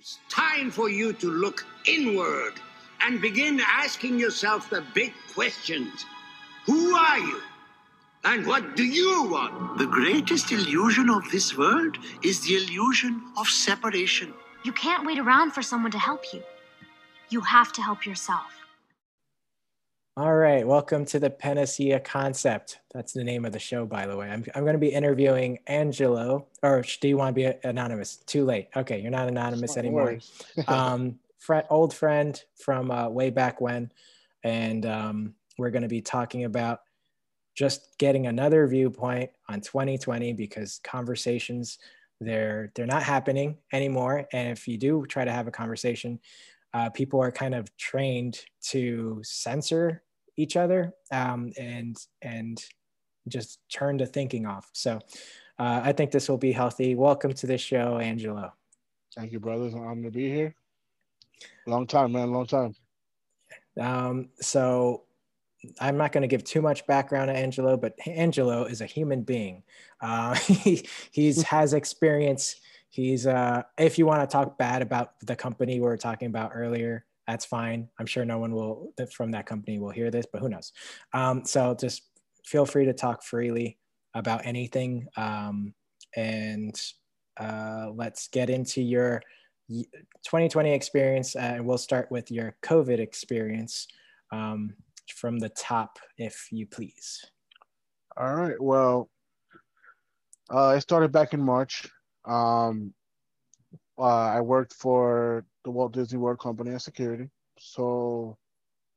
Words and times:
It's 0.00 0.18
time 0.30 0.70
for 0.70 0.88
you 0.88 1.12
to 1.12 1.30
look 1.30 1.66
inward 1.84 2.54
and 3.02 3.20
begin 3.20 3.60
asking 3.60 4.18
yourself 4.18 4.70
the 4.70 4.82
big 4.94 5.12
questions. 5.34 6.06
Who 6.64 6.96
are 6.96 7.18
you? 7.18 7.42
And 8.24 8.46
what 8.46 8.76
do 8.76 8.82
you 8.82 9.24
want? 9.24 9.76
The 9.76 9.84
greatest 9.84 10.52
illusion 10.52 11.10
of 11.10 11.30
this 11.30 11.54
world 11.54 11.98
is 12.24 12.40
the 12.40 12.54
illusion 12.56 13.20
of 13.36 13.46
separation. 13.46 14.32
You 14.64 14.72
can't 14.72 15.04
wait 15.04 15.18
around 15.18 15.50
for 15.50 15.60
someone 15.60 15.92
to 15.92 15.98
help 15.98 16.32
you. 16.32 16.42
You 17.28 17.42
have 17.42 17.70
to 17.74 17.82
help 17.82 18.06
yourself. 18.06 18.52
All 20.20 20.36
right, 20.36 20.66
welcome 20.66 21.06
to 21.06 21.18
the 21.18 21.30
Panacea 21.30 21.98
Concept. 21.98 22.80
That's 22.92 23.14
the 23.14 23.24
name 23.24 23.46
of 23.46 23.52
the 23.52 23.58
show, 23.58 23.86
by 23.86 24.06
the 24.06 24.14
way. 24.18 24.28
I'm, 24.28 24.44
I'm 24.54 24.64
going 24.64 24.74
to 24.74 24.78
be 24.78 24.90
interviewing 24.90 25.60
Angelo, 25.66 26.46
or 26.62 26.84
do 27.00 27.08
you 27.08 27.16
want 27.16 27.34
to 27.34 27.40
be 27.40 27.66
anonymous? 27.66 28.16
Too 28.16 28.44
late. 28.44 28.68
Okay, 28.76 29.00
you're 29.00 29.10
not 29.10 29.28
anonymous 29.28 29.78
anymore. 29.78 30.18
um, 30.68 31.18
friend, 31.38 31.66
old 31.70 31.94
friend 31.94 32.38
from 32.54 32.90
uh, 32.90 33.08
way 33.08 33.30
back 33.30 33.62
when, 33.62 33.90
and 34.44 34.84
um, 34.84 35.34
we're 35.56 35.70
going 35.70 35.84
to 35.84 35.88
be 35.88 36.02
talking 36.02 36.44
about 36.44 36.80
just 37.54 37.96
getting 37.96 38.26
another 38.26 38.66
viewpoint 38.66 39.30
on 39.48 39.62
2020 39.62 40.34
because 40.34 40.80
conversations 40.84 41.78
they're 42.20 42.70
they're 42.74 42.84
not 42.84 43.04
happening 43.04 43.56
anymore, 43.72 44.28
and 44.34 44.50
if 44.50 44.68
you 44.68 44.76
do 44.76 45.06
try 45.06 45.24
to 45.24 45.32
have 45.32 45.46
a 45.46 45.50
conversation, 45.50 46.20
uh, 46.74 46.90
people 46.90 47.22
are 47.22 47.32
kind 47.32 47.54
of 47.54 47.74
trained 47.78 48.38
to 48.60 49.18
censor 49.24 50.02
each 50.40 50.56
other 50.56 50.92
um, 51.12 51.52
and 51.58 51.96
and 52.22 52.62
just 53.28 53.60
turn 53.72 53.98
the 53.98 54.06
thinking 54.06 54.46
off. 54.46 54.68
So 54.72 54.98
uh, 55.58 55.80
I 55.84 55.92
think 55.92 56.10
this 56.10 56.28
will 56.28 56.38
be 56.38 56.52
healthy. 56.52 56.94
Welcome 56.94 57.34
to 57.34 57.46
the 57.46 57.58
show, 57.58 57.98
Angelo. 57.98 58.52
Thank 59.14 59.32
you, 59.32 59.40
brothers. 59.40 59.74
I'm 59.74 59.82
honored 59.82 60.04
to 60.04 60.10
be 60.10 60.28
here. 60.28 60.54
Long 61.66 61.86
time, 61.86 62.12
man. 62.12 62.32
Long 62.32 62.46
time. 62.46 62.74
Um, 63.78 64.28
so 64.40 65.04
I'm 65.78 65.96
not 65.96 66.12
going 66.12 66.22
to 66.22 66.28
give 66.28 66.44
too 66.44 66.62
much 66.62 66.86
background 66.86 67.28
to 67.28 67.36
Angelo, 67.36 67.76
but 67.76 67.94
Angelo 68.06 68.64
is 68.64 68.80
a 68.80 68.86
human 68.86 69.22
being. 69.22 69.62
Uh, 70.00 70.34
he 70.46 70.86
he's 71.10 71.42
has 71.54 71.74
experience. 71.74 72.56
He's 72.88 73.26
uh, 73.26 73.62
if 73.78 73.98
you 73.98 74.06
want 74.06 74.28
to 74.28 74.32
talk 74.32 74.58
bad 74.58 74.82
about 74.82 75.20
the 75.20 75.36
company 75.36 75.74
we 75.74 75.86
were 75.86 75.96
talking 75.96 76.26
about 76.26 76.52
earlier, 76.54 77.04
that's 77.30 77.44
fine. 77.44 77.88
I'm 78.00 78.06
sure 78.06 78.24
no 78.24 78.38
one 78.38 78.52
will 78.52 78.92
from 79.12 79.30
that 79.30 79.46
company 79.46 79.78
will 79.78 79.90
hear 79.90 80.10
this, 80.10 80.26
but 80.30 80.40
who 80.40 80.48
knows? 80.48 80.72
Um, 81.12 81.44
so 81.44 81.76
just 81.78 82.02
feel 82.44 82.66
free 82.66 82.84
to 82.86 82.92
talk 82.92 83.22
freely 83.22 83.78
about 84.14 84.44
anything, 84.44 85.06
um, 85.16 85.72
and 86.16 86.74
uh, 87.38 87.90
let's 87.94 88.26
get 88.26 88.50
into 88.50 88.82
your 88.82 89.22
2020 89.68 90.72
experience, 90.72 91.36
uh, 91.36 91.52
and 91.54 91.64
we'll 91.64 91.78
start 91.78 92.10
with 92.10 92.32
your 92.32 92.56
COVID 92.64 92.98
experience 92.98 93.86
um, 94.32 94.74
from 95.14 95.38
the 95.38 95.50
top, 95.50 96.00
if 96.18 96.48
you 96.50 96.66
please. 96.66 97.24
All 98.16 98.34
right. 98.34 98.60
Well, 98.60 99.08
uh, 100.52 100.74
it 100.76 100.80
started 100.80 101.12
back 101.12 101.32
in 101.32 101.40
March. 101.40 101.88
Um, 102.24 102.92
uh, 104.00 104.04
I 104.04 104.40
worked 104.40 104.74
for 104.74 105.44
the 105.64 105.70
Walt 105.70 105.92
Disney 105.92 106.18
World 106.18 106.40
Company 106.40 106.72
as 106.72 106.84
security. 106.84 107.30
So 107.58 108.38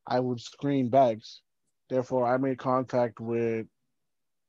I 0.08 0.20
would 0.20 0.42
screen 0.42 0.90
bags. 0.90 1.42
Therefore, 1.90 2.26
I 2.28 2.38
made 2.38 2.58
contact 2.60 3.20
with 3.20 3.68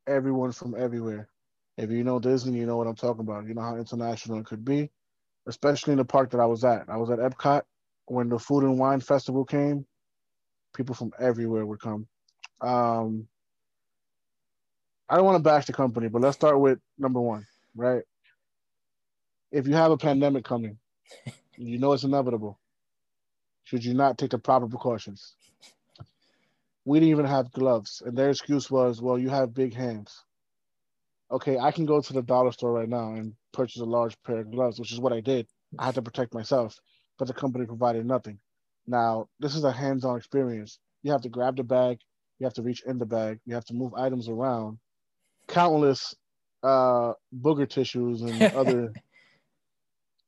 everyone 0.06 0.52
from 0.52 0.76
everywhere. 0.78 1.28
If 1.76 1.90
you 1.90 2.04
know 2.04 2.20
Disney, 2.20 2.58
you 2.58 2.66
know 2.66 2.76
what 2.76 2.86
I'm 2.86 2.94
talking 2.96 3.22
about. 3.22 3.46
You 3.46 3.54
know 3.54 3.62
how 3.62 3.76
international 3.76 4.38
it 4.40 4.46
could 4.46 4.64
be, 4.64 4.90
especially 5.48 5.92
in 5.92 5.98
the 5.98 6.04
park 6.04 6.30
that 6.30 6.40
I 6.40 6.46
was 6.46 6.64
at. 6.64 6.88
I 6.88 6.96
was 6.98 7.10
at 7.10 7.18
Epcot 7.18 7.62
when 8.06 8.28
the 8.28 8.38
Food 8.38 8.64
and 8.64 8.78
Wine 8.78 9.00
Festival 9.00 9.44
came. 9.44 9.86
People 10.76 10.94
from 10.94 11.12
everywhere 11.20 11.66
would 11.66 11.80
come. 11.80 12.06
Um, 12.60 13.28
I 15.08 15.16
don't 15.16 15.24
want 15.26 15.36
to 15.36 15.42
bash 15.48 15.66
the 15.66 15.72
company, 15.72 16.08
but 16.08 16.22
let's 16.22 16.36
start 16.36 16.60
with 16.60 16.78
number 16.98 17.20
one, 17.20 17.46
right? 17.76 18.02
If 19.54 19.68
you 19.68 19.74
have 19.74 19.92
a 19.92 19.96
pandemic 19.96 20.44
coming, 20.44 20.78
you 21.56 21.78
know 21.78 21.92
it's 21.92 22.02
inevitable. 22.02 22.58
Should 23.62 23.84
you 23.84 23.94
not 23.94 24.18
take 24.18 24.32
the 24.32 24.38
proper 24.38 24.66
precautions? 24.66 25.36
We 26.84 26.98
didn't 26.98 27.12
even 27.12 27.26
have 27.26 27.52
gloves, 27.52 28.02
and 28.04 28.18
their 28.18 28.30
excuse 28.30 28.68
was, 28.68 29.00
"Well, 29.00 29.16
you 29.16 29.28
have 29.28 29.54
big 29.54 29.72
hands." 29.72 30.24
Okay, 31.30 31.56
I 31.56 31.70
can 31.70 31.86
go 31.86 32.00
to 32.00 32.12
the 32.12 32.20
dollar 32.20 32.50
store 32.50 32.72
right 32.72 32.88
now 32.88 33.12
and 33.14 33.36
purchase 33.52 33.80
a 33.80 33.84
large 33.84 34.20
pair 34.24 34.38
of 34.40 34.50
gloves, 34.50 34.80
which 34.80 34.90
is 34.90 34.98
what 34.98 35.12
I 35.12 35.20
did. 35.20 35.46
I 35.78 35.84
had 35.84 35.94
to 35.94 36.02
protect 36.02 36.34
myself, 36.34 36.80
but 37.16 37.28
the 37.28 37.32
company 37.32 37.64
provided 37.64 38.04
nothing. 38.04 38.40
Now, 38.88 39.28
this 39.38 39.54
is 39.54 39.62
a 39.62 39.70
hands-on 39.70 40.16
experience. 40.16 40.80
You 41.04 41.12
have 41.12 41.22
to 41.22 41.28
grab 41.28 41.54
the 41.54 41.62
bag, 41.62 42.00
you 42.40 42.44
have 42.44 42.54
to 42.54 42.62
reach 42.62 42.82
in 42.82 42.98
the 42.98 43.06
bag, 43.06 43.38
you 43.46 43.54
have 43.54 43.66
to 43.66 43.74
move 43.74 43.94
items 43.94 44.28
around. 44.28 44.78
Countless 45.46 46.12
uh, 46.64 47.12
booger 47.32 47.68
tissues 47.68 48.22
and 48.22 48.42
other 48.56 48.92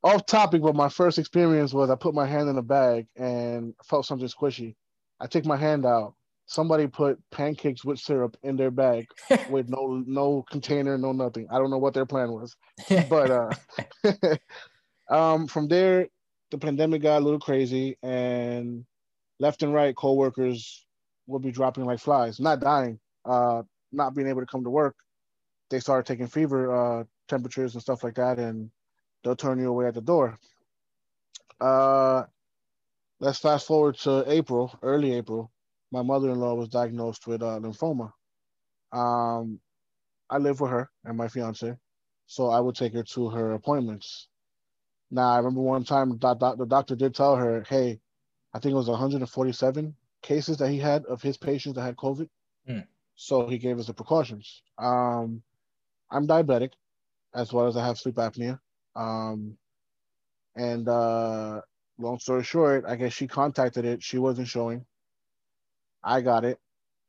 off 0.06 0.26
topic, 0.26 0.62
but 0.62 0.76
my 0.76 0.88
first 0.90 1.18
experience 1.18 1.74
was 1.74 1.90
I 1.90 1.96
put 1.96 2.14
my 2.14 2.26
hand 2.26 2.48
in 2.48 2.58
a 2.58 2.62
bag 2.62 3.08
and 3.16 3.74
felt 3.84 4.06
something 4.06 4.28
squishy. 4.28 4.76
I 5.20 5.28
take 5.28 5.46
my 5.46 5.56
hand 5.56 5.86
out. 5.86 6.14
Somebody 6.46 6.86
put 6.86 7.18
pancakes 7.32 7.84
with 7.84 7.98
syrup 7.98 8.36
in 8.44 8.56
their 8.56 8.70
bag 8.70 9.06
with 9.50 9.68
no 9.68 10.04
no 10.06 10.44
container, 10.50 10.98
no 10.98 11.12
nothing. 11.12 11.48
I 11.50 11.58
don't 11.58 11.70
know 11.70 11.78
what 11.78 11.94
their 11.94 12.06
plan 12.06 12.32
was, 12.32 12.56
but 13.10 13.30
uh, 13.32 14.38
um, 15.10 15.48
from 15.48 15.68
there, 15.68 16.08
the 16.52 16.58
pandemic 16.58 17.02
got 17.02 17.18
a 17.22 17.24
little 17.24 17.40
crazy, 17.40 17.98
and 18.02 18.86
left 19.40 19.62
and 19.64 19.74
right, 19.74 19.96
coworkers 19.96 20.86
would 21.26 21.42
be 21.42 21.52
dropping 21.52 21.84
like 21.86 22.00
flies, 22.00 22.40
not 22.40 22.60
dying, 22.60 23.00
uh, 23.24 23.62
not 23.92 24.14
being 24.14 24.28
able 24.28 24.42
to 24.42 24.46
come 24.46 24.64
to 24.64 24.70
work. 24.70 24.96
They 25.70 25.80
started 25.80 26.06
taking 26.06 26.28
fever 26.28 27.00
uh, 27.00 27.04
temperatures 27.28 27.74
and 27.74 27.82
stuff 27.82 28.04
like 28.04 28.16
that, 28.16 28.38
and 28.38 28.70
they'll 29.26 29.34
turn 29.34 29.58
you 29.58 29.68
away 29.68 29.86
at 29.88 29.94
the 29.94 30.00
door. 30.00 30.38
Uh, 31.60 32.22
let's 33.18 33.40
fast 33.40 33.66
forward 33.66 33.98
to 33.98 34.22
April, 34.30 34.72
early 34.82 35.14
April. 35.14 35.50
My 35.90 36.02
mother-in-law 36.02 36.54
was 36.54 36.68
diagnosed 36.68 37.26
with 37.26 37.42
uh, 37.42 37.58
lymphoma. 37.58 38.12
Um, 38.92 39.58
I 40.30 40.38
live 40.38 40.60
with 40.60 40.70
her 40.70 40.90
and 41.04 41.16
my 41.16 41.26
fiance, 41.26 41.76
so 42.26 42.50
I 42.50 42.60
would 42.60 42.76
take 42.76 42.92
her 42.92 43.02
to 43.02 43.30
her 43.30 43.54
appointments. 43.54 44.28
Now, 45.10 45.30
I 45.30 45.38
remember 45.38 45.60
one 45.60 45.82
time 45.82 46.10
the 46.10 46.66
doctor 46.68 46.94
did 46.94 47.14
tell 47.14 47.34
her, 47.34 47.64
"Hey, 47.68 48.00
I 48.54 48.60
think 48.60 48.72
it 48.72 48.76
was 48.76 48.88
147 48.88 49.96
cases 50.22 50.56
that 50.58 50.70
he 50.70 50.78
had 50.78 51.04
of 51.06 51.20
his 51.20 51.36
patients 51.36 51.74
that 51.74 51.82
had 51.82 51.96
COVID." 51.96 52.28
Mm. 52.68 52.86
So 53.16 53.48
he 53.48 53.58
gave 53.58 53.78
us 53.78 53.86
the 53.86 53.94
precautions. 53.94 54.62
Um, 54.78 55.42
I'm 56.10 56.28
diabetic, 56.28 56.72
as 57.34 57.52
well 57.52 57.66
as 57.66 57.76
I 57.76 57.84
have 57.84 57.98
sleep 57.98 58.16
apnea. 58.16 58.60
Um, 58.96 59.56
and 60.56 60.88
uh, 60.88 61.60
long 61.98 62.18
story 62.18 62.42
short, 62.42 62.84
I 62.88 62.96
guess 62.96 63.12
she 63.12 63.26
contacted 63.26 63.84
it. 63.84 64.02
She 64.02 64.18
wasn't 64.18 64.48
showing. 64.48 64.84
I 66.02 66.20
got 66.22 66.44
it, 66.44 66.58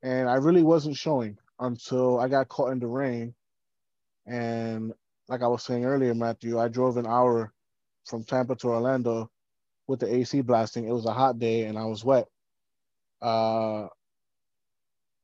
and 0.02 0.28
I 0.28 0.34
really 0.34 0.62
wasn't 0.62 0.96
showing 0.96 1.38
until 1.58 2.20
I 2.20 2.28
got 2.28 2.48
caught 2.48 2.72
in 2.72 2.78
the 2.78 2.86
rain. 2.86 3.34
And 4.26 4.92
like 5.28 5.42
I 5.42 5.46
was 5.46 5.62
saying 5.62 5.84
earlier, 5.84 6.14
Matthew, 6.14 6.58
I 6.58 6.68
drove 6.68 6.96
an 6.96 7.06
hour 7.06 7.52
from 8.06 8.24
Tampa 8.24 8.56
to 8.56 8.68
Orlando 8.68 9.30
with 9.86 10.00
the 10.00 10.14
AC 10.14 10.40
blasting. 10.42 10.86
It 10.86 10.92
was 10.92 11.06
a 11.06 11.12
hot 11.12 11.38
day 11.38 11.64
and 11.64 11.78
I 11.78 11.84
was 11.84 12.04
wet. 12.04 12.26
Uh, 13.20 13.88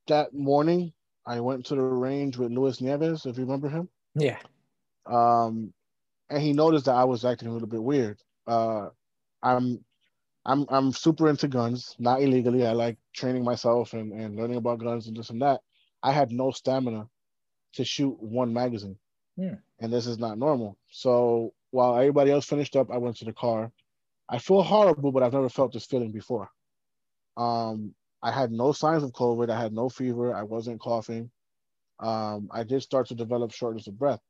that 0.08 0.34
morning, 0.34 0.92
I 1.26 1.40
went 1.40 1.66
to 1.66 1.74
the 1.74 1.80
range 1.80 2.36
with 2.36 2.52
Luis 2.52 2.80
Nieves, 2.80 3.26
if 3.26 3.38
you 3.38 3.44
remember 3.44 3.68
him. 3.68 3.88
Yeah. 4.14 4.38
Um, 5.06 5.72
and 6.30 6.42
he 6.42 6.52
noticed 6.52 6.86
that 6.86 6.94
I 6.94 7.04
was 7.04 7.24
acting 7.24 7.48
a 7.48 7.52
little 7.52 7.68
bit 7.68 7.82
weird. 7.82 8.18
Uh, 8.46 8.88
I'm 9.42 9.84
I'm 10.44 10.66
I'm 10.68 10.92
super 10.92 11.28
into 11.28 11.48
guns, 11.48 11.94
not 11.98 12.22
illegally. 12.22 12.66
I 12.66 12.72
like 12.72 12.98
training 13.14 13.44
myself 13.44 13.92
and, 13.92 14.12
and 14.12 14.36
learning 14.36 14.56
about 14.56 14.78
guns 14.80 15.06
and 15.06 15.16
this 15.16 15.30
and 15.30 15.42
that. 15.42 15.60
I 16.02 16.12
had 16.12 16.32
no 16.32 16.50
stamina 16.50 17.08
to 17.74 17.84
shoot 17.84 18.16
one 18.20 18.52
magazine. 18.52 18.98
Yeah. 19.36 19.56
And 19.80 19.92
this 19.92 20.06
is 20.06 20.18
not 20.18 20.38
normal. 20.38 20.76
So 20.90 21.54
while 21.70 21.96
everybody 21.96 22.30
else 22.30 22.46
finished 22.46 22.76
up, 22.76 22.90
I 22.90 22.98
went 22.98 23.16
to 23.16 23.24
the 23.24 23.32
car. 23.32 23.72
I 24.28 24.38
feel 24.38 24.62
horrible, 24.62 25.12
but 25.12 25.22
I've 25.22 25.32
never 25.32 25.48
felt 25.48 25.72
this 25.72 25.86
feeling 25.86 26.12
before. 26.12 26.48
Um, 27.36 27.94
I 28.22 28.30
had 28.30 28.52
no 28.52 28.72
signs 28.72 29.02
of 29.02 29.12
COVID. 29.12 29.50
I 29.50 29.60
had 29.60 29.72
no 29.72 29.88
fever. 29.88 30.34
I 30.34 30.42
wasn't 30.42 30.80
coughing. 30.80 31.30
Um, 32.00 32.48
I 32.50 32.64
did 32.64 32.82
start 32.82 33.08
to 33.08 33.14
develop 33.14 33.52
shortness 33.52 33.86
of 33.86 33.98
breath. 33.98 34.20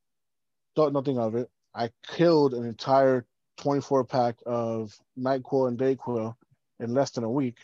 Thought 0.75 0.93
nothing 0.93 1.19
of 1.19 1.35
it. 1.35 1.51
I 1.75 1.91
killed 2.07 2.55
an 2.55 2.65
entire 2.65 3.27
24 3.59 4.05
pack 4.05 4.37
of 4.47 4.97
NyQuil 5.19 5.69
and 5.69 5.79
DayQuil 5.79 6.35
in 6.81 6.95
less 6.95 7.11
than 7.11 7.25
a 7.25 7.31
week 7.31 7.59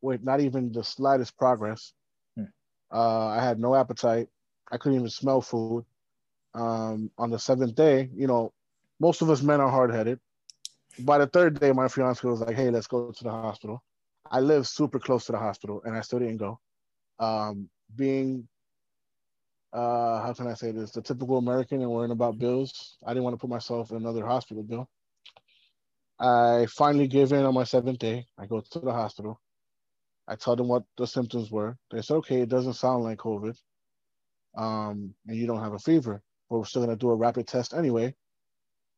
with 0.00 0.22
not 0.22 0.40
even 0.40 0.72
the 0.72 0.84
slightest 0.84 1.36
progress. 1.36 1.92
Hmm. 2.36 2.44
Uh, 2.92 3.28
I 3.28 3.42
had 3.42 3.58
no 3.58 3.74
appetite. 3.74 4.28
I 4.70 4.76
couldn't 4.76 4.98
even 4.98 5.10
smell 5.10 5.40
food. 5.40 5.84
Um, 6.54 7.10
on 7.16 7.30
the 7.30 7.38
seventh 7.38 7.74
day, 7.74 8.10
you 8.14 8.26
know, 8.26 8.52
most 9.00 9.22
of 9.22 9.30
us 9.30 9.42
men 9.42 9.60
are 9.60 9.70
hard 9.70 9.92
headed. 9.92 10.20
by 10.98 11.16
the 11.16 11.26
third 11.26 11.58
day, 11.58 11.72
my 11.72 11.88
fiance 11.88 12.26
was 12.28 12.40
like, 12.42 12.54
"Hey, 12.54 12.70
let's 12.70 12.86
go 12.86 13.10
to 13.10 13.24
the 13.24 13.30
hospital." 13.30 13.82
I 14.30 14.40
live 14.40 14.68
super 14.68 14.98
close 14.98 15.26
to 15.26 15.32
the 15.32 15.38
hospital, 15.38 15.82
and 15.84 15.96
I 15.96 16.02
still 16.02 16.18
didn't 16.18 16.36
go. 16.36 16.60
Um, 17.18 17.70
being, 17.96 18.48
uh, 19.72 20.20
how 20.22 20.34
can 20.34 20.46
I 20.46 20.54
say 20.54 20.70
this? 20.70 20.90
The 20.90 21.02
typical 21.02 21.38
American 21.38 21.80
and 21.80 21.90
worrying 21.90 22.12
about 22.12 22.38
bills. 22.38 22.96
I 23.06 23.10
didn't 23.10 23.24
want 23.24 23.34
to 23.34 23.38
put 23.38 23.50
myself 23.50 23.90
in 23.90 23.96
another 23.96 24.26
hospital 24.26 24.62
bill. 24.62 24.88
I 26.18 26.66
finally 26.66 27.08
gave 27.08 27.32
in 27.32 27.44
on 27.44 27.54
my 27.54 27.64
seventh 27.64 27.98
day. 27.98 28.26
I 28.38 28.46
go 28.46 28.60
to 28.60 28.80
the 28.80 28.92
hospital. 28.92 29.40
I 30.28 30.36
tell 30.36 30.56
them 30.56 30.68
what 30.68 30.84
the 30.96 31.06
symptoms 31.06 31.50
were. 31.50 31.76
They 31.90 32.02
said, 32.02 32.16
"Okay, 32.16 32.42
it 32.42 32.48
doesn't 32.48 32.74
sound 32.74 33.02
like 33.02 33.18
COVID, 33.18 33.56
um, 34.56 35.14
and 35.26 35.36
you 35.36 35.46
don't 35.46 35.62
have 35.62 35.72
a 35.72 35.78
fever, 35.78 36.22
but 36.48 36.58
we're 36.58 36.64
still 36.64 36.82
gonna 36.82 36.96
do 36.96 37.10
a 37.10 37.16
rapid 37.16 37.48
test 37.48 37.74
anyway." 37.74 38.14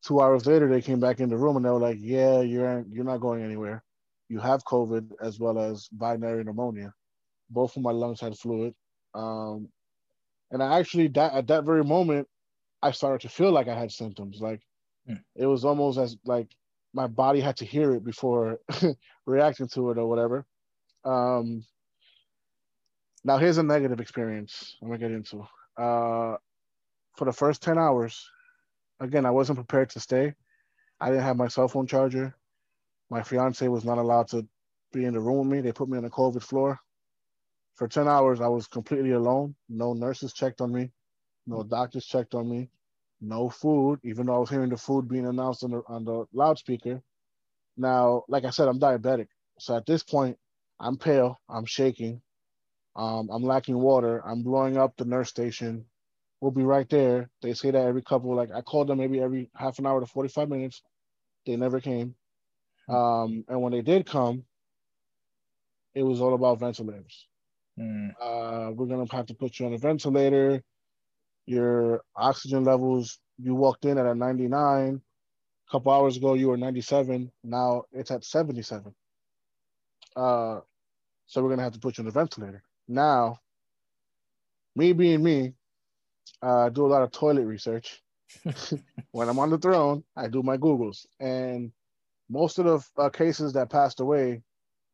Two 0.03 0.21
hours 0.21 0.45
later, 0.45 0.69
they 0.69 0.81
came 0.81 0.99
back 0.99 1.19
in 1.19 1.29
the 1.29 1.37
room 1.37 1.55
and 1.55 1.65
they 1.65 1.69
were 1.71 1.79
like, 1.79 1.97
"Yeah, 1.99 2.41
you're 2.41 2.85
you're 2.89 3.05
not 3.05 3.21
going 3.21 3.43
anywhere. 3.43 3.83
You 4.27 4.39
have 4.39 4.63
COVID 4.65 5.13
as 5.21 5.39
well 5.39 5.57
as 5.57 5.87
binary 5.87 6.43
pneumonia. 6.43 6.93
Both 7.49 7.75
of 7.77 7.83
my 7.83 7.91
lungs 7.91 8.21
had 8.21 8.37
fluid, 8.37 8.75
um, 9.15 9.69
and 10.55 10.63
I 10.63 10.79
actually 10.79 11.09
that 11.09 11.33
at 11.33 11.47
that 11.47 11.65
very 11.65 11.83
moment, 11.83 12.29
I 12.81 12.91
started 12.91 13.21
to 13.27 13.29
feel 13.29 13.51
like 13.51 13.67
I 13.67 13.77
had 13.77 13.91
symptoms. 13.91 14.39
Like 14.39 14.61
Hmm. 15.05 15.15
it 15.35 15.45
was 15.45 15.65
almost 15.65 15.99
as 15.99 16.17
like 16.25 16.47
my 16.93 17.07
body 17.07 17.41
had 17.41 17.57
to 17.57 17.65
hear 17.65 17.93
it 17.93 18.05
before 18.05 18.59
reacting 19.25 19.67
to 19.67 19.91
it 19.91 19.97
or 19.97 20.07
whatever. 20.07 20.45
Um, 21.03 21.65
now 23.25 23.37
here's 23.37 23.57
a 23.57 23.63
negative 23.63 23.99
experience 23.99 24.77
I'm 24.81 24.87
gonna 24.87 24.99
get 24.99 25.11
into. 25.11 25.41
Uh, 25.77 26.37
for 27.17 27.25
the 27.25 27.33
first 27.33 27.61
10 27.61 27.77
hours, 27.77 28.31
again, 29.01 29.25
I 29.25 29.31
wasn't 29.31 29.57
prepared 29.57 29.89
to 29.91 29.99
stay. 29.99 30.33
I 31.01 31.09
didn't 31.09 31.23
have 31.23 31.35
my 31.37 31.49
cell 31.49 31.67
phone 31.67 31.85
charger. 31.85 32.33
My 33.09 33.23
fiance 33.23 33.67
was 33.67 33.83
not 33.83 33.97
allowed 33.97 34.29
to 34.29 34.47
be 34.93 35.03
in 35.03 35.13
the 35.13 35.19
room 35.19 35.39
with 35.39 35.57
me. 35.57 35.61
They 35.61 35.73
put 35.73 35.89
me 35.89 35.97
on 35.97 36.03
the 36.05 36.09
COVID 36.09 36.41
floor. 36.41 36.79
For 37.75 37.87
10 37.87 38.07
hours, 38.07 38.41
I 38.41 38.47
was 38.47 38.67
completely 38.67 39.11
alone. 39.11 39.55
No 39.69 39.93
nurses 39.93 40.33
checked 40.33 40.61
on 40.61 40.73
me. 40.73 40.91
No 41.47 41.63
doctors 41.63 42.05
checked 42.05 42.33
on 42.33 42.49
me. 42.49 42.69
No 43.21 43.49
food, 43.49 43.99
even 44.03 44.25
though 44.25 44.35
I 44.35 44.39
was 44.39 44.49
hearing 44.49 44.69
the 44.69 44.77
food 44.77 45.07
being 45.07 45.27
announced 45.27 45.63
on 45.63 45.71
the, 45.71 45.81
on 45.87 46.05
the 46.05 46.25
loudspeaker. 46.33 47.01
Now, 47.77 48.23
like 48.27 48.45
I 48.45 48.49
said, 48.49 48.67
I'm 48.67 48.79
diabetic. 48.79 49.27
So 49.59 49.75
at 49.75 49.85
this 49.85 50.03
point, 50.03 50.37
I'm 50.79 50.97
pale. 50.97 51.39
I'm 51.49 51.65
shaking. 51.65 52.21
Um, 52.95 53.29
I'm 53.31 53.43
lacking 53.43 53.77
water. 53.77 54.25
I'm 54.25 54.43
blowing 54.43 54.77
up 54.77 54.95
the 54.95 55.05
nurse 55.05 55.29
station. 55.29 55.85
We'll 56.39 56.51
be 56.51 56.63
right 56.63 56.89
there. 56.89 57.29
They 57.41 57.53
say 57.53 57.71
that 57.71 57.85
every 57.85 58.01
couple, 58.01 58.35
like 58.35 58.51
I 58.53 58.61
called 58.61 58.87
them 58.87 58.99
maybe 58.99 59.21
every 59.21 59.49
half 59.55 59.79
an 59.79 59.85
hour 59.85 59.99
to 59.99 60.05
45 60.05 60.49
minutes. 60.49 60.81
They 61.45 61.55
never 61.55 61.79
came. 61.79 62.15
Um, 62.87 63.43
and 63.47 63.61
when 63.61 63.71
they 63.71 63.81
did 63.81 64.05
come, 64.05 64.43
it 65.93 66.03
was 66.03 66.21
all 66.21 66.33
about 66.33 66.59
ventilators. 66.59 67.27
Mm, 67.79 68.13
Uh, 68.19 68.71
we're 68.71 68.85
gonna 68.87 69.05
have 69.11 69.25
to 69.27 69.33
put 69.35 69.59
you 69.59 69.65
on 69.65 69.73
a 69.73 69.77
ventilator. 69.77 70.63
Your 71.45 72.03
oxygen 72.15 72.63
levels, 72.63 73.19
you 73.37 73.53
walked 73.55 73.85
in 73.85 73.97
at 73.97 74.05
a 74.05 74.15
99. 74.15 75.01
A 75.67 75.71
couple 75.71 75.91
hours 75.91 76.17
ago, 76.17 76.33
you 76.35 76.47
were 76.49 76.57
97. 76.57 77.31
Now 77.43 77.83
it's 77.91 78.11
at 78.11 78.23
77. 78.23 78.95
Uh, 80.15 80.61
so 81.27 81.43
we're 81.43 81.49
gonna 81.49 81.63
have 81.63 81.73
to 81.73 81.79
put 81.79 81.97
you 81.97 82.03
on 82.03 82.07
a 82.07 82.11
ventilator. 82.11 82.63
Now, 82.87 83.39
me 84.75 84.93
being 84.93 85.23
me, 85.23 85.53
uh, 86.41 86.65
I 86.65 86.69
do 86.69 86.85
a 86.85 86.87
lot 86.87 87.03
of 87.03 87.11
toilet 87.11 87.45
research. 87.45 88.01
when 89.11 89.29
I'm 89.29 89.39
on 89.39 89.49
the 89.49 89.57
throne, 89.57 90.03
I 90.15 90.27
do 90.27 90.43
my 90.43 90.57
Googles, 90.57 91.05
and 91.19 91.71
most 92.29 92.57
of 92.59 92.65
the 92.65 93.01
uh, 93.01 93.09
cases 93.09 93.53
that 93.53 93.69
passed 93.69 93.99
away 93.99 94.41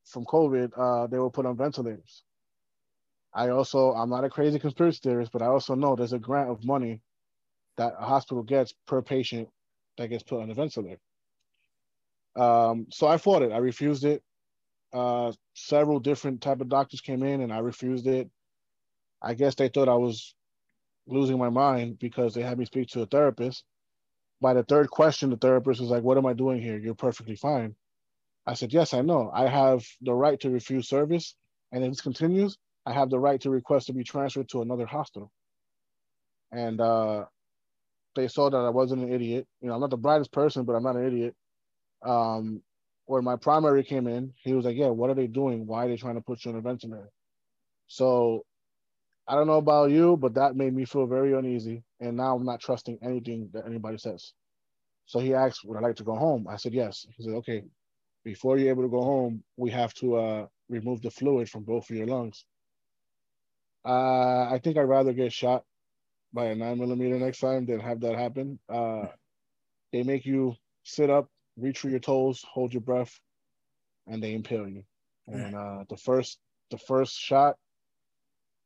from 0.05 0.25
COVID, 0.25 0.71
uh, 0.77 1.07
they 1.07 1.17
were 1.19 1.29
put 1.31 1.45
on 1.45 1.55
ventilators. 1.57 2.23
I 3.33 3.49
also, 3.49 3.93
I'm 3.93 4.09
not 4.09 4.25
a 4.25 4.29
crazy 4.29 4.59
conspiracy 4.59 4.99
theorist, 5.03 5.31
but 5.31 5.41
I 5.41 5.47
also 5.47 5.75
know 5.75 5.95
there's 5.95 6.13
a 6.13 6.19
grant 6.19 6.49
of 6.49 6.65
money 6.65 7.01
that 7.77 7.93
a 7.97 8.03
hospital 8.05 8.43
gets 8.43 8.73
per 8.87 9.01
patient 9.01 9.49
that 9.97 10.07
gets 10.07 10.23
put 10.23 10.41
on 10.41 10.51
a 10.51 10.53
ventilator. 10.53 10.99
Um, 12.35 12.87
so 12.91 13.07
I 13.07 13.17
fought 13.17 13.41
it. 13.41 13.51
I 13.51 13.57
refused 13.57 14.03
it. 14.03 14.23
Uh, 14.93 15.31
several 15.53 15.99
different 15.99 16.41
type 16.41 16.61
of 16.61 16.69
doctors 16.69 17.01
came 17.01 17.23
in, 17.23 17.41
and 17.41 17.53
I 17.53 17.59
refused 17.59 18.07
it. 18.07 18.29
I 19.21 19.33
guess 19.33 19.55
they 19.55 19.69
thought 19.69 19.89
I 19.89 19.95
was 19.95 20.33
losing 21.07 21.37
my 21.37 21.49
mind 21.49 21.99
because 21.99 22.33
they 22.33 22.41
had 22.41 22.57
me 22.57 22.65
speak 22.65 22.89
to 22.89 23.01
a 23.01 23.05
therapist. 23.05 23.63
By 24.41 24.53
the 24.53 24.63
third 24.63 24.89
question, 24.89 25.29
the 25.29 25.37
therapist 25.37 25.79
was 25.79 25.89
like, 25.89 26.03
"What 26.03 26.17
am 26.17 26.25
I 26.25 26.33
doing 26.33 26.61
here? 26.61 26.77
You're 26.77 26.95
perfectly 26.95 27.35
fine." 27.35 27.75
I 28.45 28.55
said, 28.55 28.73
"Yes, 28.73 28.93
I 28.93 29.01
know. 29.01 29.29
I 29.33 29.47
have 29.47 29.85
the 30.01 30.13
right 30.13 30.39
to 30.41 30.49
refuse 30.49 30.89
service, 30.89 31.35
and 31.71 31.83
if 31.83 31.91
this 31.91 32.01
continues, 32.01 32.57
I 32.85 32.93
have 32.93 33.09
the 33.09 33.19
right 33.19 33.39
to 33.41 33.49
request 33.49 33.87
to 33.87 33.93
be 33.93 34.03
transferred 34.03 34.49
to 34.49 34.61
another 34.61 34.85
hospital." 34.85 35.31
And 36.51 36.81
uh, 36.81 37.25
they 38.15 38.27
saw 38.27 38.49
that 38.49 38.57
I 38.57 38.69
wasn't 38.69 39.03
an 39.03 39.13
idiot. 39.13 39.47
You 39.61 39.69
know, 39.69 39.75
I'm 39.75 39.81
not 39.81 39.89
the 39.89 39.97
brightest 39.97 40.31
person, 40.31 40.63
but 40.65 40.73
I'm 40.73 40.83
not 40.83 40.95
an 40.95 41.07
idiot. 41.07 41.35
Um, 42.03 42.61
when 43.05 43.23
my 43.23 43.35
primary 43.35 43.83
came 43.83 44.07
in, 44.07 44.33
he 44.43 44.53
was 44.53 44.65
like, 44.65 44.77
"Yeah, 44.77 44.89
what 44.89 45.09
are 45.09 45.15
they 45.15 45.27
doing? 45.27 45.65
Why 45.67 45.85
are 45.85 45.89
they 45.89 45.97
trying 45.97 46.15
to 46.15 46.21
put 46.21 46.43
you 46.45 46.51
on 46.51 46.57
a 46.57 46.61
ventilator?" 46.61 47.11
So 47.87 48.45
I 49.27 49.35
don't 49.35 49.47
know 49.47 49.57
about 49.57 49.91
you, 49.91 50.17
but 50.17 50.33
that 50.35 50.55
made 50.55 50.73
me 50.73 50.85
feel 50.85 51.05
very 51.05 51.33
uneasy. 51.33 51.83
And 51.99 52.17
now 52.17 52.35
I'm 52.35 52.45
not 52.45 52.59
trusting 52.59 52.99
anything 53.01 53.49
that 53.53 53.65
anybody 53.65 53.97
says. 53.97 54.33
So 55.05 55.19
he 55.19 55.33
asked, 55.33 55.63
Would 55.65 55.77
I 55.77 55.81
like 55.81 55.95
to 55.97 56.03
go 56.03 56.15
home? 56.15 56.47
I 56.49 56.57
said, 56.57 56.73
Yes. 56.73 57.05
He 57.15 57.23
said, 57.23 57.33
Okay, 57.35 57.63
before 58.23 58.57
you're 58.57 58.69
able 58.69 58.83
to 58.83 58.89
go 58.89 59.03
home, 59.03 59.43
we 59.57 59.71
have 59.71 59.93
to 59.95 60.15
uh, 60.15 60.45
remove 60.69 61.01
the 61.01 61.11
fluid 61.11 61.49
from 61.49 61.63
both 61.63 61.89
of 61.89 61.95
your 61.95 62.07
lungs. 62.07 62.45
Uh, 63.85 64.49
I 64.51 64.59
think 64.63 64.77
I'd 64.77 64.83
rather 64.83 65.13
get 65.13 65.33
shot 65.33 65.63
by 66.33 66.45
a 66.45 66.55
nine 66.55 66.79
millimeter 66.79 67.17
next 67.17 67.39
time 67.39 67.65
than 67.65 67.79
have 67.79 67.99
that 68.01 68.15
happen. 68.15 68.59
Uh, 68.69 69.07
they 69.91 70.03
make 70.03 70.25
you 70.25 70.55
sit 70.83 71.09
up, 71.09 71.29
reach 71.57 71.79
for 71.79 71.89
your 71.89 71.99
toes, 71.99 72.43
hold 72.49 72.73
your 72.73 72.81
breath, 72.81 73.19
and 74.07 74.21
they 74.21 74.33
impale 74.33 74.67
you. 74.67 74.83
And 75.27 75.55
uh, 75.55 75.83
the 75.89 75.97
first 75.97 76.39
the 76.69 76.77
first 76.77 77.17
shot 77.17 77.57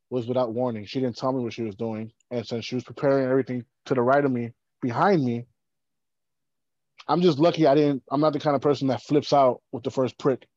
was 0.10 0.28
without 0.28 0.54
warning. 0.54 0.86
She 0.86 1.00
didn't 1.00 1.18
tell 1.18 1.32
me 1.32 1.44
what 1.44 1.54
she 1.54 1.64
was 1.64 1.76
doing. 1.76 2.12
And 2.32 2.46
since 2.46 2.66
she 2.66 2.76
was 2.76 2.84
preparing 2.84 3.26
everything 3.26 3.66
to 3.86 3.94
the 3.94 4.02
right 4.02 4.24
of 4.24 4.32
me, 4.32 4.52
behind 4.82 5.24
me, 5.24 5.46
I'm 7.08 7.22
just 7.22 7.40
lucky 7.40 7.68
I 7.68 7.76
didn't, 7.76 8.04
I'm 8.12 8.22
not 8.22 8.34
the 8.34 8.40
kind 8.40 8.56
of 8.56 8.62
person 8.62 8.88
that 8.88 9.02
flips 9.02 9.34
out 9.34 9.62
with 9.72 9.84
the 9.84 9.92
first 9.92 10.18
prick. 10.18 10.48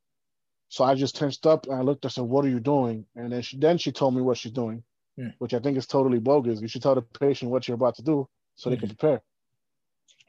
So 0.68 0.84
I 0.84 0.94
just 0.94 1.16
tensed 1.16 1.46
up 1.46 1.66
and 1.66 1.75
I 1.75 1.80
looked, 1.82 2.04
I 2.04 2.08
said, 2.08 2.25
What 2.25 2.44
are 2.44 2.48
you 2.48 2.60
doing? 2.60 3.06
And 3.16 3.32
then 3.32 3.42
she 3.42 3.56
then 3.58 3.78
she 3.78 3.92
told 3.92 4.14
me 4.14 4.22
what 4.22 4.38
she's 4.38 4.52
doing, 4.52 4.82
Hmm. 5.16 5.28
which 5.38 5.54
I 5.54 5.58
think 5.58 5.76
is 5.76 5.87
totally 5.87 6.18
bogus. 6.18 6.60
You 6.60 6.68
should 6.68 6.82
tell 6.82 6.94
the 6.94 7.02
patient 7.02 7.50
what 7.50 7.66
you're 7.66 7.75
about 7.75 7.96
to 7.96 8.02
do 8.02 8.28
so 8.56 8.70
they 8.70 8.76
can 8.76 8.88
prepare. 8.88 9.22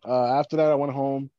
Uh, 0.06 0.40
after 0.40 0.56
that, 0.58 0.72
I 0.72 0.76
went 0.76 0.94
home 0.94 1.30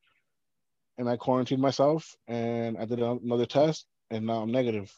and 0.99 1.09
I 1.09 1.17
quarantined 1.17 1.63
myself 1.63 2.15
and 2.29 2.77
I 2.77 2.85
did 2.85 3.01
another 3.01 3.47
test 3.47 3.87
and 4.11 4.27
now 4.27 4.43
I'm 4.43 4.53
negative. 4.53 4.95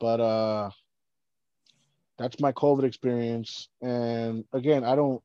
But 0.00 0.20
uh 0.20 0.70
that's 2.18 2.40
my 2.40 2.52
COVID 2.52 2.84
experience. 2.84 3.68
And 3.82 4.44
again, 4.54 4.84
I 4.84 4.96
don't 4.96 5.22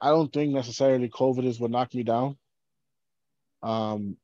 I 0.00 0.10
don't 0.10 0.30
think 0.30 0.52
necessarily 0.52 1.08
COVID 1.08 1.46
is 1.46 1.58
what 1.58 1.70
knocked 1.70 1.94
me 1.94 2.02
down. 2.02 2.36
Um 3.62 4.18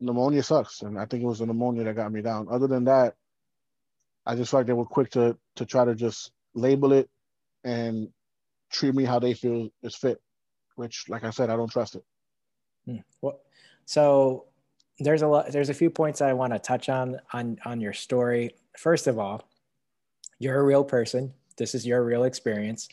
pneumonia 0.00 0.42
sucks. 0.42 0.82
And 0.82 0.98
I 0.98 1.06
think 1.06 1.22
it 1.22 1.26
was 1.26 1.38
the 1.38 1.46
pneumonia 1.46 1.84
that 1.84 1.96
got 1.96 2.12
me 2.12 2.22
down. 2.22 2.48
Other 2.50 2.66
than 2.66 2.84
that, 2.84 3.14
I 4.24 4.34
just 4.34 4.50
feel 4.50 4.60
like 4.60 4.66
they 4.66 4.72
were 4.72 4.84
quick 4.84 5.10
to 5.12 5.36
to 5.56 5.66
try 5.66 5.84
to 5.84 5.94
just 5.94 6.32
label 6.54 6.92
it 6.92 7.08
and 7.64 8.08
treat 8.70 8.94
me 8.94 9.04
how 9.04 9.18
they 9.18 9.34
feel 9.34 9.68
is 9.82 9.94
fit, 9.94 10.20
which 10.74 11.04
like 11.08 11.24
I 11.24 11.30
said, 11.30 11.50
I 11.50 11.56
don't 11.56 11.70
trust 11.70 11.94
it. 11.94 12.04
Hmm. 12.84 12.96
Well, 13.20 13.40
so 13.84 14.46
there's 14.98 15.22
a 15.22 15.28
lot. 15.28 15.52
There's 15.52 15.68
a 15.68 15.74
few 15.74 15.90
points 15.90 16.20
I 16.20 16.32
want 16.32 16.52
to 16.52 16.58
touch 16.58 16.88
on 16.88 17.20
on 17.32 17.58
on 17.64 17.80
your 17.80 17.92
story. 17.92 18.54
First 18.76 19.06
of 19.06 19.18
all, 19.18 19.48
you're 20.38 20.58
a 20.58 20.64
real 20.64 20.84
person. 20.84 21.32
This 21.56 21.74
is 21.74 21.86
your 21.86 22.04
real 22.04 22.24
experience. 22.24 22.88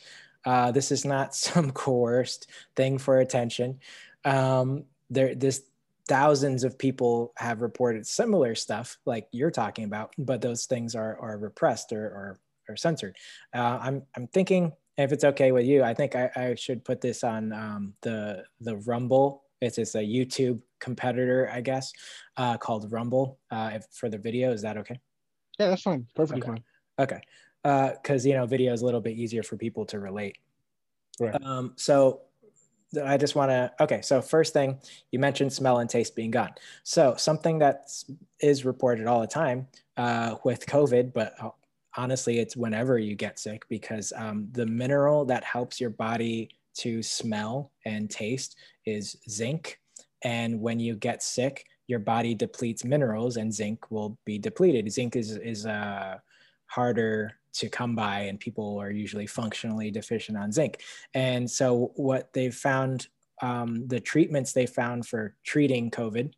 Uh, 0.45 0.71
this 0.71 0.91
is 0.91 1.05
not 1.05 1.35
some 1.35 1.71
coerced 1.71 2.47
thing 2.75 2.97
for 2.97 3.19
attention. 3.19 3.79
Um, 4.25 4.85
there, 5.09 5.35
this 5.35 5.63
thousands 6.07 6.63
of 6.63 6.77
people 6.77 7.33
have 7.37 7.61
reported 7.61 8.05
similar 8.05 8.55
stuff 8.55 8.97
like 9.05 9.27
you're 9.31 9.51
talking 9.51 9.85
about, 9.85 10.13
but 10.17 10.41
those 10.41 10.65
things 10.65 10.95
are 10.95 11.17
are 11.19 11.37
repressed 11.37 11.91
or 11.91 12.05
or, 12.05 12.39
or 12.69 12.75
censored. 12.75 13.15
Uh, 13.53 13.79
I'm 13.81 14.03
I'm 14.15 14.27
thinking 14.27 14.73
if 14.97 15.11
it's 15.11 15.23
okay 15.23 15.51
with 15.51 15.65
you, 15.65 15.83
I 15.83 15.93
think 15.93 16.15
I, 16.15 16.29
I 16.35 16.55
should 16.55 16.85
put 16.85 17.01
this 17.01 17.23
on 17.23 17.51
um, 17.53 17.93
the 18.01 18.43
the 18.61 18.77
Rumble. 18.77 19.43
It's 19.61 19.77
it's 19.77 19.95
a 19.95 20.03
YouTube 20.03 20.59
competitor, 20.79 21.49
I 21.51 21.61
guess, 21.61 21.93
uh, 22.35 22.57
called 22.57 22.91
Rumble 22.91 23.39
uh, 23.49 23.71
if, 23.75 23.85
for 23.91 24.09
the 24.09 24.17
video. 24.17 24.51
Is 24.51 24.61
that 24.63 24.77
okay? 24.77 24.99
Yeah, 25.57 25.69
that's 25.69 25.83
fine. 25.83 26.05
Perfectly 26.15 26.41
Okay. 26.41 26.49
fine. 26.49 26.63
Okay. 26.99 27.21
Because, 28.01 28.25
you 28.25 28.33
know, 28.33 28.45
video 28.45 28.73
is 28.73 28.81
a 28.81 28.85
little 28.85 28.99
bit 28.99 29.15
easier 29.17 29.41
for 29.41 29.55
people 29.55 29.85
to 29.85 29.99
relate. 29.99 30.37
Right. 31.17 31.41
Um, 31.41 31.73
so 31.77 32.23
I 33.03 33.17
just 33.17 33.35
want 33.35 33.51
to. 33.51 33.71
Okay, 33.79 34.01
so 34.01 34.21
first 34.21 34.53
thing 34.53 34.79
you 35.11 35.19
mentioned 35.19 35.53
smell 35.53 35.79
and 35.79 35.89
taste 35.89 36.15
being 36.15 36.31
gone. 36.31 36.53
So 36.83 37.15
something 37.17 37.59
that 37.59 37.89
is 38.39 38.65
reported 38.65 39.07
all 39.07 39.21
the 39.21 39.27
time 39.27 39.67
uh, 39.97 40.35
with 40.43 40.65
COVID, 40.65 41.13
but 41.13 41.33
uh, 41.41 41.49
honestly, 41.97 42.39
it's 42.39 42.57
whenever 42.57 42.97
you 42.97 43.15
get 43.15 43.39
sick 43.39 43.63
because 43.69 44.13
um, 44.15 44.47
the 44.51 44.65
mineral 44.65 45.25
that 45.25 45.43
helps 45.43 45.79
your 45.79 45.89
body 45.89 46.49
to 46.75 47.03
smell 47.03 47.71
and 47.85 48.09
taste 48.09 48.57
is 48.85 49.17
zinc. 49.29 49.79
And 50.23 50.59
when 50.61 50.79
you 50.79 50.95
get 50.95 51.21
sick, 51.21 51.65
your 51.87 51.99
body 51.99 52.33
depletes 52.33 52.85
minerals, 52.85 53.37
and 53.37 53.53
zinc 53.53 53.91
will 53.91 54.17
be 54.25 54.39
depleted. 54.39 54.91
Zinc 54.91 55.15
is 55.15 55.35
is 55.35 55.65
a 55.65 56.21
harder 56.67 57.37
to 57.53 57.69
come 57.69 57.95
by 57.95 58.21
and 58.21 58.39
people 58.39 58.77
are 58.79 58.91
usually 58.91 59.27
functionally 59.27 59.91
deficient 59.91 60.37
on 60.37 60.51
zinc 60.51 60.81
and 61.13 61.49
so 61.49 61.91
what 61.95 62.31
they've 62.33 62.55
found 62.55 63.07
um, 63.41 63.87
the 63.87 63.99
treatments 63.99 64.53
they 64.53 64.65
found 64.65 65.05
for 65.05 65.35
treating 65.43 65.89
covid 65.89 66.33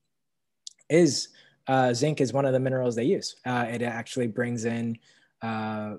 is 0.90 1.30
uh, 1.68 1.94
zinc 1.94 2.22
is 2.22 2.34
one 2.34 2.46
of 2.46 2.54
the 2.54 2.60
minerals 2.60 2.96
they 2.96 3.04
use 3.04 3.36
uh, 3.46 3.66
it 3.70 3.82
actually 3.82 4.28
brings 4.28 4.66
in 4.66 4.98
uh, 5.42 5.96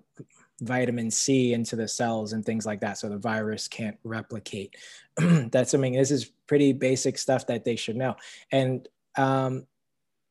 vitamin 0.61 1.11
c 1.11 1.53
into 1.53 1.77
the 1.77 1.89
cells 1.89 2.33
and 2.33 2.45
things 2.45 2.65
like 2.65 2.81
that 2.81 2.99
so 2.99 3.09
the 3.09 3.19
virus 3.19 3.69
can't 3.69 3.99
replicate 4.05 4.77
that's 5.51 5.75
i 5.75 5.91
this 5.91 6.11
is 6.11 6.31
pretty 6.47 6.73
basic 6.73 7.19
stuff 7.19 7.47
that 7.47 7.65
they 7.65 7.77
should 7.77 7.97
know 7.97 8.15
and 8.53 8.89
um, 9.19 9.67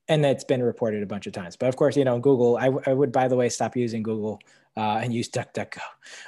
and 0.07 0.25
it's 0.25 0.43
been 0.43 0.61
reported 0.61 1.01
a 1.01 1.05
bunch 1.05 1.27
of 1.27 1.33
times. 1.33 1.55
But 1.55 1.69
of 1.69 1.75
course, 1.75 1.97
you 1.97 2.05
know, 2.05 2.19
Google. 2.19 2.57
I, 2.57 2.69
I 2.85 2.93
would, 2.93 3.11
by 3.11 3.27
the 3.27 3.35
way, 3.35 3.49
stop 3.49 3.75
using 3.75 4.03
Google 4.03 4.39
uh, 4.77 4.99
and 5.01 5.13
use 5.13 5.29
DuckDuckGo. 5.29 5.79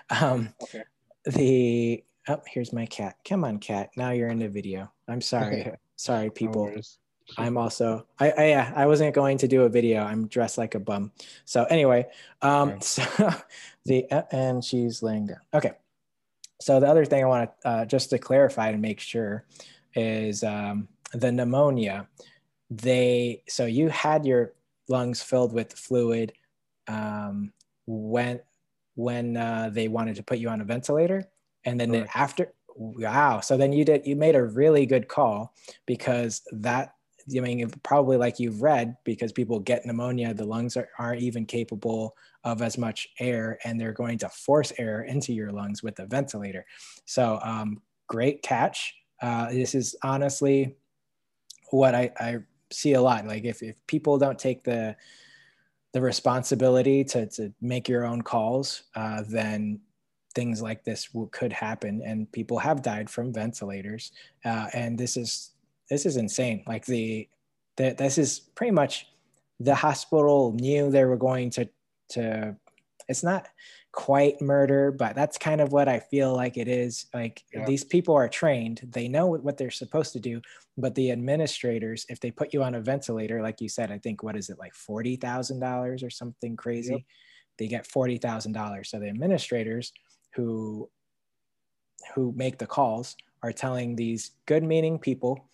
Um, 0.10 0.54
okay. 0.64 0.84
The 1.26 2.04
oh, 2.30 2.42
here's 2.48 2.72
my 2.72 2.86
cat. 2.86 3.18
Come 3.28 3.44
on, 3.44 3.60
cat. 3.60 3.90
Now 3.98 4.12
you're 4.12 4.30
in 4.30 4.40
the 4.40 4.50
video. 4.50 4.92
I'm 5.08 5.22
sorry. 5.22 5.72
sorry, 5.96 6.30
people. 6.30 6.72
No 6.74 6.82
I'm 7.38 7.58
also 7.58 8.08
I, 8.20 8.32
I 8.32 8.46
yeah 8.48 8.74
I 8.76 8.86
wasn't 8.86 9.14
going 9.14 9.38
to 9.40 9.48
do 9.48 9.64
a 9.64 9.70
video. 9.70 10.02
I'm 10.04 10.28
dressed 10.28 10.58
like 10.58 10.76
a 10.76 10.80
bum. 10.80 11.12
So 11.46 11.66
anyway, 11.66 12.08
um, 12.42 12.70
okay. 12.70 12.80
so 12.82 13.34
the 13.86 14.10
uh, 14.12 14.24
and 14.32 14.64
she's 14.64 15.04
laying 15.04 15.28
down. 15.28 15.42
Okay. 15.54 15.74
So 16.62 16.80
the 16.80 16.88
other 16.88 17.06
thing 17.06 17.24
I 17.24 17.28
want 17.28 17.52
to 17.62 17.68
uh, 17.68 17.86
just 17.86 18.10
to 18.12 18.18
clarify 18.18 18.72
to 18.72 18.78
make 18.78 19.00
sure 19.00 19.46
is 19.94 20.44
um, 20.44 20.88
the 21.14 21.32
pneumonia 21.32 22.08
they 22.70 23.44
so 23.48 23.66
you 23.66 23.88
had 23.90 24.26
your 24.26 24.54
lungs 24.90 25.22
filled 25.22 25.54
with 25.54 25.74
fluid 25.74 26.34
um, 26.88 27.54
when 27.88 28.40
when 28.96 29.38
uh, 29.38 29.70
they 29.72 29.88
wanted 29.88 30.16
to 30.16 30.24
put 30.24 30.38
you 30.38 30.50
on 30.50 30.62
a 30.62 30.66
ventilator 30.66 31.24
and 31.66 31.80
then, 31.80 32.08
after 32.14 32.54
wow 32.76 33.40
so 33.40 33.58
then 33.58 33.74
you 33.74 33.84
did 33.84 34.06
you 34.06 34.16
made 34.16 34.36
a 34.36 34.44
really 34.44 34.86
good 34.86 35.08
call 35.08 35.54
because 35.86 36.42
that 36.52 36.94
I 37.36 37.42
mean, 37.42 37.70
probably 37.84 38.16
like 38.16 38.40
you've 38.40 38.62
read, 38.62 38.96
because 39.04 39.34
people 39.34 39.60
get 39.60 39.86
pneumonia, 39.86 40.34
the 40.34 40.46
lungs 40.46 40.78
are, 40.78 40.88
aren't 40.98 41.22
even 41.22 41.46
capable 41.46 42.16
of 42.44 42.62
as 42.62 42.78
much 42.78 43.10
air, 43.20 43.60
and 43.66 43.80
they're 43.80 43.92
going 43.92 44.18
to 44.20 44.30
force 44.30 44.72
air 44.78 45.02
into 45.02 45.34
your 45.34 45.52
lungs 45.52 45.84
with 45.84 46.00
a 46.00 46.06
ventilator. 46.06 46.66
So, 47.06 47.40
um, 47.44 47.82
great 48.08 48.42
catch. 48.44 48.94
Uh, 49.22 49.52
this 49.52 49.76
is 49.76 49.96
honestly 50.04 50.76
what 51.72 51.94
I, 51.94 52.12
I 52.18 52.38
see 52.72 52.94
a 52.94 53.02
lot. 53.02 53.28
Like 53.28 53.44
if, 53.44 53.62
if 53.62 53.76
people 53.88 54.18
don't 54.18 54.40
take 54.40 54.64
the 54.64 54.96
the 55.94 56.02
responsibility 56.02 57.04
to, 57.04 57.26
to 57.28 57.54
make 57.62 57.88
your 57.88 58.06
own 58.06 58.22
calls, 58.22 58.84
uh, 58.96 59.24
then 59.28 59.80
things 60.36 60.62
like 60.62 60.84
this 60.84 61.14
will, 61.14 61.28
could 61.28 61.54
happen. 61.54 62.02
And 62.06 62.32
people 62.32 62.60
have 62.60 62.82
died 62.82 63.10
from 63.10 63.34
ventilators. 63.34 64.12
Uh, 64.46 64.68
and 64.74 64.98
this 64.98 65.18
is 65.18 65.52
this 65.90 66.06
is 66.06 66.18
insane. 66.18 66.64
Like 66.68 66.86
the, 66.86 67.28
the 67.78 67.96
this 67.98 68.18
is 68.18 68.40
pretty 68.40 68.72
much 68.72 69.08
the 69.60 69.76
hospital 69.76 70.54
knew 70.54 70.92
they 70.92 71.06
were 71.06 71.18
going 71.18 71.50
to 71.52 71.68
to. 72.10 72.56
It's 73.08 73.24
not 73.24 73.48
quite 73.98 74.40
murder, 74.40 74.92
but 74.92 75.16
that's 75.16 75.40
kind 75.40 75.60
of 75.60 75.72
what 75.72 75.88
I 75.88 76.00
feel 76.00 76.32
like 76.32 76.56
it 76.56 76.68
is. 76.68 77.08
Like 77.16 77.44
yeah. 77.52 77.66
these 77.66 77.84
people 77.84 78.14
are 78.14 78.30
trained, 78.30 78.82
they 78.92 79.08
know 79.08 79.26
what 79.26 79.58
they're 79.58 79.72
supposed 79.72 80.14
to 80.14 80.20
do, 80.20 80.40
but 80.78 80.94
the 80.94 81.10
administrators, 81.10 82.06
if 82.08 82.20
they 82.20 82.30
put 82.30 82.54
you 82.54 82.62
on 82.62 82.76
a 82.76 82.80
ventilator, 82.80 83.42
like 83.42 83.60
you 83.60 83.68
said, 83.68 83.92
I 83.92 83.98
think 83.98 84.22
what 84.22 84.38
is 84.38 84.52
it 84.52 84.60
like 84.60 84.76
forty 84.76 85.16
thousand 85.16 85.62
dollars 85.62 86.04
or 86.04 86.12
something 86.12 86.56
crazy, 86.56 86.94
yep. 86.94 87.02
they 87.58 87.68
get 87.68 87.88
forty 87.88 88.20
thousand 88.20 88.52
dollars. 88.52 88.92
So 88.92 89.00
the 89.00 89.10
administrators 89.10 89.92
who 90.36 90.92
who 92.14 92.34
make 92.36 92.60
the 92.60 92.68
calls 92.68 93.16
are 93.42 93.52
telling 93.52 93.96
these 93.96 94.32
good-meaning 94.46 95.00
people 95.00 95.50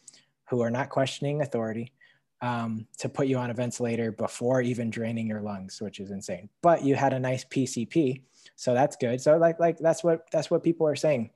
who 0.50 0.60
are 0.60 0.70
not 0.70 0.90
questioning 0.90 1.42
authority 1.42 1.94
um, 2.42 2.88
to 2.98 3.08
put 3.08 3.28
you 3.28 3.38
on 3.38 3.52
a 3.52 3.54
ventilator 3.54 4.12
before 4.12 4.62
even 4.62 4.90
draining 4.90 5.28
your 5.28 5.42
lungs, 5.42 5.82
which 5.82 6.02
is 6.02 6.12
insane. 6.12 6.50
But 6.62 6.84
you 6.84 6.96
had 6.96 7.14
a 7.14 7.20
nice 7.20 7.46
PCP 7.46 8.22
so 8.56 8.74
that's 8.74 8.96
good. 8.96 9.22
So 9.22 9.38
like 9.38 9.60
like 9.60 9.78
that's 9.78 10.04
what 10.04 10.30
that's 10.32 10.50
what 10.52 10.64
people 10.64 10.88
are 10.88 10.96
saying 10.96 11.30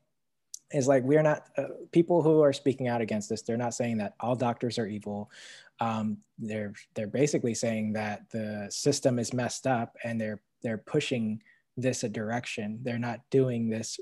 is 0.71 0.87
like 0.87 1.03
we're 1.03 1.23
not 1.23 1.45
uh, 1.57 1.63
people 1.91 2.21
who 2.21 2.41
are 2.41 2.53
speaking 2.53 2.87
out 2.87 2.99
against 2.99 3.29
this 3.29 3.41
they're 3.41 3.55
not 3.55 3.73
saying 3.73 3.97
that 3.97 4.15
all 4.19 4.35
doctors 4.35 4.77
are 4.77 4.87
evil. 4.87 5.31
Um, 5.79 6.17
they're 6.37 6.73
they're 6.93 7.07
basically 7.07 7.53
saying 7.53 7.93
that 7.93 8.29
the 8.31 8.67
system 8.69 9.19
is 9.19 9.33
messed 9.33 9.67
up 9.67 9.95
and 10.03 10.19
they're 10.19 10.41
they're 10.61 10.77
pushing 10.77 11.41
this 11.75 12.03
a 12.03 12.09
direction. 12.09 12.79
They're 12.83 12.99
not 12.99 13.21
doing 13.29 13.69
this 13.69 13.99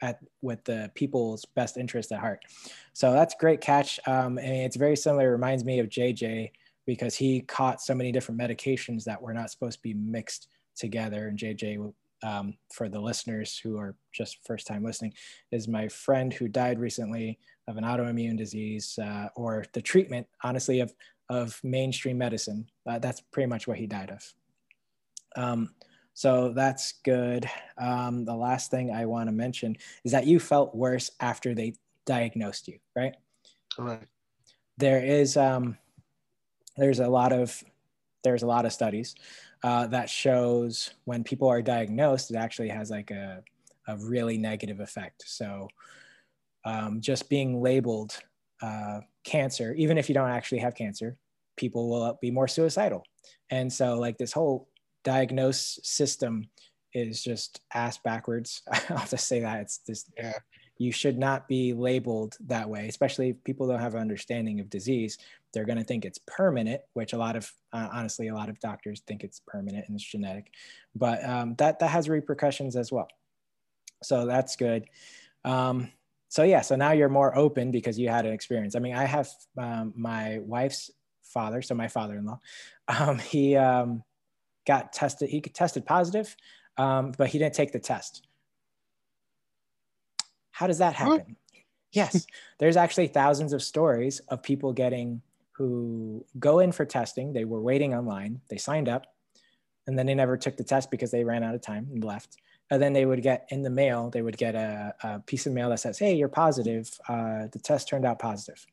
at 0.00 0.18
with 0.40 0.64
the 0.64 0.90
people's 0.94 1.44
best 1.44 1.76
interest 1.76 2.12
at 2.12 2.20
heart. 2.20 2.44
So 2.92 3.12
that's 3.12 3.34
great 3.38 3.60
catch. 3.60 4.00
Um, 4.06 4.38
and 4.38 4.52
it's 4.52 4.76
very 4.76 4.96
similar. 4.96 5.28
It 5.28 5.32
reminds 5.32 5.64
me 5.64 5.78
of 5.78 5.88
jj 5.88 6.50
because 6.86 7.14
he 7.14 7.40
caught 7.42 7.80
so 7.80 7.94
many 7.94 8.10
different 8.10 8.40
medications 8.40 9.04
that 9.04 9.22
were 9.22 9.32
not 9.32 9.50
supposed 9.50 9.78
to 9.78 9.82
be 9.82 9.94
mixed 9.94 10.48
together. 10.76 11.28
And 11.28 11.38
JJ, 11.38 11.92
um, 12.22 12.54
for 12.72 12.88
the 12.88 13.00
listeners 13.00 13.58
who 13.58 13.78
are 13.78 13.96
just 14.12 14.38
first 14.46 14.66
time 14.66 14.84
listening, 14.84 15.14
is 15.50 15.68
my 15.68 15.88
friend 15.88 16.32
who 16.32 16.48
died 16.48 16.78
recently 16.78 17.38
of 17.68 17.76
an 17.76 17.84
autoimmune 17.84 18.36
disease 18.36 18.98
uh, 19.02 19.28
or 19.36 19.64
the 19.72 19.82
treatment, 19.82 20.26
honestly, 20.42 20.80
of, 20.80 20.92
of 21.28 21.58
mainstream 21.62 22.18
medicine. 22.18 22.66
Uh, 22.86 22.98
that's 22.98 23.20
pretty 23.20 23.48
much 23.48 23.66
what 23.66 23.78
he 23.78 23.86
died 23.86 24.10
of. 24.10 24.34
Um, 25.36 25.74
so 26.14 26.52
that's 26.54 26.94
good. 27.04 27.48
Um, 27.78 28.24
the 28.24 28.34
last 28.34 28.70
thing 28.70 28.90
I 28.90 29.06
want 29.06 29.28
to 29.28 29.32
mention 29.32 29.76
is 30.04 30.12
that 30.12 30.26
you 30.26 30.38
felt 30.38 30.74
worse 30.74 31.10
after 31.20 31.54
they 31.54 31.74
diagnosed 32.04 32.68
you, 32.68 32.78
right? 32.94 33.14
Correct. 33.74 34.06
There 34.76 35.02
is 35.02 35.36
um, 35.36 35.78
there's 36.76 37.00
a 37.00 37.08
lot 37.08 37.32
of 37.32 37.62
there's 38.24 38.42
a 38.42 38.46
lot 38.46 38.66
of 38.66 38.72
studies 38.72 39.14
uh, 39.62 39.86
that 39.88 40.10
shows 40.10 40.94
when 41.04 41.24
people 41.24 41.48
are 41.48 41.62
diagnosed, 41.62 42.30
it 42.30 42.36
actually 42.36 42.68
has 42.68 42.90
like 42.90 43.10
a, 43.10 43.42
a 43.88 43.96
really 43.98 44.38
negative 44.38 44.80
effect. 44.80 45.24
So 45.26 45.68
um, 46.64 47.00
just 47.00 47.28
being 47.28 47.60
labeled 47.62 48.16
uh, 48.60 49.00
cancer, 49.24 49.74
even 49.74 49.98
if 49.98 50.08
you 50.08 50.14
don't 50.14 50.30
actually 50.30 50.60
have 50.60 50.74
cancer, 50.74 51.16
people 51.56 51.88
will 51.88 52.18
be 52.20 52.30
more 52.30 52.48
suicidal. 52.48 53.04
And 53.50 53.72
so 53.72 53.98
like 53.98 54.18
this 54.18 54.32
whole 54.32 54.68
diagnose 55.04 55.78
system 55.82 56.48
is 56.94 57.22
just 57.22 57.60
ass 57.74 57.98
backwards. 57.98 58.62
I'll 58.90 59.06
just 59.06 59.28
say 59.28 59.40
that 59.40 59.60
it's 59.60 59.80
just 59.86 60.12
yeah 60.16 60.38
you 60.78 60.92
should 60.92 61.18
not 61.18 61.48
be 61.48 61.72
labeled 61.72 62.36
that 62.46 62.68
way, 62.68 62.88
especially 62.88 63.30
if 63.30 63.44
people 63.44 63.68
don't 63.68 63.80
have 63.80 63.94
an 63.94 64.00
understanding 64.00 64.60
of 64.60 64.70
disease. 64.70 65.18
They're 65.52 65.64
going 65.64 65.78
to 65.78 65.84
think 65.84 66.04
it's 66.04 66.18
permanent, 66.26 66.80
which 66.94 67.12
a 67.12 67.18
lot 67.18 67.36
of, 67.36 67.50
uh, 67.72 67.88
honestly, 67.92 68.28
a 68.28 68.34
lot 68.34 68.48
of 68.48 68.58
doctors 68.58 69.00
think 69.06 69.22
it's 69.22 69.40
permanent 69.46 69.86
and 69.86 69.94
it's 69.94 70.04
genetic, 70.04 70.50
but 70.94 71.24
um, 71.24 71.54
that, 71.56 71.78
that 71.80 71.90
has 71.90 72.08
repercussions 72.08 72.74
as 72.74 72.90
well. 72.90 73.08
So 74.02 74.26
that's 74.26 74.56
good. 74.56 74.86
Um, 75.44 75.90
so 76.28 76.44
yeah, 76.44 76.62
so 76.62 76.76
now 76.76 76.92
you're 76.92 77.10
more 77.10 77.36
open 77.36 77.70
because 77.70 77.98
you 77.98 78.08
had 78.08 78.24
an 78.24 78.32
experience. 78.32 78.74
I 78.74 78.78
mean, 78.78 78.94
I 78.94 79.04
have 79.04 79.28
um, 79.58 79.92
my 79.94 80.38
wife's 80.38 80.90
father, 81.22 81.60
so 81.60 81.74
my 81.74 81.88
father-in-law, 81.88 82.40
um, 82.88 83.18
he 83.18 83.56
um, 83.56 84.02
got 84.66 84.92
tested, 84.92 85.28
he 85.28 85.40
tested 85.40 85.84
positive, 85.84 86.34
um, 86.78 87.12
but 87.16 87.28
he 87.28 87.38
didn't 87.38 87.54
take 87.54 87.72
the 87.72 87.78
test. 87.78 88.26
How 90.52 90.66
does 90.66 90.78
that 90.78 90.94
happen? 90.94 91.36
yes, 91.92 92.26
there's 92.58 92.76
actually 92.76 93.08
thousands 93.08 93.52
of 93.52 93.62
stories 93.62 94.20
of 94.28 94.42
people 94.42 94.72
getting 94.72 95.22
who 95.52 96.24
go 96.38 96.60
in 96.60 96.72
for 96.72 96.84
testing. 96.84 97.32
They 97.32 97.44
were 97.44 97.60
waiting 97.60 97.94
online, 97.94 98.40
they 98.48 98.56
signed 98.56 98.88
up, 98.88 99.06
and 99.86 99.98
then 99.98 100.06
they 100.06 100.14
never 100.14 100.36
took 100.36 100.56
the 100.56 100.64
test 100.64 100.90
because 100.90 101.10
they 101.10 101.24
ran 101.24 101.42
out 101.42 101.54
of 101.54 101.60
time 101.60 101.88
and 101.92 102.04
left. 102.04 102.36
And 102.70 102.80
then 102.80 102.94
they 102.94 103.04
would 103.04 103.22
get 103.22 103.46
in 103.50 103.62
the 103.62 103.70
mail, 103.70 104.08
they 104.08 104.22
would 104.22 104.38
get 104.38 104.54
a, 104.54 104.94
a 105.02 105.20
piece 105.20 105.46
of 105.46 105.52
mail 105.52 105.68
that 105.70 105.80
says, 105.80 105.98
"Hey, 105.98 106.14
you're 106.14 106.28
positive. 106.28 106.90
Uh, 107.08 107.46
the 107.52 107.58
test 107.62 107.88
turned 107.88 108.06
out 108.06 108.18
positive." 108.18 108.64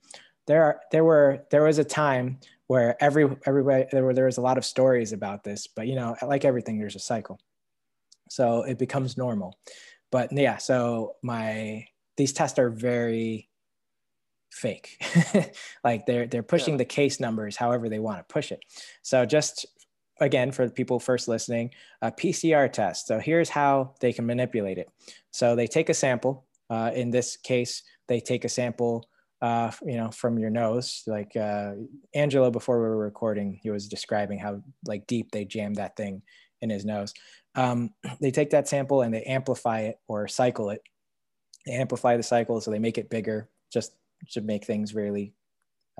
There, 0.48 0.64
are, 0.64 0.82
there 0.92 1.04
were, 1.04 1.46
there 1.52 1.64
was 1.64 1.78
a 1.78 1.84
time 1.84 2.40
where 2.68 3.02
every, 3.04 3.30
everybody, 3.46 3.86
there 3.92 4.04
were, 4.04 4.14
there 4.16 4.26
was 4.26 4.38
a 4.38 4.42
lot 4.42 4.58
of 4.58 4.66
stories 4.66 5.12
about 5.12 5.44
this, 5.44 5.68
but 5.68 5.86
you 5.86 5.96
know, 5.96 6.16
like 6.26 6.44
everything, 6.44 6.80
there's 6.80 6.96
a 6.96 7.00
cycle. 7.00 7.40
So 8.30 8.64
it 8.64 8.80
becomes 8.80 9.18
normal 9.18 9.60
but 10.12 10.32
yeah, 10.32 10.58
so 10.58 11.16
my 11.24 11.86
these 12.18 12.34
tests 12.34 12.60
are 12.60 12.70
very 12.70 13.50
fake. 14.52 14.98
like 15.84 16.06
they're 16.06 16.28
they're 16.28 16.44
pushing 16.44 16.74
Yeah. 16.74 16.80
the 16.80 16.86
case 16.86 17.20
numbers 17.20 17.56
however 17.56 17.90
they 17.90 18.00
want 18.00 18.20
to 18.20 18.34
push 18.34 18.52
it. 18.52 18.60
So 19.02 19.26
just 19.26 19.66
again 20.20 20.52
for 20.52 20.66
the 20.66 20.74
people 20.74 21.00
first 21.00 21.28
listening, 21.28 21.72
a 22.02 22.12
PCR 22.12 22.72
test. 22.72 23.08
So 23.08 23.20
here's 23.20 23.50
how 23.50 23.94
they 24.02 24.12
can 24.12 24.26
manipulate 24.26 24.78
it. 24.78 24.90
So 25.32 25.56
they 25.56 25.68
take 25.68 25.90
a 25.90 25.94
sample. 25.94 26.46
Uh, 26.70 26.92
in 26.94 27.10
this 27.10 27.38
case, 27.38 27.84
they 28.08 28.20
take 28.20 28.46
a 28.46 28.50
sample, 28.50 29.10
uh, 29.42 29.72
you 29.86 29.98
know, 29.98 30.12
from 30.12 30.38
your 30.38 30.50
nose. 30.50 31.04
Like 31.08 31.36
uh, 31.36 31.72
Angelo, 32.14 32.52
before 32.52 32.82
we 32.82 32.88
were 32.88 32.98
recording, 32.98 33.60
he 33.64 33.70
was 33.72 33.88
describing 33.88 34.40
how 34.40 34.62
like 34.86 35.08
deep 35.08 35.32
they 35.32 35.46
jammed 35.46 35.78
that 35.78 35.96
thing 35.96 36.22
in 36.62 36.70
his 36.70 36.86
nose. 36.86 37.14
Um, 37.56 37.94
they 38.22 38.32
take 38.32 38.52
that 38.52 38.68
sample 38.68 39.02
and 39.02 39.14
they 39.14 39.24
amplify 39.24 39.82
it 39.82 40.00
or 40.08 40.28
cycle 40.28 40.70
it. 40.70 40.82
They 41.66 41.74
amplify 41.74 42.18
the 42.18 42.24
cycle 42.24 42.62
so 42.62 42.72
they 42.72 42.80
make 42.80 42.98
it 42.98 43.10
bigger, 43.10 43.50
just 43.72 43.94
to 44.32 44.42
make 44.42 44.66
things 44.66 44.96
really 44.96 45.34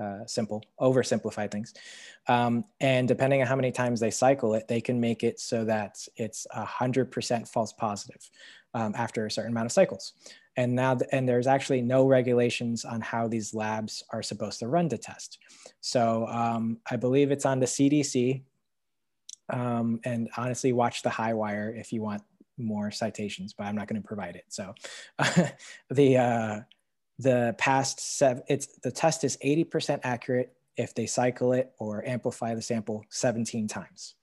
uh, 0.02 0.24
simple, 0.26 0.62
oversimplify 0.80 1.50
things. 1.50 1.74
Um, 2.26 2.64
and 2.80 3.06
depending 3.06 3.42
on 3.42 3.46
how 3.46 3.56
many 3.56 3.70
times 3.70 4.00
they 4.00 4.10
cycle 4.10 4.54
it, 4.54 4.66
they 4.66 4.80
can 4.80 4.98
make 5.00 5.22
it 5.22 5.38
so 5.38 5.64
that 5.66 5.98
it's 6.16 6.46
a 6.52 6.64
hundred 6.64 7.10
percent 7.10 7.46
false 7.46 7.72
positive 7.72 8.30
um, 8.74 8.94
after 8.96 9.26
a 9.26 9.30
certain 9.30 9.52
amount 9.52 9.66
of 9.66 9.72
cycles. 9.72 10.14
And 10.56 10.74
now, 10.74 10.94
th- 10.94 11.08
and 11.12 11.28
there's 11.28 11.46
actually 11.46 11.82
no 11.82 12.06
regulations 12.06 12.84
on 12.84 13.00
how 13.00 13.28
these 13.28 13.54
labs 13.54 14.02
are 14.12 14.22
supposed 14.22 14.58
to 14.60 14.68
run 14.68 14.88
the 14.88 14.98
test. 14.98 15.38
So 15.80 16.26
um, 16.28 16.78
I 16.90 16.96
believe 16.96 17.30
it's 17.30 17.46
on 17.46 17.60
the 17.60 17.66
CDC. 17.66 18.42
Um, 19.50 20.00
and 20.04 20.28
honestly, 20.36 20.72
watch 20.72 21.02
the 21.02 21.10
high 21.10 21.34
wire 21.34 21.74
if 21.76 21.92
you 21.92 22.02
want 22.02 22.22
more 22.58 22.90
citations, 22.90 23.52
but 23.52 23.64
I'm 23.64 23.76
not 23.76 23.88
going 23.88 24.00
to 24.00 24.06
provide 24.06 24.36
it. 24.36 24.44
So 24.48 24.74
the 25.90 26.16
uh, 26.16 26.60
the 27.18 27.54
past 27.58 28.00
seven, 28.00 28.42
it's 28.48 28.66
the 28.82 28.90
test 28.90 29.24
is 29.24 29.36
80% 29.44 30.00
accurate 30.04 30.52
if 30.76 30.94
they 30.94 31.06
cycle 31.06 31.52
it 31.52 31.72
or 31.78 32.06
amplify 32.06 32.54
the 32.54 32.62
sample 32.62 33.04
17 33.10 33.68
times. 33.68 34.14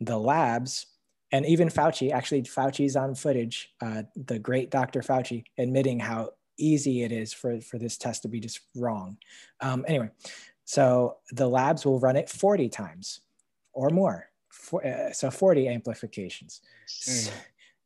The 0.00 0.18
labs, 0.18 0.86
and 1.32 1.46
even 1.46 1.68
Fauci, 1.68 2.12
actually, 2.12 2.42
Fauci's 2.42 2.96
on 2.96 3.14
footage, 3.14 3.70
uh, 3.80 4.02
the 4.14 4.38
great 4.38 4.70
Dr. 4.70 5.00
Fauci 5.00 5.44
admitting 5.58 5.98
how 5.98 6.32
easy 6.58 7.02
it 7.02 7.12
is 7.12 7.32
for, 7.32 7.60
for 7.60 7.78
this 7.78 7.96
test 7.96 8.22
to 8.22 8.28
be 8.28 8.40
just 8.40 8.60
wrong. 8.76 9.16
Um, 9.60 9.84
anyway, 9.88 10.10
so 10.64 11.16
the 11.30 11.48
labs 11.48 11.86
will 11.86 12.00
run 12.00 12.16
it 12.16 12.28
40 12.28 12.68
times 12.68 13.20
or 13.72 13.90
more. 13.90 14.27
For, 14.68 14.84
uh, 14.86 15.12
so 15.12 15.30
40 15.30 15.68
amplifications. 15.68 16.60
S- 16.86 17.30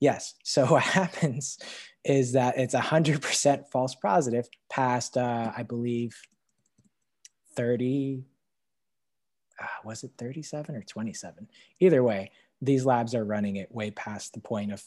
Yes. 0.00 0.34
So 0.42 0.66
what 0.72 0.82
happens 0.82 1.58
is 2.04 2.32
that 2.32 2.58
it's 2.58 2.74
100% 2.74 3.68
false 3.70 3.94
positive 3.94 4.48
past, 4.68 5.16
uh, 5.16 5.52
I 5.56 5.62
believe, 5.62 6.20
30, 7.54 8.24
uh, 9.62 9.66
was 9.84 10.02
it 10.02 10.10
37 10.18 10.74
or 10.74 10.82
27? 10.82 11.46
Either 11.78 12.02
way, 12.02 12.32
these 12.60 12.84
labs 12.84 13.14
are 13.14 13.24
running 13.24 13.56
it 13.56 13.70
way 13.72 13.92
past 13.92 14.34
the 14.34 14.40
point 14.40 14.72
of 14.72 14.82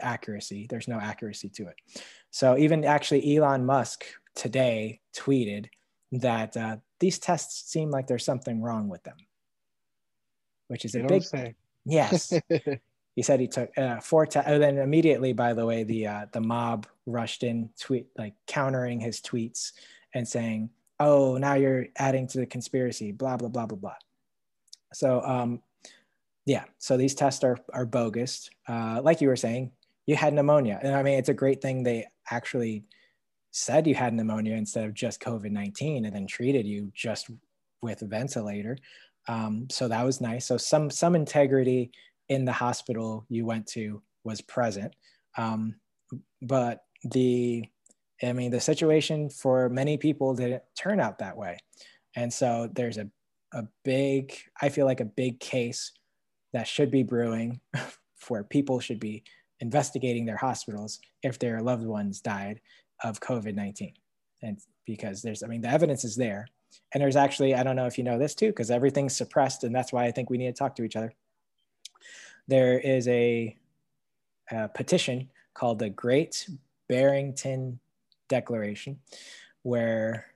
accuracy. 0.00 0.66
There's 0.70 0.88
no 0.88 0.98
accuracy 0.98 1.50
to 1.50 1.68
it. 1.68 1.74
So 2.30 2.56
even 2.56 2.84
actually 2.84 3.36
Elon 3.36 3.66
Musk 3.66 4.06
today 4.34 5.00
tweeted 5.14 5.66
that 6.12 6.56
uh, 6.56 6.76
these 7.00 7.18
tests 7.18 7.70
seem 7.70 7.90
like 7.90 8.06
there's 8.06 8.24
something 8.24 8.62
wrong 8.62 8.88
with 8.88 9.02
them, 9.02 9.16
which 10.68 10.84
is 10.84 10.94
a 10.94 10.98
You 10.98 11.02
know 11.02 11.08
big, 11.08 11.24
what 11.30 11.54
yes. 11.84 12.32
he 13.16 13.22
said 13.22 13.40
he 13.40 13.48
took 13.48 13.76
uh, 13.78 14.00
four 14.00 14.26
te- 14.26 14.40
oh, 14.46 14.58
then 14.58 14.78
immediately 14.78 15.32
by 15.32 15.52
the 15.54 15.64
way 15.64 15.84
the 15.84 16.06
uh, 16.06 16.26
the 16.32 16.40
mob 16.40 16.86
rushed 17.06 17.42
in 17.42 17.70
tweet 17.80 18.06
like 18.18 18.34
countering 18.46 19.00
his 19.00 19.20
tweets 19.20 19.72
and 20.14 20.26
saying 20.26 20.70
oh 21.00 21.36
now 21.36 21.54
you're 21.54 21.86
adding 21.96 22.26
to 22.26 22.38
the 22.38 22.46
conspiracy 22.46 23.12
blah 23.12 23.36
blah 23.36 23.48
blah 23.48 23.66
blah 23.66 23.78
blah. 23.78 23.94
So 24.92 25.22
um 25.22 25.62
yeah 26.44 26.64
so 26.78 26.96
these 26.96 27.14
tests 27.14 27.44
are 27.44 27.58
are 27.72 27.86
bogus. 27.86 28.50
Uh, 28.68 29.00
like 29.02 29.20
you 29.20 29.28
were 29.28 29.36
saying 29.36 29.72
you 30.06 30.16
had 30.16 30.34
pneumonia. 30.34 30.78
And 30.82 30.94
i 30.94 31.02
mean 31.02 31.18
it's 31.18 31.28
a 31.28 31.34
great 31.34 31.60
thing 31.62 31.82
they 31.82 32.06
actually 32.30 32.84
said 33.50 33.86
you 33.86 33.94
had 33.94 34.12
pneumonia 34.12 34.54
instead 34.54 34.84
of 34.84 34.92
just 34.92 35.20
covid-19 35.20 36.04
and 36.04 36.14
then 36.14 36.26
treated 36.26 36.66
you 36.66 36.92
just 36.94 37.30
with 37.80 38.02
a 38.02 38.06
ventilator 38.06 38.76
um, 39.28 39.66
so 39.70 39.88
that 39.88 40.04
was 40.04 40.20
nice 40.20 40.46
so 40.46 40.56
some 40.56 40.90
some 40.90 41.14
integrity 41.14 41.90
in 42.28 42.44
the 42.44 42.52
hospital 42.52 43.24
you 43.28 43.46
went 43.46 43.66
to 43.66 44.02
was 44.24 44.40
present. 44.40 44.94
Um, 45.38 45.76
but 46.42 46.80
the, 47.04 47.64
I 48.22 48.32
mean, 48.32 48.50
the 48.50 48.60
situation 48.60 49.30
for 49.30 49.68
many 49.68 49.96
people 49.96 50.34
didn't 50.34 50.62
turn 50.78 51.00
out 51.00 51.18
that 51.18 51.36
way. 51.36 51.58
And 52.16 52.32
so 52.32 52.68
there's 52.72 52.98
a, 52.98 53.08
a 53.52 53.64
big, 53.84 54.34
I 54.60 54.68
feel 54.68 54.86
like 54.86 55.00
a 55.00 55.04
big 55.06 55.38
case 55.40 55.92
that 56.52 56.66
should 56.66 56.90
be 56.90 57.02
brewing 57.02 57.60
where 58.28 58.44
people 58.44 58.80
should 58.80 59.00
be 59.00 59.22
investigating 59.60 60.24
their 60.24 60.36
hospitals 60.36 60.98
if 61.22 61.38
their 61.38 61.62
loved 61.62 61.86
ones 61.86 62.20
died 62.20 62.60
of 63.04 63.20
COVID 63.20 63.54
19. 63.54 63.92
And 64.42 64.58
because 64.86 65.22
there's, 65.22 65.42
I 65.42 65.46
mean, 65.46 65.60
the 65.60 65.70
evidence 65.70 66.04
is 66.04 66.16
there. 66.16 66.46
And 66.92 67.02
there's 67.02 67.16
actually, 67.16 67.54
I 67.54 67.62
don't 67.62 67.76
know 67.76 67.86
if 67.86 67.98
you 67.98 68.04
know 68.04 68.18
this 68.18 68.34
too, 68.34 68.48
because 68.48 68.70
everything's 68.70 69.16
suppressed. 69.16 69.64
And 69.64 69.74
that's 69.74 69.92
why 69.92 70.04
I 70.04 70.12
think 70.12 70.30
we 70.30 70.38
need 70.38 70.46
to 70.46 70.52
talk 70.52 70.76
to 70.76 70.84
each 70.84 70.96
other 70.96 71.12
there 72.48 72.78
is 72.78 73.08
a, 73.08 73.56
a 74.50 74.68
petition 74.68 75.28
called 75.54 75.78
the 75.78 75.90
Great 75.90 76.48
Barrington 76.88 77.80
Declaration, 78.28 78.98
where 79.62 80.26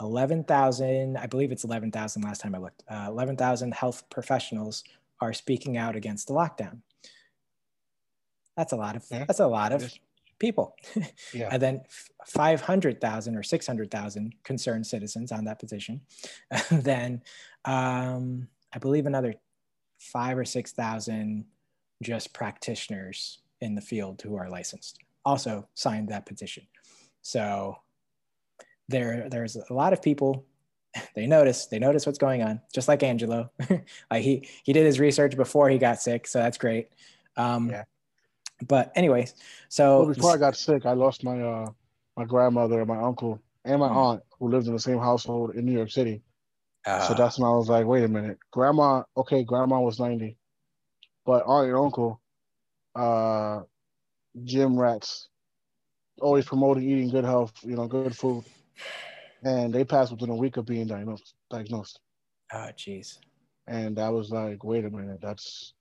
11,000, 0.00 1.16
I 1.16 1.26
believe 1.26 1.52
it's 1.52 1.64
11,000 1.64 2.22
last 2.22 2.40
time 2.40 2.54
I 2.54 2.58
looked, 2.58 2.82
uh, 2.90 3.06
11,000 3.08 3.74
health 3.74 4.08
professionals 4.10 4.84
are 5.20 5.32
speaking 5.32 5.76
out 5.76 5.96
against 5.96 6.28
the 6.28 6.32
lockdown. 6.32 6.78
That's 8.56 8.72
a 8.72 8.76
lot 8.76 8.96
of, 8.96 9.04
Yeah. 9.10 9.24
that's 9.26 9.40
a 9.40 9.46
lot 9.46 9.72
of. 9.72 9.92
People. 10.40 10.74
Yeah. 11.32 11.48
and 11.52 11.62
then 11.62 11.82
500,000 12.26 13.36
or 13.36 13.42
600,000 13.44 14.34
concerned 14.42 14.86
citizens 14.86 15.30
on 15.30 15.44
that 15.44 15.60
petition. 15.60 16.00
And 16.70 16.82
then 16.90 17.22
um, 17.64 18.48
I 18.72 18.78
believe 18.78 19.06
another 19.06 19.34
five 19.98 20.36
or 20.36 20.44
6,000 20.44 21.44
just 22.02 22.32
practitioners 22.32 23.38
in 23.60 23.74
the 23.76 23.80
field 23.80 24.22
who 24.22 24.34
are 24.36 24.48
licensed 24.50 24.98
also 25.24 25.68
signed 25.74 26.08
that 26.08 26.26
petition. 26.26 26.66
So 27.22 27.76
there, 28.88 29.28
there's 29.30 29.56
a 29.56 29.72
lot 29.72 29.92
of 29.92 30.02
people. 30.02 30.44
They 31.14 31.28
notice, 31.28 31.66
they 31.66 31.78
notice 31.78 32.04
what's 32.04 32.18
going 32.18 32.42
on, 32.42 32.60
just 32.74 32.88
like 32.88 33.04
Angelo. 33.04 33.52
like 34.10 34.24
he, 34.24 34.48
he 34.64 34.72
did 34.72 34.84
his 34.86 34.98
research 34.98 35.36
before 35.36 35.70
he 35.70 35.78
got 35.78 36.02
sick. 36.02 36.26
So 36.26 36.40
that's 36.40 36.58
great. 36.58 36.88
Um, 37.36 37.70
Yeah. 37.70 37.84
But 38.66 38.92
anyways, 38.96 39.34
so 39.68 40.04
Well, 40.04 40.06
before 40.06 40.32
I 40.34 40.38
got 40.38 40.56
sick, 40.56 40.86
I 40.86 40.92
lost 40.92 41.24
my 41.24 41.40
uh 41.40 41.70
my 42.16 42.24
grandmother, 42.24 42.80
and 42.80 42.88
my 42.88 43.00
uncle, 43.00 43.40
and 43.64 43.80
my 43.80 43.88
Hmm. 43.88 44.02
aunt 44.04 44.22
who 44.38 44.48
lived 44.48 44.66
in 44.68 44.74
the 44.74 44.80
same 44.80 44.98
household 44.98 45.54
in 45.54 45.64
New 45.66 45.72
York 45.72 45.90
City. 45.90 46.22
so 46.98 47.14
uh, 47.14 47.14
that's 47.14 47.38
when 47.38 47.48
I 47.48 47.52
was 47.56 47.68
like, 47.68 47.86
wait 47.86 48.04
a 48.04 48.08
minute, 48.08 48.38
grandma. 48.52 49.02
Okay, 49.16 49.44
grandma 49.44 49.80
was 49.80 49.98
ninety, 50.00 50.36
but 51.24 51.44
aunt 51.46 51.68
and 51.68 51.76
uncle, 51.76 52.20
uh, 52.94 53.62
gym 54.44 54.78
rats, 54.78 55.28
always 56.20 56.46
promoting 56.46 56.84
eating 56.88 57.10
good 57.10 57.24
health, 57.24 57.52
you 57.62 57.76
know, 57.76 57.86
good 57.88 58.06
food, 58.06 58.34
and 59.32 59.62
they 59.64 59.74
passed 59.74 60.02
within 60.02 60.20
a 60.22 60.26
week 60.28 60.48
of 60.50 60.60
being 60.60 60.80
diagnosed. 60.86 61.34
Diagnosed, 61.50 62.00
oh, 62.52 62.70
geez. 62.76 63.20
and 63.66 63.98
I 63.98 64.10
was 64.10 64.30
like, 64.30 64.64
wait 64.64 64.84
a 64.84 64.90
minute, 64.90 65.20
that's 65.20 65.74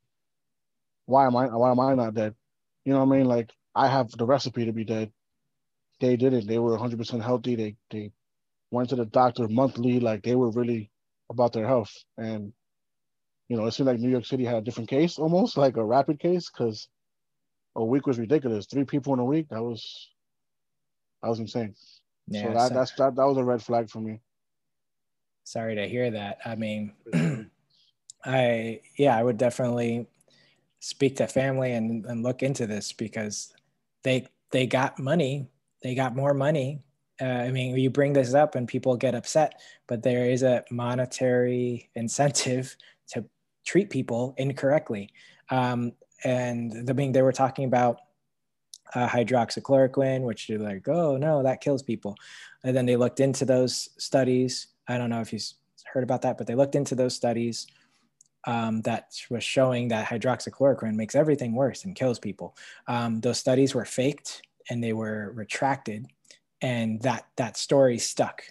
why 1.06 1.26
am 1.26 1.36
I 1.36 1.48
why 1.48 1.72
am 1.72 1.80
I 1.80 1.94
not 1.96 2.14
dead? 2.14 2.36
You 2.90 2.96
know 2.96 3.06
what 3.06 3.16
I 3.16 3.20
mean? 3.20 3.28
Like 3.28 3.54
I 3.76 3.88
have 3.88 4.10
the 4.10 4.26
recipe 4.26 4.66
to 4.66 4.74
be 4.74 4.84
dead. 4.84 5.12
They 6.00 6.16
did 6.16 6.34
it. 6.34 6.48
They 6.48 6.58
were 6.58 6.76
100% 6.76 7.22
healthy. 7.22 7.56
They 7.56 7.76
they 7.92 8.12
went 8.72 8.90
to 8.90 8.96
the 8.96 9.06
doctor 9.06 9.48
monthly. 9.48 10.00
Like 10.00 10.24
they 10.24 10.34
were 10.34 10.50
really 10.50 10.90
about 11.30 11.54
their 11.54 11.68
health. 11.68 11.94
And 12.18 12.52
you 13.48 13.58
know, 13.58 13.68
it 13.68 13.74
seemed 13.74 13.86
like 13.86 14.00
New 14.00 14.10
York 14.10 14.26
City 14.26 14.44
had 14.44 14.56
a 14.56 14.62
different 14.62 14.90
case, 14.90 15.20
almost 15.20 15.56
like 15.56 15.78
a 15.78 15.86
rapid 15.86 16.20
case, 16.20 16.50
because 16.50 16.90
a 17.76 17.86
week 17.86 18.08
was 18.08 18.18
ridiculous. 18.18 18.66
Three 18.66 18.86
people 18.86 19.14
in 19.14 19.20
a 19.20 19.24
week. 19.24 19.50
That 19.50 19.62
was 19.62 20.10
that 21.22 21.30
was 21.30 21.40
insane. 21.40 21.76
Yeah, 22.28 22.42
so 22.42 22.54
that 22.54 22.74
that's 22.74 22.92
that, 22.94 23.16
that 23.18 23.28
was 23.28 23.38
a 23.38 23.44
red 23.44 23.62
flag 23.62 23.92
for 23.92 24.00
me. 24.00 24.20
sorry 25.44 25.76
to 25.76 25.88
hear 25.88 26.10
that. 26.10 26.40
I 26.44 26.56
mean, 26.56 26.94
I 28.26 28.82
yeah, 28.98 29.16
I 29.16 29.22
would 29.22 29.38
definitely 29.38 30.08
speak 30.80 31.18
to 31.18 31.28
family 31.28 31.74
and, 31.74 32.06
and 32.06 32.24
look 32.24 32.42
into 32.44 32.66
this 32.66 32.92
because 32.94 33.54
they 34.04 34.28
they 34.52 34.66
got 34.66 34.98
money, 34.98 35.48
they 35.84 35.96
got 35.96 36.16
more 36.16 36.34
money. 36.34 36.82
Uh, 37.22 37.26
I 37.26 37.52
mean, 37.52 37.78
you 37.78 37.90
bring 37.90 38.14
this 38.14 38.34
up 38.34 38.56
and 38.56 38.68
people 38.68 38.96
get 38.96 39.14
upset, 39.14 39.62
but 39.88 40.02
there 40.02 40.26
is 40.26 40.42
a 40.42 40.64
monetary 40.72 41.90
incentive 41.96 42.76
to 43.10 43.26
treat 43.66 43.90
people 43.90 44.34
incorrectly. 44.38 45.12
Um, 45.50 45.92
and 46.24 46.88
the 46.88 46.94
being 46.94 47.12
they 47.12 47.22
were 47.22 47.32
talking 47.34 47.66
about 47.66 48.00
uh, 48.96 49.08
hydroxychloroquine, 49.08 50.22
which 50.22 50.48
they're 50.48 50.58
like, 50.58 50.88
oh 50.88 51.18
no, 51.18 51.44
that 51.44 51.62
kills 51.62 51.84
people. 51.84 52.16
And 52.64 52.76
then 52.76 52.86
they 52.86 52.96
looked 52.96 53.20
into 53.20 53.46
those 53.46 53.90
studies. 53.98 54.68
I 54.88 54.98
don't 54.98 55.10
know 55.10 55.22
if 55.22 55.32
you've 55.32 55.44
heard 55.94 56.04
about 56.04 56.22
that, 56.24 56.38
but 56.38 56.48
they 56.48 56.56
looked 56.56 56.76
into 56.76 56.96
those 56.96 57.16
studies 57.16 57.68
um, 58.46 58.82
that 58.82 59.14
was 59.30 59.44
showing 59.44 59.90
that 59.90 60.08
hydroxychloroquine 60.08 60.96
makes 60.96 61.16
everything 61.16 61.54
worse 61.54 61.86
and 61.86 61.96
kills 61.96 62.20
people. 62.20 62.56
Um, 62.88 63.20
those 63.22 63.38
studies 63.38 63.76
were 63.76 63.86
faked 63.86 64.42
and 64.70 64.84
they 64.84 64.94
were 64.94 65.32
retracted, 65.36 66.08
and 66.62 67.02
that 67.02 67.26
that 67.38 67.58
story 67.58 67.98
stuck. 67.98 68.44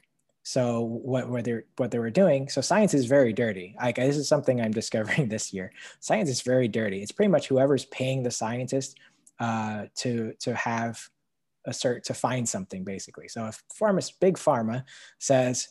So 0.43 0.81
what 0.81 1.29
were 1.29 1.43
they 1.43 1.61
what 1.77 1.91
they 1.91 1.99
were 1.99 2.11
doing? 2.11 2.49
So 2.49 2.61
science 2.61 2.95
is 2.95 3.05
very 3.05 3.33
dirty. 3.33 3.77
This 3.95 4.17
is 4.17 4.29
something 4.29 4.61
I'm 4.61 4.73
discovering 4.83 5.29
this 5.29 5.53
year. 5.53 5.73
Science 6.01 6.31
is 6.31 6.41
very 6.41 6.69
dirty. 6.69 7.03
It's 7.03 7.13
pretty 7.13 7.31
much 7.31 7.49
whoever's 7.49 7.85
paying 7.87 8.23
the 8.23 8.31
scientist 8.31 8.99
uh, 9.41 9.87
to 9.97 10.33
to 10.41 10.55
have 10.55 11.09
a 11.67 11.71
cert 11.71 12.03
to 12.05 12.15
find 12.15 12.49
something 12.49 12.83
basically. 12.83 13.29
So 13.29 13.47
if 13.47 13.63
pharma, 13.79 14.11
big 14.21 14.37
pharma 14.37 14.85
says, 15.19 15.69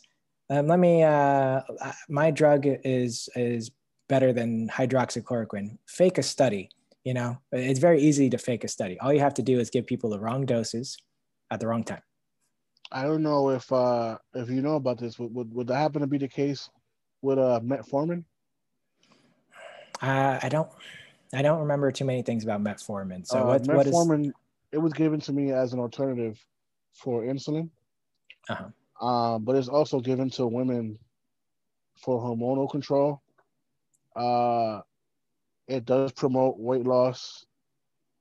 um, 0.48 0.68
"Let 0.68 0.78
me, 0.78 1.02
uh, 1.02 1.60
uh, 1.80 1.92
my 2.08 2.30
drug 2.30 2.62
is 2.64 3.28
is 3.34 3.70
better 4.08 4.32
than 4.32 4.68
hydroxychloroquine," 4.68 5.78
fake 5.86 6.18
a 6.18 6.22
study. 6.22 6.70
You 7.04 7.14
know, 7.14 7.38
it's 7.52 7.78
very 7.78 8.00
easy 8.02 8.28
to 8.30 8.38
fake 8.38 8.64
a 8.64 8.68
study. 8.68 8.98
All 9.00 9.12
you 9.12 9.20
have 9.20 9.34
to 9.34 9.42
do 9.42 9.58
is 9.60 9.70
give 9.70 9.86
people 9.86 10.10
the 10.10 10.20
wrong 10.20 10.44
doses 10.44 10.98
at 11.50 11.60
the 11.60 11.66
wrong 11.66 11.84
time. 11.84 12.02
I 12.90 13.02
don't 13.02 13.22
know 13.22 13.50
if 13.50 13.70
uh 13.72 14.18
if 14.34 14.48
you 14.50 14.62
know 14.62 14.76
about 14.76 14.98
this. 14.98 15.18
Would 15.18 15.34
would, 15.34 15.54
would 15.54 15.66
that 15.68 15.76
happen 15.76 16.00
to 16.00 16.06
be 16.06 16.18
the 16.18 16.28
case 16.28 16.68
with 17.22 17.38
uh 17.38 17.60
metformin? 17.62 18.24
Uh, 20.00 20.38
I 20.42 20.48
don't. 20.48 20.68
I 21.34 21.42
don't 21.42 21.60
remember 21.60 21.92
too 21.92 22.04
many 22.04 22.22
things 22.22 22.44
about 22.44 22.62
metformin. 22.62 23.26
So 23.26 23.40
uh, 23.40 23.44
what, 23.46 23.62
metformin, 23.62 24.08
what 24.08 24.20
is? 24.20 24.32
It 24.72 24.78
was 24.78 24.92
given 24.92 25.20
to 25.20 25.32
me 25.32 25.52
as 25.52 25.72
an 25.72 25.80
alternative 25.80 26.38
for 26.94 27.22
insulin, 27.22 27.70
Uh-huh. 28.48 29.06
um, 29.06 29.44
but 29.44 29.56
it's 29.56 29.68
also 29.68 30.00
given 30.00 30.30
to 30.30 30.46
women 30.46 30.98
for 31.96 32.20
hormonal 32.22 32.70
control. 32.70 33.22
Uh, 34.14 34.82
it 35.66 35.84
does 35.84 36.12
promote 36.12 36.58
weight 36.58 36.84
loss. 36.86 37.44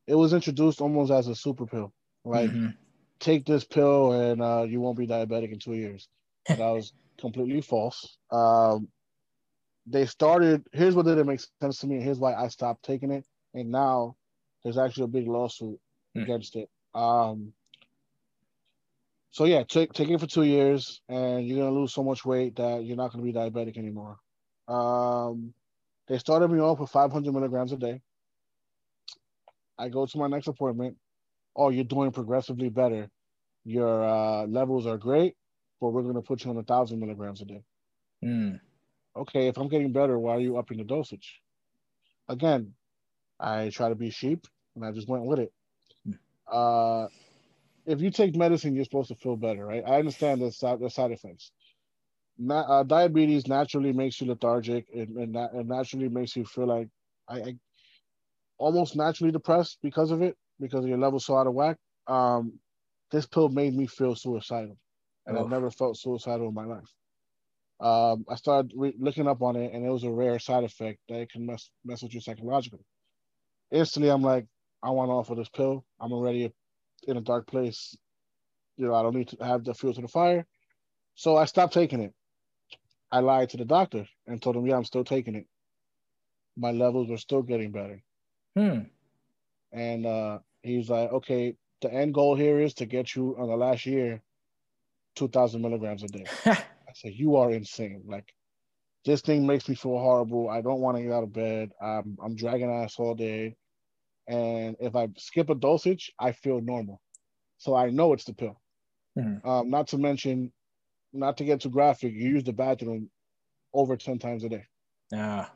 It 0.05 0.15
was 0.15 0.33
introduced 0.33 0.81
almost 0.81 1.11
as 1.11 1.27
a 1.27 1.35
super 1.35 1.65
pill, 1.65 1.93
like 2.23 2.49
Mhm. 2.51 2.75
take 3.19 3.45
this 3.45 3.63
pill 3.65 4.11
and 4.13 4.41
uh, 4.41 4.63
you 4.67 4.79
won't 4.79 4.97
be 4.97 5.07
diabetic 5.07 5.51
in 5.51 5.59
two 5.59 5.73
years. 5.73 6.07
That 6.47 6.59
was 6.59 6.93
completely 7.17 7.61
false. 7.61 8.17
Um, 8.31 8.91
they 9.85 10.05
started. 10.05 10.67
Here's 10.73 10.95
what 10.95 11.05
didn't 11.05 11.27
make 11.27 11.39
sense 11.61 11.79
to 11.79 11.87
me. 11.87 11.95
and 11.95 12.03
Here's 12.03 12.19
why 12.19 12.33
I 12.33 12.49
stopped 12.49 12.83
taking 12.83 13.11
it. 13.11 13.25
And 13.53 13.71
now 13.71 14.17
there's 14.63 14.77
actually 14.77 15.05
a 15.05 15.07
big 15.07 15.27
lawsuit 15.27 15.79
Hmm. 16.15 16.21
against 16.21 16.55
it. 16.55 16.69
Um, 16.93 17.53
so 19.31 19.45
yeah, 19.45 19.63
take 19.63 19.93
take 19.93 20.09
it 20.09 20.19
for 20.19 20.27
two 20.27 20.43
years, 20.43 21.01
and 21.09 21.45
you're 21.47 21.59
gonna 21.59 21.77
lose 21.77 21.93
so 21.93 22.03
much 22.03 22.25
weight 22.25 22.55
that 22.57 22.83
you're 22.83 22.97
not 22.97 23.11
gonna 23.11 23.23
be 23.23 23.33
diabetic 23.33 23.77
anymore. 23.77 24.19
Um, 24.67 25.53
they 26.07 26.17
started 26.19 26.49
me 26.49 26.59
off 26.59 26.79
with 26.79 26.89
500 26.91 27.33
milligrams 27.33 27.73
a 27.73 27.77
day. 27.77 28.01
I 29.77 29.89
go 29.89 30.05
to 30.05 30.17
my 30.17 30.27
next 30.27 30.47
appointment. 30.47 30.97
Oh, 31.55 31.69
you're 31.69 31.83
doing 31.85 32.11
progressively 32.11 32.69
better. 32.69 33.09
Your 33.65 34.03
uh, 34.03 34.47
levels 34.47 34.87
are 34.87 34.97
great, 34.97 35.35
but 35.81 35.89
we're 35.89 36.03
gonna 36.03 36.21
put 36.21 36.43
you 36.45 36.51
on 36.51 36.57
a 36.57 36.63
thousand 36.63 36.99
milligrams 36.99 37.41
a 37.41 37.45
day 37.45 37.63
Mm. 38.23 38.59
okay, 39.15 39.47
if 39.47 39.57
I'm 39.57 39.69
getting 39.69 39.93
better, 39.93 40.19
why 40.19 40.33
are 40.35 40.39
you 40.41 40.57
upping 40.57 40.77
the 40.79 40.83
dosage? 40.83 41.41
Again, 42.29 42.73
I 43.39 43.69
try 43.69 43.89
to 43.89 43.95
be 43.95 44.09
sheep 44.11 44.47
and 44.75 44.85
I 44.85 44.91
just 44.91 45.09
went 45.09 45.25
with 45.25 45.39
it. 45.39 45.53
Uh, 46.51 47.07
if 47.85 48.01
you 48.01 48.11
take 48.11 48.35
medicine, 48.35 48.75
you're 48.75 48.85
supposed 48.85 49.09
to 49.09 49.15
feel 49.15 49.37
better, 49.37 49.65
right? 49.65 49.83
I 49.87 49.99
understand 49.99 50.41
the 50.41 50.51
side, 50.51 50.79
the 50.79 50.89
side 50.89 51.11
effects. 51.11 51.51
Na- 52.37 52.61
uh, 52.61 52.83
diabetes 52.83 53.47
naturally 53.47 53.93
makes 53.93 54.21
you 54.21 54.27
lethargic 54.27 54.85
and, 54.93 55.35
and 55.35 55.67
naturally 55.67 56.09
makes 56.09 56.35
you 56.35 56.45
feel 56.45 56.67
like 56.67 56.89
I, 57.27 57.41
I 57.41 57.55
almost 58.57 58.95
naturally 58.95 59.31
depressed 59.31 59.79
because 59.81 60.11
of 60.11 60.21
it, 60.21 60.35
because 60.59 60.85
your 60.85 60.97
levels 60.97 61.25
so 61.25 61.37
out 61.37 61.47
of 61.47 61.53
whack. 61.53 61.77
Um, 62.07 62.59
this 63.11 63.25
pill 63.25 63.49
made 63.49 63.75
me 63.75 63.87
feel 63.87 64.15
suicidal, 64.15 64.77
and 65.25 65.37
I've 65.37 65.49
never 65.49 65.71
felt 65.71 65.97
suicidal 65.97 66.49
in 66.49 66.53
my 66.53 66.65
life 66.65 66.93
um, 67.79 68.25
I 68.27 68.35
started 68.35 68.73
re- 68.75 68.95
looking 68.97 69.27
up 69.27 69.41
on 69.41 69.55
it, 69.55 69.73
and 69.73 69.85
it 69.85 69.89
was 69.89 70.03
a 70.03 70.11
rare 70.11 70.39
side 70.39 70.63
effect 70.63 70.99
that 71.09 71.19
it 71.21 71.31
can 71.31 71.45
mess 71.45 71.69
mess 71.85 72.01
with 72.01 72.13
you 72.13 72.21
psychologically. 72.21 72.83
Instantly, 73.71 74.09
I'm 74.09 74.23
like, 74.23 74.45
I 74.81 74.89
want 74.91 75.11
off 75.11 75.29
of 75.29 75.37
this 75.37 75.49
pill. 75.49 75.85
I'm 75.99 76.11
already 76.13 76.51
in 77.07 77.17
a 77.17 77.21
dark 77.21 77.47
place. 77.47 77.95
You 78.77 78.87
know, 78.87 78.95
I 78.95 79.03
don't 79.03 79.15
need 79.15 79.29
to 79.29 79.43
have 79.43 79.63
the 79.63 79.73
fuel 79.73 79.93
to 79.93 80.01
the 80.01 80.07
fire. 80.07 80.45
So 81.15 81.35
I 81.35 81.45
stopped 81.45 81.73
taking 81.73 82.01
it. 82.01 82.13
I 83.11 83.19
lied 83.19 83.49
to 83.51 83.57
the 83.57 83.65
doctor 83.65 84.05
and 84.25 84.41
told 84.41 84.55
him, 84.55 84.65
yeah, 84.65 84.75
I'm 84.75 84.83
still 84.83 85.03
taking 85.03 85.35
it. 85.35 85.47
My 86.55 86.71
levels 86.71 87.09
were 87.09 87.17
still 87.17 87.41
getting 87.41 87.71
better. 87.71 88.03
Hmm. 88.55 88.79
And 89.71 90.05
uh, 90.05 90.39
he's 90.61 90.89
like, 90.89 91.11
okay, 91.11 91.55
the 91.81 91.93
end 91.93 92.13
goal 92.13 92.35
here 92.35 92.59
is 92.59 92.73
to 92.75 92.85
get 92.85 93.15
you 93.15 93.35
on 93.37 93.47
the 93.47 93.55
last 93.55 93.85
year, 93.85 94.21
2,000 95.15 95.61
milligrams 95.61 96.03
a 96.03 96.07
day. 96.07 96.25
I 96.45 96.93
said, 96.93 97.13
you 97.13 97.35
are 97.35 97.51
insane. 97.51 98.03
Like, 98.07 98.33
this 99.05 99.21
thing 99.21 99.45
makes 99.45 99.69
me 99.69 99.75
feel 99.75 99.99
horrible. 99.99 100.49
I 100.49 100.61
don't 100.61 100.81
want 100.81 100.97
to 100.97 101.03
get 101.03 101.11
out 101.11 101.23
of 101.23 101.33
bed. 101.33 101.71
I'm, 101.81 102.17
I'm 102.21 102.35
dragging 102.35 102.71
ass 102.71 102.95
all 102.97 103.15
day. 103.15 103.55
And 104.27 104.75
if 104.79 104.95
I 104.95 105.07
skip 105.17 105.49
a 105.49 105.55
dosage, 105.55 106.11
I 106.19 106.33
feel 106.33 106.59
normal. 106.59 106.99
So 107.57 107.75
I 107.75 107.89
know 107.89 108.13
it's 108.13 108.25
the 108.25 108.33
pill. 108.33 108.59
Mhm. 109.17 109.45
Um, 109.45 109.69
not 109.69 109.87
to 109.89 109.97
mention, 109.97 110.51
not 111.13 111.37
to 111.37 111.45
get 111.45 111.61
too 111.61 111.69
graphic, 111.69 112.13
you 112.13 112.29
use 112.29 112.43
the 112.43 112.53
bathroom 112.53 113.09
over 113.73 113.97
10 113.97 114.19
times 114.19 114.43
a 114.43 114.49
day. 114.49 114.65
Ah, 115.13 115.53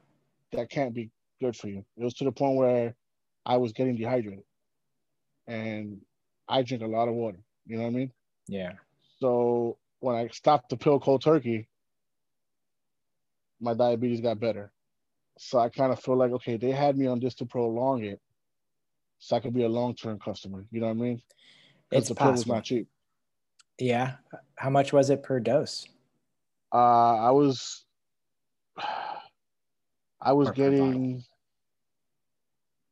That 0.53 0.69
can't 0.69 0.93
be 0.93 1.11
good 1.41 1.55
for 1.57 1.67
you. 1.67 1.85
It 1.97 2.03
was 2.03 2.13
to 2.15 2.23
the 2.23 2.31
point 2.31 2.55
where 2.57 2.95
I 3.45 3.57
was 3.57 3.73
getting 3.73 3.95
dehydrated. 3.95 4.45
And 5.47 6.01
I 6.47 6.61
drink 6.63 6.83
a 6.83 6.87
lot 6.87 7.07
of 7.07 7.15
water. 7.15 7.39
You 7.65 7.77
know 7.77 7.83
what 7.83 7.89
I 7.89 7.93
mean? 7.93 8.13
yeah. 8.47 8.73
So 9.19 9.77
when 9.99 10.15
I 10.15 10.27
stopped 10.29 10.69
the 10.69 10.77
pill 10.77 10.99
cold 10.99 11.21
turkey, 11.21 11.69
my 13.59 13.73
diabetes 13.73 14.21
got 14.21 14.39
better. 14.39 14.71
So 15.39 15.59
I 15.59 15.69
kind 15.69 15.91
of 15.93 15.99
feel 16.01 16.17
like, 16.17 16.31
okay, 16.31 16.57
they 16.57 16.71
had 16.71 16.97
me 16.97 17.07
on 17.07 17.19
this 17.19 17.35
to 17.35 17.45
prolong 17.45 18.03
it 18.03 18.21
so 19.19 19.35
I 19.35 19.39
could 19.39 19.53
be 19.53 19.63
a 19.63 19.69
long 19.69 19.95
term 19.95 20.19
customer. 20.19 20.65
You 20.71 20.81
know 20.81 20.87
what 20.87 20.97
I 20.97 21.01
mean? 21.01 21.17
'Cause 21.89 21.99
It's 21.99 22.09
the 22.09 22.15
pill 22.15 22.33
was 22.33 22.47
possible. 22.47 22.55
not 22.55 22.63
cheap. 22.65 22.89
Yeah. 23.81 24.13
How 24.55 24.69
much 24.69 24.93
was 24.93 25.09
it 25.09 25.23
per 25.23 25.39
dose? 25.39 25.85
Uh, 26.71 27.17
I 27.17 27.31
was, 27.31 27.83
I 30.21 30.33
was 30.33 30.49
Or 30.49 30.53
getting, 30.53 31.23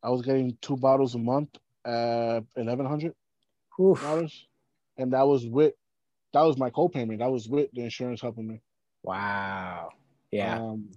I 0.02 0.10
was 0.10 0.22
getting 0.22 0.56
two 0.60 0.76
bottles 0.76 1.14
a 1.14 1.18
month 1.18 1.56
at 1.84 2.42
eleven 2.56 2.86
hundred 2.86 3.14
dollars, 3.78 4.46
and 4.98 5.12
that 5.12 5.26
was 5.26 5.46
with, 5.46 5.74
that 6.32 6.42
was 6.42 6.58
my 6.58 6.70
copayment. 6.70 7.20
That 7.20 7.30
was 7.30 7.48
with 7.48 7.70
the 7.72 7.82
insurance 7.82 8.20
helping 8.20 8.48
me. 8.48 8.60
Wow. 9.04 9.90
Yeah. 10.32 10.58
Um, 10.58 10.90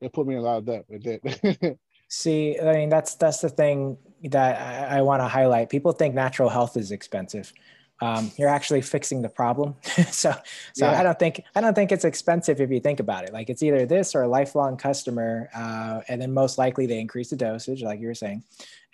it 0.00 0.12
put 0.12 0.26
me 0.26 0.34
in 0.34 0.40
a 0.40 0.42
lot 0.42 0.58
of 0.58 0.64
debt. 0.66 0.84
It 0.88 1.02
did. 1.02 1.78
See, 2.08 2.58
I 2.58 2.72
mean, 2.72 2.88
that's 2.88 3.14
that's 3.14 3.40
the 3.40 3.50
thing 3.50 3.98
that 4.24 4.90
I, 4.90 4.98
I 4.98 5.02
want 5.02 5.20
to 5.22 5.28
highlight. 5.28 5.68
People 5.68 5.92
think 5.92 6.14
natural 6.14 6.48
health 6.48 6.76
is 6.76 6.90
expensive. 6.90 7.52
Um, 8.00 8.30
you're 8.36 8.48
actually 8.48 8.80
fixing 8.80 9.22
the 9.22 9.28
problem. 9.28 9.74
so, 10.10 10.32
so 10.72 10.86
Yeah. 10.86 11.00
I 11.00 11.02
don't 11.02 11.18
think 11.18 11.42
I 11.54 11.60
don't 11.60 11.74
think 11.74 11.90
it's 11.90 12.04
expensive 12.04 12.60
if 12.60 12.70
you 12.70 12.80
think 12.80 13.00
about 13.00 13.24
it. 13.24 13.32
Like 13.32 13.50
it's 13.50 13.62
either 13.62 13.86
this 13.86 14.14
or 14.14 14.22
a 14.22 14.28
lifelong 14.28 14.76
customer, 14.76 15.48
uh, 15.54 16.00
and 16.08 16.22
then 16.22 16.32
most 16.32 16.58
likely 16.58 16.86
they 16.86 17.00
increase 17.00 17.30
the 17.30 17.36
dosage, 17.36 17.82
like 17.82 18.00
you 18.00 18.06
were 18.06 18.14
saying, 18.14 18.44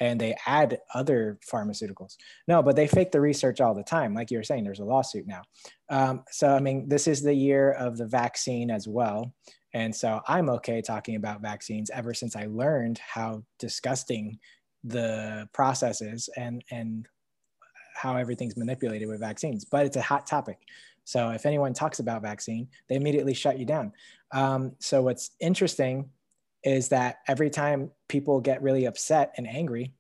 and 0.01 0.21
they 0.21 0.37
add 0.47 0.81
other 0.95 1.39
pharmaceuticals. 1.51 2.17
No, 2.49 2.63
but 2.63 2.77
they 2.77 2.87
fake 2.87 3.13
the 3.13 3.21
research 3.21 3.61
all 3.61 3.75
the 3.75 3.83
time, 3.83 4.15
like 4.15 4.31
you 4.31 4.39
were 4.39 4.45
saying. 4.45 4.65
There's 4.65 4.81
a 4.81 4.85
lawsuit 4.85 5.27
now. 5.27 5.43
Um, 5.91 6.25
so, 6.31 6.49
I 6.49 6.61
mean, 6.61 6.89
this 6.89 7.07
is 7.07 7.23
the 7.23 7.35
year 7.35 7.73
of 7.73 7.97
the 7.97 8.07
vaccine 8.07 8.71
as 8.71 8.89
well. 8.89 9.35
And 9.75 9.95
so 9.95 10.21
I'm 10.29 10.49
okay 10.51 10.81
talking 10.81 11.17
about 11.17 11.43
vaccines 11.43 11.91
ever 11.91 12.15
since 12.15 12.37
I 12.37 12.47
learned 12.47 12.99
how 12.99 13.43
disgusting 13.59 14.39
the 14.85 15.49
process 15.53 16.01
is 16.01 16.29
and, 16.37 16.63
and 16.71 17.09
how 17.95 18.17
everything's 18.17 18.57
manipulated 18.57 19.09
with 19.09 19.21
vaccines. 19.21 19.65
But 19.65 19.87
it's 19.87 19.97
a 19.97 20.03
hot 20.03 20.27
topic. 20.27 20.59
So 21.05 21.31
if 21.31 21.47
anyone 21.47 21.75
talks 21.75 21.99
about 21.99 22.23
vaccine, 22.23 22.69
they 22.89 22.97
immediately 22.97 23.35
shut 23.35 23.59
you 23.59 23.67
down. 23.67 23.93
Um, 24.33 24.73
so 24.79 25.03
what's 25.03 25.31
interesting 25.41 26.11
is 26.63 26.89
that 26.89 27.17
every 27.29 27.51
time 27.51 27.91
people 28.09 28.41
get 28.41 28.63
really 28.63 28.87
upset 28.87 29.35
and 29.37 29.47
angry, 29.47 29.93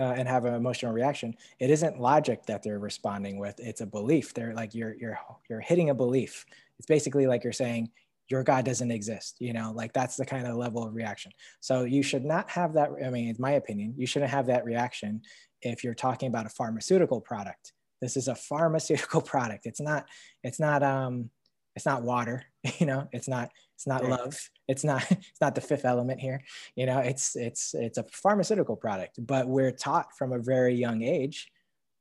uh, 0.00 0.14
and 0.16 0.26
have 0.26 0.44
an 0.44 0.54
emotional 0.54 0.92
reaction, 0.92 1.34
it 1.58 1.70
isn't 1.70 2.00
logic 2.00 2.46
that 2.46 2.62
they're 2.62 2.78
responding 2.78 3.38
with. 3.38 3.58
It's 3.58 3.82
a 3.82 3.86
belief. 3.86 4.34
They're 4.34 4.54
like 4.54 4.74
you're 4.74 4.94
you're 4.94 5.18
you're 5.48 5.60
hitting 5.60 5.90
a 5.90 5.94
belief. 5.94 6.46
It's 6.78 6.86
basically 6.86 7.26
like 7.26 7.44
you're 7.44 7.52
saying 7.52 7.90
your 8.28 8.42
God 8.42 8.64
doesn't 8.64 8.90
exist. 8.90 9.36
You 9.38 9.52
know, 9.52 9.72
like 9.74 9.92
that's 9.92 10.16
the 10.16 10.24
kind 10.24 10.46
of 10.46 10.56
level 10.56 10.84
of 10.84 10.94
reaction. 10.94 11.32
So 11.60 11.84
you 11.84 12.02
should 12.02 12.24
not 12.24 12.50
have 12.50 12.72
that. 12.74 12.90
I 13.04 13.10
mean, 13.10 13.28
in 13.28 13.36
my 13.38 13.52
opinion. 13.52 13.94
You 13.96 14.06
shouldn't 14.06 14.30
have 14.30 14.46
that 14.46 14.64
reaction 14.64 15.22
if 15.62 15.84
you're 15.84 15.94
talking 15.94 16.28
about 16.28 16.46
a 16.46 16.50
pharmaceutical 16.50 17.20
product. 17.20 17.72
This 18.00 18.16
is 18.16 18.28
a 18.28 18.34
pharmaceutical 18.34 19.20
product. 19.32 19.66
It's 19.66 19.80
not, 19.80 20.06
it's 20.42 20.60
not, 20.60 20.82
um, 20.82 21.30
it's 21.74 21.86
not 21.86 22.02
water, 22.02 22.44
you 22.78 22.86
know, 22.86 23.08
it's 23.12 23.28
not, 23.28 23.50
it's 23.76 23.86
not 23.86 24.04
love. 24.04 24.38
It's 24.68 24.84
not, 24.84 25.04
it's 25.10 25.40
not 25.40 25.54
the 25.54 25.60
fifth 25.60 25.84
element 25.84 26.20
here. 26.20 26.42
You 26.76 26.86
know, 26.86 26.98
it's, 26.98 27.36
it's, 27.36 27.74
it's 27.74 27.98
a 27.98 28.04
pharmaceutical 28.04 28.76
product, 28.76 29.24
but 29.26 29.48
we're 29.48 29.72
taught 29.72 30.16
from 30.16 30.32
a 30.32 30.38
very 30.38 30.74
young 30.74 31.02
age 31.02 31.50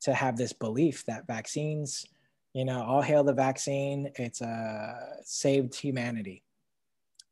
to 0.02 0.14
have 0.14 0.36
this 0.36 0.54
belief 0.54 1.06
that 1.06 1.28
vaccines, 1.28 2.06
you 2.54 2.66
know, 2.66 2.84
all 2.84 3.02
hail 3.02 3.24
the 3.24 3.34
vaccine. 3.34 4.12
It's 4.16 4.42
uh, 4.42 5.22
saved 5.24 5.76
humanity. 5.76 6.44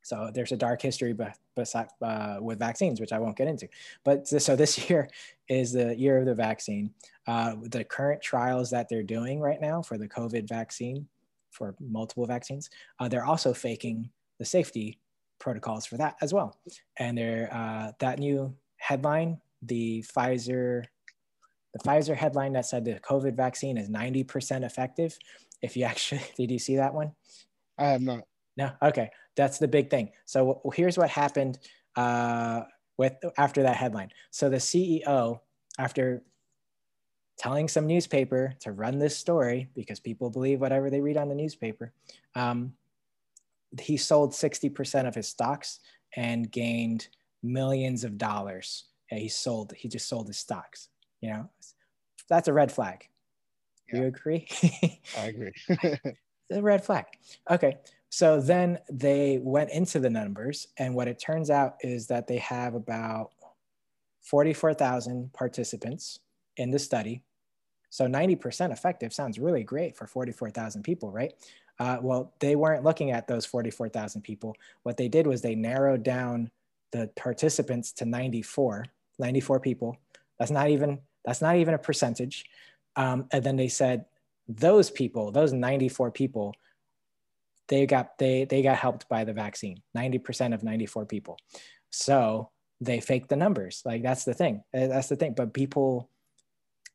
So 0.02 0.30
there's 0.32 0.52
a 0.52 0.56
dark 0.56 0.80
history 0.80 1.14
uh, 1.18 2.36
with 2.40 2.58
vaccines, 2.58 3.00
which 3.00 3.12
I 3.12 3.18
won't 3.18 3.36
get 3.36 3.48
into. 3.48 3.68
But 4.04 4.26
so 4.26 4.56
this 4.56 4.78
year 4.90 5.08
is 5.48 5.72
the 5.72 5.96
year 5.96 6.18
of 6.18 6.26
the 6.26 6.34
vaccine. 6.34 6.92
Uh, 7.26 7.56
the 7.62 7.84
current 7.84 8.22
trials 8.22 8.70
that 8.70 8.88
they're 8.88 9.02
doing 9.02 9.40
right 9.40 9.60
now 9.60 9.82
for 9.82 9.98
the 9.98 10.08
COVID 10.08 10.48
vaccine, 10.48 11.06
for 11.50 11.74
multiple 11.80 12.26
vaccines, 12.26 12.70
uh, 12.98 13.08
they're 13.08 13.24
also 13.24 13.52
faking 13.52 14.10
the 14.38 14.44
safety 14.44 14.98
protocols 15.38 15.86
for 15.86 15.96
that 15.96 16.16
as 16.20 16.32
well. 16.32 16.56
And 16.98 17.18
they're 17.18 17.52
uh, 17.52 17.92
that 17.98 18.18
new 18.18 18.54
headline, 18.76 19.40
the 19.62 20.02
Pfizer, 20.02 20.84
the 21.72 21.78
Pfizer 21.80 22.16
headline 22.16 22.52
that 22.54 22.66
said 22.66 22.84
the 22.84 23.00
COVID 23.00 23.34
vaccine 23.34 23.76
is 23.76 23.88
90% 23.88 24.64
effective. 24.64 25.18
If 25.62 25.76
you 25.76 25.84
actually, 25.92 26.22
did 26.36 26.50
you 26.50 26.58
see 26.58 26.76
that 26.76 26.94
one? 26.94 27.12
I 27.78 27.88
have 27.88 28.02
not. 28.02 28.24
No, 28.56 28.70
okay, 28.82 29.10
that's 29.36 29.58
the 29.58 29.68
big 29.68 29.90
thing. 29.90 30.10
So 30.26 30.60
here's 30.74 30.98
what 30.98 31.08
happened 31.08 31.58
uh, 31.96 32.62
with 32.96 33.14
after 33.38 33.62
that 33.62 33.76
headline. 33.76 34.10
So 34.30 34.48
the 34.48 34.56
CEO, 34.56 35.40
after 35.78 36.22
telling 37.38 37.68
some 37.68 37.86
newspaper 37.86 38.54
to 38.60 38.72
run 38.72 38.98
this 38.98 39.16
story 39.16 39.70
because 39.74 39.98
people 39.98 40.28
believe 40.30 40.60
whatever 40.60 40.90
they 40.90 41.00
read 41.00 41.16
on 41.16 41.28
the 41.28 41.34
newspaper, 41.34 41.92
um, 42.34 42.74
he 43.80 43.96
sold 43.96 44.32
60% 44.32 45.06
of 45.06 45.14
his 45.14 45.28
stocks 45.28 45.80
and 46.16 46.50
gained 46.50 47.08
millions 47.42 48.04
of 48.04 48.18
dollars. 48.18 48.86
Yeah, 49.10 49.18
he 49.18 49.28
sold. 49.28 49.72
He 49.76 49.88
just 49.88 50.08
sold 50.08 50.26
his 50.26 50.36
stocks. 50.36 50.88
You 51.20 51.30
know, 51.30 51.50
that's 52.28 52.48
a 52.48 52.52
red 52.52 52.72
flag. 52.72 53.08
You 53.92 54.04
agree? 54.04 54.46
I 55.18 55.26
agree. 55.26 55.52
a 56.50 56.62
red 56.62 56.84
flag. 56.84 57.06
Okay. 57.50 57.78
So 58.10 58.40
then 58.40 58.78
they 58.90 59.38
went 59.40 59.70
into 59.70 60.00
the 60.00 60.10
numbers, 60.10 60.66
and 60.76 60.94
what 60.94 61.08
it 61.08 61.18
turns 61.18 61.48
out 61.48 61.76
is 61.80 62.08
that 62.08 62.26
they 62.26 62.38
have 62.38 62.74
about 62.74 63.30
44,000 64.22 65.32
participants 65.32 66.18
in 66.56 66.70
the 66.70 66.78
study. 66.78 67.22
So 67.88 68.06
90% 68.06 68.72
effective 68.72 69.12
sounds 69.12 69.38
really 69.38 69.62
great 69.62 69.96
for 69.96 70.06
44,000 70.06 70.82
people, 70.82 71.10
right? 71.10 71.32
Uh, 71.78 71.98
well, 72.02 72.34
they 72.40 72.56
weren't 72.56 72.84
looking 72.84 73.12
at 73.12 73.26
those 73.26 73.46
44,000 73.46 74.22
people. 74.22 74.54
What 74.82 74.96
they 74.96 75.08
did 75.08 75.26
was 75.26 75.40
they 75.40 75.54
narrowed 75.54 76.02
down 76.02 76.50
the 76.92 77.08
participants 77.16 77.92
to 77.92 78.04
94, 78.04 78.86
94 79.18 79.60
people. 79.60 79.96
That's 80.38 80.50
not 80.50 80.68
even 80.68 80.98
that's 81.24 81.42
not 81.42 81.56
even 81.56 81.74
a 81.74 81.78
percentage. 81.78 82.46
Um, 82.96 83.26
and 83.30 83.44
then 83.44 83.56
they 83.56 83.68
said 83.68 84.06
those 84.48 84.90
people, 84.90 85.30
those 85.30 85.52
94 85.52 86.10
people, 86.10 86.54
they 87.70 87.86
got 87.86 88.18
they 88.18 88.44
they 88.44 88.62
got 88.62 88.76
helped 88.76 89.08
by 89.08 89.24
the 89.24 89.32
vaccine 89.32 89.80
90% 89.96 90.52
of 90.52 90.62
94 90.62 91.06
people. 91.06 91.38
So 91.90 92.50
they 92.80 93.00
fake 93.00 93.28
the 93.28 93.36
numbers. 93.36 93.82
Like 93.84 94.02
that's 94.02 94.24
the 94.24 94.34
thing. 94.34 94.62
Uh, 94.76 94.88
that's 94.88 95.08
the 95.08 95.16
thing. 95.16 95.34
But 95.34 95.54
people 95.54 96.10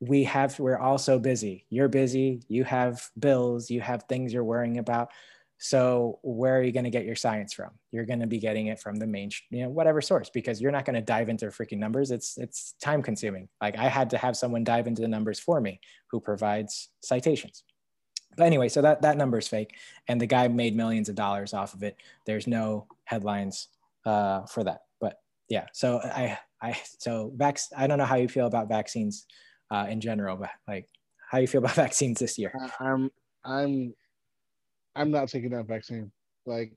we 0.02 0.26
have 0.26 0.60
we're 0.60 0.78
all 0.78 0.98
so 0.98 1.18
busy. 1.18 1.66
You're 1.70 1.88
busy. 1.88 2.42
You 2.50 2.66
have 2.66 3.08
bills. 3.18 3.72
You 3.72 3.82
have 3.82 4.04
things 4.04 4.34
you're 4.34 4.44
worrying 4.44 4.78
about. 4.78 5.10
So 5.58 6.20
where 6.22 6.58
are 6.58 6.62
you 6.62 6.74
going 6.74 6.84
to 6.84 6.90
get 6.90 7.06
your 7.06 7.16
science 7.16 7.54
from? 7.54 7.70
You're 7.94 8.06
going 8.06 8.20
to 8.20 8.28
be 8.28 8.40
getting 8.40 8.68
it 8.68 8.80
from 8.80 8.98
the 8.98 9.08
main 9.08 9.30
you 9.50 9.64
know 9.64 9.70
whatever 9.70 10.02
source 10.02 10.30
because 10.30 10.60
you're 10.60 10.74
not 10.74 10.84
going 10.84 10.96
to 10.96 11.02
dive 11.02 11.30
into 11.30 11.46
freaking 11.46 11.78
numbers. 11.78 12.12
It's 12.12 12.38
it's 12.38 12.76
time 12.82 13.02
consuming. 13.02 13.48
Like 13.62 13.78
i 13.78 13.88
had 13.88 14.10
to 14.10 14.18
have 14.18 14.36
someone 14.36 14.66
dive 14.66 14.88
into 14.88 15.02
the 15.02 15.08
numbers 15.08 15.40
for 15.40 15.62
me 15.62 15.80
who 16.12 16.20
provides 16.20 16.90
citations 17.02 17.64
but 18.36 18.46
anyway, 18.46 18.70
so 18.70 18.82
that 18.82 19.02
that 19.02 19.18
number 19.18 19.38
is 19.38 19.48
fake, 19.48 19.76
and 20.08 20.20
the 20.20 20.26
guy 20.26 20.48
made 20.48 20.76
millions 20.76 21.10
of 21.10 21.16
dollars 21.16 21.54
off 21.54 21.74
of 21.74 21.84
it. 21.84 21.98
There's 22.26 22.48
no 22.48 22.88
headlines 23.06 23.68
uh, 24.06 24.46
for 24.46 24.64
that, 24.64 24.82
but 25.00 25.20
yeah. 25.50 25.66
So 25.74 26.00
I 26.04 26.38
I 26.62 26.78
so 27.00 27.32
vac- 27.36 27.60
I 27.76 27.88
don't 27.88 27.98
know 27.98 28.06
how 28.06 28.16
you 28.16 28.28
feel 28.28 28.48
about 28.48 28.70
vaccines 28.70 29.26
uh, 29.72 29.88
in 29.90 30.02
general, 30.02 30.38
but 30.38 30.52
like 30.68 30.88
how 31.30 31.38
you 31.40 31.48
feel 31.48 31.60
about 31.60 31.76
vaccines 31.86 32.20
this 32.20 32.38
year. 32.38 32.54
I'm 32.80 33.12
I'm 33.44 33.94
I'm 34.96 35.12
not 35.12 35.30
taking 35.30 35.52
that 35.52 35.68
vaccine. 35.68 36.12
Like 36.46 36.74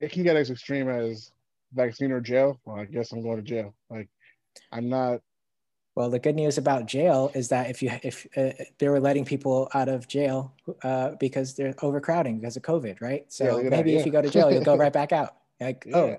it 0.00 0.12
can 0.12 0.22
get 0.22 0.36
as 0.36 0.50
extreme 0.50 0.88
as 0.88 1.30
vaccine 1.72 2.12
or 2.12 2.20
jail. 2.20 2.60
Well, 2.64 2.80
I 2.80 2.84
guess 2.84 3.12
I'm 3.12 3.22
going 3.22 3.36
to 3.36 3.42
jail. 3.42 3.74
Like 3.90 4.08
I'm 4.70 4.88
not 4.88 5.20
Well, 5.94 6.08
the 6.08 6.18
good 6.18 6.34
news 6.36 6.56
about 6.56 6.86
jail 6.86 7.30
is 7.34 7.48
that 7.48 7.68
if 7.68 7.82
you 7.82 7.90
if 8.02 8.26
uh, 8.36 8.52
they 8.78 8.88
were 8.88 9.00
letting 9.00 9.26
people 9.26 9.68
out 9.74 9.88
of 9.88 10.08
jail 10.08 10.54
uh, 10.82 11.10
because 11.20 11.54
they're 11.54 11.74
overcrowding 11.82 12.38
because 12.38 12.56
of 12.56 12.62
COVID, 12.62 13.02
right? 13.02 13.30
So 13.30 13.62
that, 13.62 13.70
maybe 13.70 13.96
if 13.96 14.06
you 14.06 14.12
go 14.12 14.22
to 14.22 14.30
jail, 14.30 14.50
you'll 14.50 14.64
go 14.64 14.76
right 14.76 14.92
back 15.00 15.12
out. 15.12 15.36
Like, 15.60 15.84
Yeah. 15.86 15.96
oh, 15.96 16.16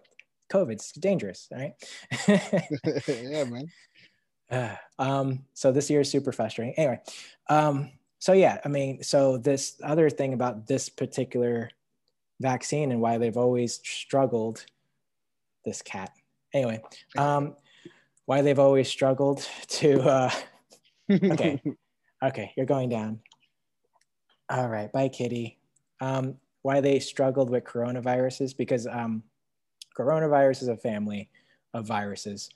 COVID's 0.52 0.92
dangerous, 0.92 1.50
right? 1.52 1.74
yeah, 3.08 3.44
man. 3.46 3.72
Uh, 4.52 4.76
um, 5.00 5.40
so 5.56 5.72
this 5.72 5.90
year 5.90 6.02
is 6.02 6.12
super 6.12 6.32
frustrating. 6.32 6.76
Anyway, 6.76 7.00
um, 7.50 7.90
so 8.20 8.34
yeah, 8.34 8.60
I 8.64 8.68
mean, 8.68 9.02
so 9.02 9.38
this 9.38 9.82
other 9.84 10.12
thing 10.12 10.34
about 10.34 10.68
this 10.68 10.90
particular 10.90 11.72
vaccine 12.40 12.92
and 12.92 13.02
why 13.02 13.18
they've 13.18 13.38
always 13.38 13.80
struggled, 13.84 14.64
this 15.66 15.82
cat. 15.82 16.12
Anyway, 16.54 16.84
um, 17.18 17.56
why 18.26 18.42
they've 18.42 18.60
always 18.60 18.88
struggled 18.88 19.48
to. 19.68 20.02
Uh, 20.02 20.32
Okay. 21.10 21.62
okay, 22.24 22.54
you're 22.56 22.66
going 22.66 22.90
down. 22.90 23.20
All 24.50 24.70
right, 24.70 24.92
bye, 24.92 25.10
kitty. 25.10 25.60
Um, 26.00 26.36
why 26.62 26.80
they 26.80 27.00
struggled 27.00 27.50
with 27.50 27.66
coronaviruses 27.66 28.56
because 28.56 28.88
um, 28.88 29.24
coronavirus 29.98 30.64
is 30.64 30.68
a 30.70 30.78
family 30.78 31.30
of 31.74 31.86
viruses 31.86 32.50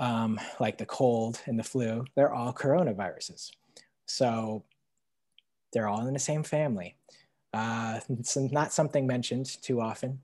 um, 0.00 0.40
like 0.58 0.78
the 0.78 0.86
cold 0.86 1.40
and 1.46 1.58
the 1.58 1.62
flu, 1.62 2.04
they're 2.16 2.32
all 2.32 2.52
coronaviruses. 2.52 3.50
So 4.06 4.64
they're 5.72 5.86
all 5.86 6.06
in 6.06 6.14
the 6.14 6.18
same 6.18 6.42
family. 6.42 6.96
Uh, 7.52 8.00
it's 8.08 8.36
not 8.36 8.72
something 8.72 9.06
mentioned 9.06 9.62
too 9.62 9.80
often. 9.80 10.20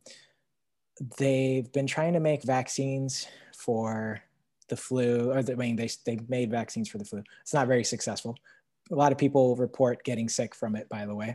They've 1.19 1.71
been 1.73 1.87
trying 1.87 2.15
to 2.15 2.21
make 2.21 2.43
vaccines 2.43 3.29
for 3.55 4.23
the 4.69 4.77
flu, 4.77 5.33
or 5.33 5.43
the, 5.43 5.53
I 5.53 5.57
mean, 5.57 5.77
they, 5.77 5.89
they 6.05 6.19
made 6.29 6.51
vaccines 6.51 6.89
for 6.89 6.99
the 6.99 7.05
flu. 7.05 7.23
It's 7.43 7.55
not 7.55 7.67
very 7.69 7.85
successful. 7.85 8.37
A 8.91 8.95
lot 8.95 9.13
of 9.13 9.19
people 9.19 9.57
report 9.57 10.05
getting 10.05 10.29
sick 10.29 10.55
from 10.55 10.77
it, 10.77 10.89
by 10.89 11.07
the 11.07 11.15
way. 11.15 11.35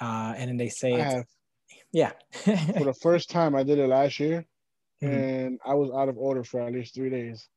Uh, 0.00 0.34
and 0.36 0.48
then 0.48 0.56
they 0.56 0.68
say, 0.68 0.92
it's- 0.94 1.12
have, 1.14 1.24
yeah. 1.92 2.12
for 2.32 2.84
the 2.84 2.94
first 3.00 3.30
time, 3.30 3.54
I 3.54 3.62
did 3.62 3.78
it 3.78 3.86
last 3.88 4.18
year, 4.20 4.46
Mhm. 5.02 5.46
and 5.46 5.60
I 5.64 5.74
was 5.74 5.90
out 5.90 6.08
of 6.08 6.16
order 6.16 6.44
for 6.44 6.60
at 6.60 6.72
least 6.72 6.94
three 6.94 7.10
days. 7.10 7.48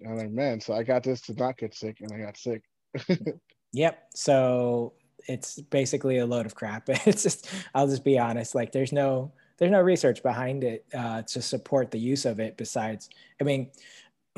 And 0.00 0.10
I'm 0.10 0.16
like, 0.18 0.30
man, 0.30 0.60
so 0.60 0.74
I 0.74 0.82
got 0.82 1.02
this 1.02 1.20
to 1.22 1.34
not 1.34 1.56
get 1.58 1.74
sick, 1.74 1.98
and 2.00 2.12
I 2.12 2.24
got 2.24 2.36
sick. 2.36 2.62
Yep. 3.72 4.02
So 4.14 4.94
it's 5.28 5.60
basically 5.60 6.18
a 6.18 6.26
load 6.26 6.46
of 6.46 6.54
crap. 6.54 6.88
It's 7.06 7.22
just, 7.22 7.50
I'll 7.74 7.86
just 7.86 8.02
be 8.04 8.18
honest. 8.18 8.54
Like, 8.54 8.72
there's 8.72 8.92
no, 8.92 9.32
there's 9.58 9.70
no 9.70 9.82
research 9.82 10.22
behind 10.22 10.64
it 10.64 10.86
uh, 10.94 11.20
to 11.22 11.42
support 11.42 11.90
the 11.90 11.98
use 11.98 12.24
of 12.24 12.40
it. 12.40 12.56
Besides, 12.56 13.10
I 13.40 13.44
mean, 13.44 13.70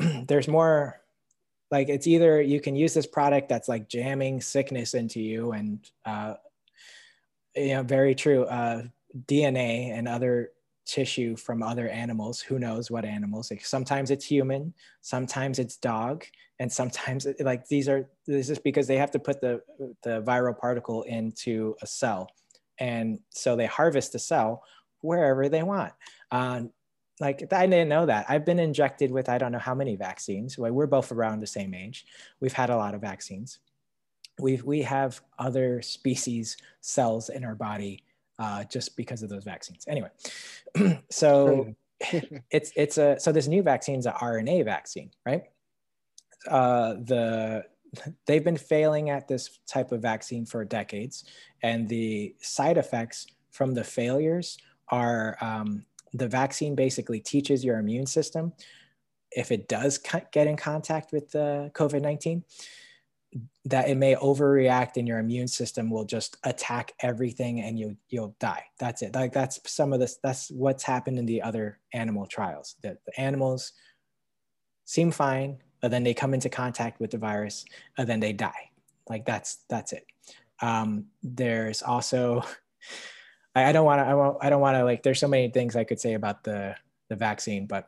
there's 0.27 0.47
more. 0.47 0.97
Like, 1.69 1.87
it's 1.87 2.05
either 2.07 2.41
you 2.41 2.59
can 2.59 2.75
use 2.75 2.93
this 2.93 3.05
product 3.05 3.47
that's 3.47 3.69
like 3.69 3.87
jamming 3.87 4.41
sickness 4.41 4.93
into 4.93 5.21
you, 5.21 5.51
and 5.53 5.79
uh, 6.05 6.33
you 7.55 7.75
know, 7.75 7.83
very 7.83 8.15
true. 8.15 8.43
Uh, 8.43 8.83
DNA 9.27 9.91
and 9.97 10.07
other 10.07 10.51
tissue 10.85 11.35
from 11.35 11.63
other 11.63 11.87
animals. 11.87 12.41
Who 12.41 12.59
knows 12.59 12.91
what 12.91 13.05
animals? 13.05 13.51
Like, 13.51 13.65
sometimes 13.65 14.11
it's 14.11 14.25
human, 14.25 14.73
sometimes 15.01 15.59
it's 15.59 15.77
dog, 15.77 16.25
and 16.61 16.71
sometimes 16.71 17.25
it- 17.25 17.39
like 17.45 17.67
these 17.67 17.89
are 17.89 18.07
this 18.27 18.49
is 18.49 18.59
because 18.59 18.87
they 18.87 18.97
have 18.97 19.11
to 19.11 19.19
put 19.19 19.41
the 19.41 19.61
the 20.03 20.21
viral 20.21 20.57
particle 20.57 21.03
into 21.03 21.75
a 21.81 21.87
cell 21.87 22.29
and 22.79 23.19
so 23.31 23.55
they 23.55 23.65
harvest 23.65 24.13
the 24.13 24.19
cell 24.19 24.63
wherever 25.01 25.49
they 25.49 25.63
want 25.63 25.91
um, 26.31 26.71
like 27.21 27.53
i 27.53 27.65
didn't 27.65 27.87
know 27.87 28.05
that. 28.05 28.25
I've 28.27 28.45
been 28.45 28.59
injected 28.59 29.11
with 29.11 29.29
i 29.29 29.37
don't 29.37 29.53
know 29.53 29.59
how 29.59 29.75
many 29.75 29.95
vaccines 29.95 30.57
we're 30.57 30.87
both 30.87 31.11
around 31.11 31.39
the 31.39 31.47
same 31.47 31.73
age. 31.73 32.05
We've 32.41 32.51
had 32.51 32.69
a 32.69 32.75
lot 32.75 32.93
of 32.93 33.01
vaccines. 33.01 33.59
We've, 34.39 34.63
we 34.63 34.81
have 34.81 35.21
other 35.37 35.81
species 35.81 36.57
cells 36.81 37.29
in 37.29 37.45
our 37.45 37.55
body 37.55 38.03
uh, 38.39 38.63
just 38.63 38.97
because 38.97 39.21
of 39.23 39.29
those 39.29 39.45
vaccines. 39.45 39.85
Anyway 39.87 40.09
so 41.09 41.73
it's 42.49 42.71
it's 42.75 42.97
a 42.97 43.19
so 43.19 43.31
this 43.31 43.47
new 43.47 43.61
vaccine 43.61 43.99
is 43.99 44.05
an 44.05 44.13
rna 44.13 44.65
vaccine 44.65 45.11
right? 45.25 45.43
Uh, 46.49 46.93
the 46.93 47.63
they've 48.25 48.43
been 48.43 48.57
failing 48.57 49.09
at 49.09 49.27
this 49.27 49.59
type 49.67 49.91
of 49.91 50.01
vaccine 50.01 50.45
for 50.45 50.63
decades, 50.63 51.25
and 51.61 51.87
the 51.87 52.35
side 52.39 52.77
effects 52.77 53.27
from 53.51 53.73
the 53.73 53.83
failures 53.83 54.57
are 54.89 55.37
um, 55.41 55.85
the 56.13 56.27
vaccine 56.27 56.75
basically 56.75 57.19
teaches 57.19 57.63
your 57.63 57.77
immune 57.77 58.05
system 58.05 58.53
if 59.31 59.51
it 59.51 59.67
does 59.67 59.97
get 60.31 60.47
in 60.47 60.57
contact 60.57 61.13
with 61.13 61.31
the 61.31 61.71
COVID 61.73 62.01
19, 62.01 62.43
that 63.63 63.87
it 63.87 63.95
may 63.95 64.15
overreact 64.15 64.97
and 64.97 65.07
your 65.07 65.19
immune 65.19 65.47
system 65.47 65.89
will 65.89 66.03
just 66.03 66.35
attack 66.43 66.93
everything 66.99 67.61
and 67.61 67.79
you 67.79 67.95
you'll 68.09 68.35
die. 68.39 68.65
That's 68.77 69.01
it. 69.01 69.15
Like 69.15 69.31
that's 69.31 69.59
some 69.71 69.93
of 69.93 69.99
this 69.99 70.17
that's 70.21 70.51
what's 70.51 70.83
happened 70.83 71.17
in 71.17 71.25
the 71.25 71.41
other 71.41 71.79
animal 71.93 72.25
trials. 72.25 72.75
That 72.83 72.97
the 73.05 73.19
animals 73.19 73.71
seem 74.85 75.11
fine 75.11 75.59
but 75.81 75.89
then 75.89 76.03
they 76.03 76.13
come 76.13 76.33
into 76.33 76.49
contact 76.49 76.99
with 76.99 77.11
the 77.11 77.17
virus 77.17 77.65
and 77.97 78.07
then 78.07 78.19
they 78.19 78.33
die. 78.33 78.69
Like 79.09 79.25
that's 79.25 79.65
that's 79.67 79.91
it. 79.91 80.05
Um, 80.61 81.07
there's 81.23 81.81
also 81.81 82.43
i, 83.55 83.65
I 83.65 83.71
don't 83.71 83.85
want 83.85 83.99
to 83.99 84.05
i 84.05 84.13
won't 84.13 84.37
i 84.41 84.49
don't 84.49 84.61
want 84.61 84.77
to 84.77 84.83
like 84.83 85.03
there's 85.03 85.19
so 85.19 85.27
many 85.27 85.49
things 85.49 85.75
i 85.75 85.83
could 85.83 85.99
say 85.99 86.13
about 86.13 86.43
the 86.43 86.75
the 87.09 87.15
vaccine 87.15 87.65
but 87.65 87.87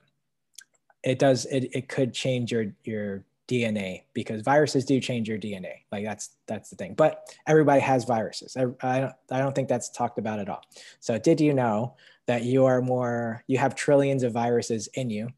it 1.03 1.19
does 1.19 1.45
it, 1.45 1.69
it 1.73 1.89
could 1.89 2.13
change 2.13 2.51
your 2.51 2.73
your 2.83 3.23
DNA 3.47 4.03
because 4.13 4.41
viruses 4.41 4.85
do 4.85 4.99
change 4.99 5.27
your 5.27 5.37
DNA. 5.37 5.81
Like 5.91 6.05
that's 6.05 6.31
that's 6.47 6.69
the 6.69 6.75
thing. 6.75 6.93
But 6.93 7.35
everybody 7.45 7.81
has 7.81 8.05
viruses. 8.05 8.55
I, 8.55 8.61
I 8.81 8.99
don't 9.01 9.13
I 9.31 9.39
don't 9.39 9.53
think 9.53 9.67
that's 9.67 9.89
talked 9.89 10.17
about 10.17 10.39
at 10.39 10.49
all. 10.49 10.61
So 10.99 11.17
did 11.17 11.41
you 11.41 11.53
know 11.53 11.95
that 12.25 12.43
you 12.43 12.65
are 12.65 12.81
more 12.81 13.43
you 13.47 13.57
have 13.57 13.75
trillions 13.75 14.23
of 14.23 14.31
viruses 14.31 14.87
in 14.93 15.09
you? 15.09 15.29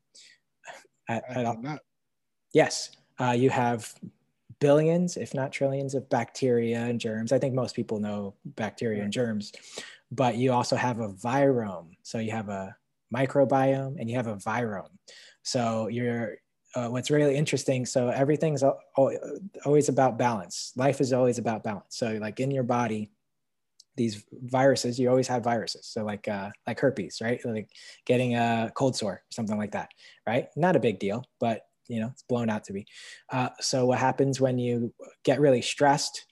At, 1.10 1.24
at 1.30 1.46
all? 1.46 1.62
Yes, 2.54 2.92
uh, 3.20 3.36
you 3.38 3.50
have 3.50 3.94
billions, 4.60 5.18
if 5.18 5.34
not 5.34 5.52
trillions, 5.52 5.94
of 5.94 6.10
bacteria 6.10 6.80
and 6.80 7.00
germs. 7.00 7.32
I 7.32 7.40
think 7.40 7.54
most 7.54 7.76
people 7.76 8.00
know 8.00 8.34
bacteria 8.46 9.04
and 9.04 9.12
germs, 9.12 9.52
but 10.12 10.38
you 10.38 10.52
also 10.52 10.76
have 10.76 11.00
a 11.00 11.10
virome. 11.10 11.98
So 12.04 12.20
you 12.20 12.32
have 12.32 12.50
a 12.50 12.76
microbiome 13.14 14.00
and 14.00 14.10
you 14.10 14.16
have 14.16 14.28
a 14.28 14.36
virome. 14.36 14.92
So 15.44 15.88
you're 15.88 16.38
uh, 16.76 16.90
what's 16.90 17.10
really 17.10 17.36
interesting 17.36 17.86
so 17.86 18.10
everything's 18.10 18.62
always 19.66 19.90
about 19.90 20.18
balance. 20.18 20.74
Life 20.76 21.00
is 21.00 21.14
always 21.14 21.38
about 21.38 21.64
balance. 21.64 21.96
So 21.98 22.18
like 22.20 22.40
in 22.40 22.52
your 22.52 22.64
body 22.64 23.12
these 23.98 24.26
viruses 24.44 25.00
you 25.00 25.10
always 25.10 25.28
have 25.28 25.44
viruses. 25.44 25.88
So 25.88 26.04
like 26.04 26.28
uh, 26.28 26.50
like 26.68 26.80
herpes 26.80 27.20
right? 27.22 27.40
Like 27.46 27.70
getting 28.06 28.36
a 28.36 28.72
cold 28.76 28.96
sore 28.96 29.24
something 29.30 29.58
like 29.58 29.72
that 29.72 29.90
right? 30.28 30.48
Not 30.56 30.76
a 30.76 30.82
big 30.82 31.00
deal 31.00 31.24
but 31.40 31.62
you 31.88 32.00
know 32.00 32.08
it's 32.08 32.24
blown 32.24 32.50
out 32.50 32.64
to 32.66 32.74
be. 32.74 32.86
Uh, 33.32 33.50
so 33.62 33.86
what 33.86 34.00
happens 34.00 34.42
when 34.42 34.58
you 34.58 34.94
get 35.24 35.40
really 35.40 35.62
stressed 35.62 36.26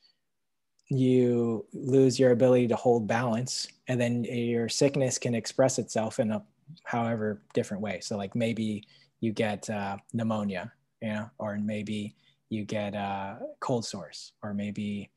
you 0.89 1.65
lose 1.73 2.19
your 2.19 2.31
ability 2.31 2.67
to 2.67 2.75
hold 2.75 3.07
balance 3.07 3.67
and 3.87 3.99
then 3.99 4.23
your 4.25 4.69
sickness 4.69 5.17
can 5.17 5.33
express 5.33 5.79
itself 5.79 6.19
in 6.19 6.31
a 6.31 6.43
however 6.83 7.41
different 7.53 7.81
way 7.81 7.99
so 8.01 8.17
like 8.17 8.35
maybe 8.35 8.83
you 9.23 9.31
get 9.31 9.69
uh, 9.69 9.95
pneumonia, 10.11 10.73
you 11.01 11.07
know, 11.07 11.29
or 11.39 11.57
maybe 11.57 12.13
you 12.49 12.65
get 12.65 12.93
a 12.93 13.39
cold 13.61 13.85
sores, 13.85 14.33
or 14.43 14.53
maybe 14.53 15.09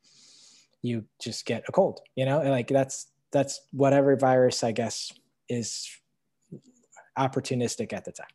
you 0.81 1.05
just 1.21 1.45
get 1.45 1.65
a 1.69 1.73
cold, 1.73 2.01
you 2.15 2.25
know, 2.25 2.41
and 2.41 2.51
like 2.51 2.69
that's 2.69 3.09
that's 3.33 3.63
whatever 3.73 4.15
virus 4.15 4.63
I 4.63 4.71
guess 4.71 5.13
is 5.49 5.91
opportunistic 7.19 7.93
at 7.93 8.05
the 8.05 8.13
time. 8.13 8.29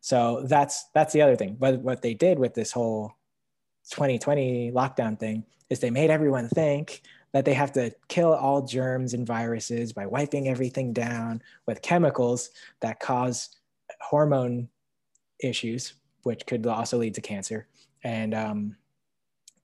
So 0.00 0.46
that's 0.48 0.86
that's 0.94 1.12
the 1.12 1.20
other 1.20 1.36
thing. 1.36 1.58
But 1.60 1.80
what 1.80 2.00
they 2.00 2.14
did 2.14 2.38
with 2.38 2.54
this 2.54 2.72
whole 2.72 3.12
2020 3.90 4.72
lockdown 4.72 5.18
thing 5.18 5.44
is 5.68 5.80
they 5.80 5.90
made 5.90 6.10
everyone 6.10 6.48
think 6.48 7.02
that 7.32 7.44
they 7.44 7.54
have 7.54 7.72
to 7.72 7.92
kill 8.08 8.34
all 8.34 8.62
germs 8.62 9.14
and 9.14 9.26
viruses 9.26 9.92
by 9.92 10.06
wiping 10.06 10.48
everything 10.48 10.92
down 10.92 11.40
with 11.66 11.80
chemicals 11.80 12.50
that 12.80 12.98
cause 12.98 13.50
hormone 14.00 14.68
issues, 15.42 15.94
which 16.24 16.44
could 16.46 16.66
also 16.66 16.98
lead 16.98 17.14
to 17.14 17.20
cancer. 17.20 17.66
And, 18.02 18.34
um, 18.34 18.76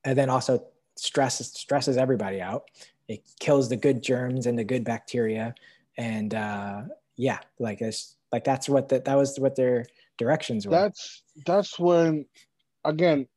and 0.05 0.17
then 0.17 0.31
also 0.31 0.65
stress 0.97 1.39
stresses 1.59 1.97
everybody 1.97 2.41
out. 2.41 2.65
It 3.09 3.23
kills 3.41 3.69
the 3.69 3.77
good 3.77 4.03
germs 4.03 4.47
and 4.47 4.59
the 4.59 4.65
good 4.65 4.85
bacteria. 4.85 5.55
And 5.97 6.35
uh, 6.35 6.83
yeah, 7.17 7.39
like 7.59 7.81
it's 7.81 8.17
like 8.33 8.45
that's 8.45 8.69
what 8.69 8.89
the, 8.89 9.01
that 9.01 9.17
was 9.17 9.39
what 9.39 9.57
their 9.57 9.87
directions 10.19 10.67
were. 10.67 10.73
That's 10.73 11.23
that's 11.45 11.79
when, 11.79 12.27
again, 12.85 13.29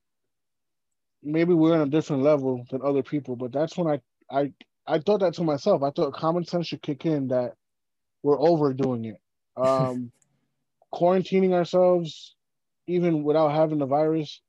maybe 1.23 1.53
we're 1.53 1.73
on 1.73 1.87
a 1.87 1.89
different 1.91 2.23
level 2.23 2.65
than 2.69 2.81
other 2.83 3.03
people, 3.03 3.35
but 3.35 3.51
that's 3.51 3.77
when 3.77 3.87
I 3.87 4.01
I 4.31 4.51
I 4.87 4.99
thought 4.99 5.19
that 5.19 5.33
to 5.35 5.43
myself. 5.43 5.83
I 5.83 5.91
thought 5.91 6.13
common 6.13 6.45
sense 6.45 6.67
should 6.67 6.81
kick 6.81 7.05
in 7.05 7.27
that 7.29 7.53
we're 8.23 8.39
overdoing 8.39 9.05
it. 9.05 9.17
Um, 9.57 10.13
quarantining 10.93 11.51
ourselves, 11.51 12.35
even 12.87 13.23
without 13.23 13.49
having 13.49 13.79
the 13.79 13.85
virus, 13.85 14.39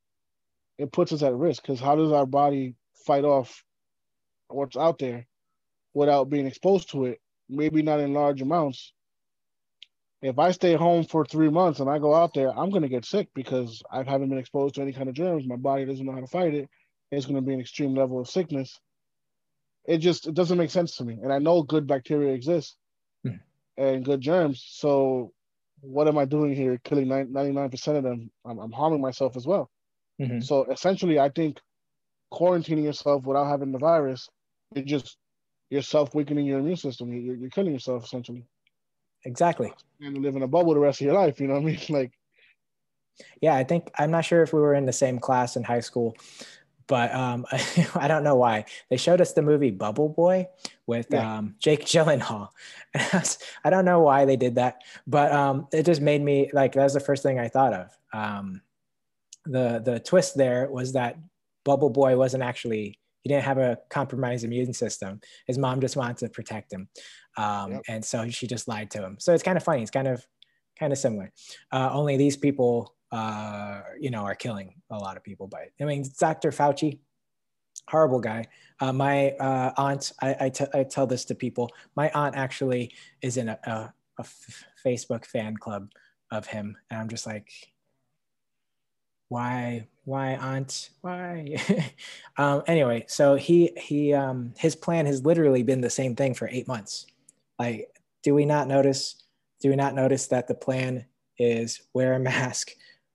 it 0.79 0.93
puts 0.93 1.13
us 1.13 1.23
at 1.25 1.35
risk 1.35 1.63
because 1.63 1.81
how 1.81 1.97
does 1.97 2.13
our 2.13 2.27
body 2.27 2.77
fight 3.05 3.25
off 3.25 3.65
what's 4.49 4.77
out 4.77 5.01
there 5.01 5.27
without 5.95 6.31
being 6.31 6.47
exposed 6.47 6.91
to 6.91 7.07
it? 7.07 7.21
Maybe 7.49 7.83
not 7.83 7.99
in 7.99 8.15
large 8.15 8.41
amounts. 8.41 8.93
If 10.23 10.39
I 10.39 10.51
stay 10.51 10.75
home 10.75 11.05
for 11.05 11.25
three 11.25 11.49
months 11.49 11.81
and 11.81 11.89
I 11.89 11.99
go 11.99 12.15
out 12.15 12.35
there, 12.35 12.51
I'm 12.51 12.71
going 12.71 12.83
to 12.83 12.89
get 12.89 13.07
sick 13.07 13.29
because 13.35 13.83
I 13.91 14.03
haven't 14.03 14.29
been 14.29 14.39
exposed 14.39 14.75
to 14.75 14.83
any 14.83 14.93
kind 14.93 15.09
of 15.09 15.15
germs. 15.15 15.47
My 15.47 15.57
body 15.57 15.87
doesn't 15.87 16.05
know 16.05 16.13
how 16.13 16.21
to 16.21 16.27
fight 16.27 16.55
it. 16.55 16.69
It's 17.11 17.27
going 17.27 17.37
to 17.37 17.43
be 17.43 17.55
an 17.55 17.61
extreme 17.61 17.95
level 17.95 18.21
of 18.21 18.29
sickness. 18.29 18.79
It 19.87 19.99
just 19.99 20.27
it 20.27 20.35
doesn't 20.35 20.59
make 20.59 20.71
sense 20.71 20.97
to 20.97 21.05
me. 21.05 21.19
And 21.23 21.33
I 21.33 21.39
know 21.39 21.63
good 21.63 21.87
bacteria 21.87 22.35
exists 22.35 22.77
hmm. 23.25 23.37
and 23.79 24.05
good 24.05 24.21
germs. 24.21 24.63
So 24.69 25.33
what 25.81 26.09
am 26.09 26.19
I 26.19 26.27
doing 26.27 26.55
here? 26.55 26.79
Killing 26.85 27.07
99% 27.07 27.97
of 27.97 28.03
them. 28.03 28.31
I'm, 28.45 28.59
I'm 28.59 28.73
harming 28.73 29.01
myself 29.01 29.37
as 29.37 29.47
well. 29.47 29.71
Mm-hmm. 30.21 30.41
So 30.41 30.65
essentially, 30.65 31.19
I 31.19 31.31
think 31.31 31.59
quarantining 32.33 32.85
yourself 32.85 33.25
without 33.25 33.47
having 33.47 33.73
the 33.73 33.79
virus, 33.79 34.29
you're 34.75 34.85
just 34.85 35.17
you're 35.71 35.83
self 35.83 36.15
weakening 36.15 36.47
your 36.47 36.59
immune 36.59 36.77
system. 36.77 37.13
You're, 37.13 37.37
you're 37.37 37.51
killing 37.51 37.73
yourself 37.73 38.05
essentially. 38.05 38.45
Exactly. 39.25 39.73
And 40.01 40.19
live 40.19 40.37
in 40.37 40.43
a 40.43 40.49
bubble 40.49 40.75
the 40.75 40.81
rest 40.81 41.01
of 41.01 41.07
your 41.07 41.15
life. 41.15 41.41
You 41.41 41.49
know 41.49 41.55
what 41.55 41.63
I 41.63 41.67
mean? 41.67 41.79
Like, 41.89 42.13
yeah, 43.41 43.55
I 43.55 43.65
think 43.65 43.91
I'm 43.99 44.11
not 44.11 44.25
sure 44.25 44.43
if 44.43 44.53
we 44.53 44.61
were 44.61 44.75
in 44.75 44.87
the 44.87 44.93
same 44.93 45.19
class 45.19 45.57
in 45.57 45.63
high 45.63 45.81
school, 45.81 46.17
but 46.87 47.15
um, 47.15 47.47
I 47.95 48.09
don't 48.09 48.25
know 48.25 48.35
why 48.35 48.65
they 48.89 48.97
showed 48.97 49.21
us 49.21 49.33
the 49.33 49.43
movie 49.43 49.71
Bubble 49.71 50.09
Boy 50.09 50.49
with 50.87 51.09
yeah. 51.11 51.39
um, 51.39 51.55
Jake 51.59 51.85
Gyllenhaal. 51.85 52.49
I 53.65 53.71
don't 53.71 53.85
know 53.85 54.01
why 54.01 54.25
they 54.25 54.37
did 54.37 54.55
that, 54.55 54.83
but 55.07 55.33
um, 55.33 55.69
it 55.73 55.85
just 55.85 56.01
made 56.01 56.23
me 56.23 56.51
like 56.53 56.73
that 56.73 56.85
was 56.85 56.95
the 56.95 57.01
first 57.01 57.23
thing 57.23 57.39
I 57.39 57.49
thought 57.49 57.75
of. 57.75 57.99
Um, 58.13 58.63
the 59.45 59.81
the 59.85 60.01
twist 60.01 60.37
there 60.37 60.71
was 60.71 60.93
that 60.95 61.17
Bubble 61.65 61.91
Boy 61.91 62.17
wasn't 62.17 62.43
actually 62.43 62.99
he 63.23 63.29
didn't 63.29 63.45
have 63.45 63.59
a 63.59 63.79
compromised 63.91 64.45
immune 64.45 64.73
system. 64.73 65.21
His 65.47 65.59
mom 65.59 65.81
just 65.81 65.97
wanted 65.97 66.19
to 66.19 66.29
protect 66.29 66.73
him, 66.73 66.89
um, 67.37 67.73
yep. 67.73 67.83
and 67.89 68.05
so 68.05 68.29
she 68.29 68.47
just 68.47 68.69
lied 68.69 68.91
to 68.93 69.03
him. 69.03 69.17
So 69.21 69.35
it's 69.35 69.43
kind 69.43 69.57
of 69.57 69.65
funny. 69.65 69.83
It's 69.83 69.91
kind 69.91 70.09
of 70.09 70.27
kind 70.79 70.93
of 70.93 70.99
similar. 70.99 71.31
Uh, 71.71 71.91
only 71.93 72.17
these 72.17 72.37
people 72.37 72.95
uh, 73.13 73.83
you 73.99 74.11
know, 74.11 74.23
are 74.23 74.35
killing 74.35 74.75
a 74.91 74.97
lot 74.97 75.17
of 75.17 75.25
people 75.25 75.47
by 75.47 75.63
it. 75.63 75.73
I 75.81 75.85
mean, 75.85 76.05
Dr. 76.19 76.51
Fauci, 76.51 77.01
horrible 77.89 78.21
guy. 78.21 78.47
Uh, 78.79 78.93
my 78.93 79.31
uh, 79.33 79.73
aunt, 79.77 80.13
I, 80.23 80.37
I, 80.41 80.49
t- 80.49 80.67
I 80.73 80.85
tell 80.85 81.07
this 81.07 81.25
to 81.27 81.35
people. 81.35 81.71
My 81.97 82.11
aunt 82.15 82.37
actually 82.37 82.95
is 83.21 83.37
in 83.37 83.49
a, 83.49 83.59
a, 83.65 83.71
a 83.71 83.93
f- 84.21 84.65
Facebook 84.85 85.25
fan 85.25 85.57
club 85.57 85.91
of 86.31 86.47
him, 86.47 86.77
and 86.91 87.01
I'm 87.01 87.09
just 87.09 87.27
like, 87.27 87.51
why, 89.31 89.87
why, 90.05 90.35
aunt, 90.35 90.91
why? 91.03 91.55
um, 92.37 92.65
anyway, 92.67 93.05
so 93.07 93.37
he 93.37 93.71
he 93.77 94.13
um, 94.13 94.53
his 94.59 94.75
plan 94.75 95.07
has 95.07 95.25
literally 95.25 95.63
been 95.63 95.81
the 95.81 95.89
same 95.89 96.17
thing 96.17 96.35
for 96.35 96.49
eight 96.51 96.67
months. 96.67 97.07
Like, 97.57 97.89
do 98.25 98.35
we 98.35 98.45
not 98.45 98.67
notice? 98.67 99.23
Do 99.61 99.71
we 99.71 99.77
not 99.77 99.95
notice 99.95 100.27
that 100.27 100.49
the 100.49 100.55
plan 100.55 101.07
is 101.39 101.81
wear 101.95 102.15
a 102.15 102.19
mask, 102.19 102.73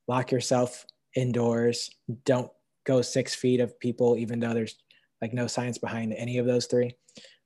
lock 0.08 0.32
yourself 0.32 0.86
indoors. 1.18 1.92
Don't 2.24 2.52
go 2.86 3.02
six 3.02 3.36
feet 3.36 3.60
of 3.60 3.78
people, 3.80 4.18
even 4.18 4.40
though 4.40 4.54
there's 4.54 4.78
like 5.22 5.34
no 5.34 5.48
science 5.48 5.78
behind 5.78 6.14
any 6.14 6.38
of 6.38 6.46
those 6.46 6.66
three. 6.66 6.96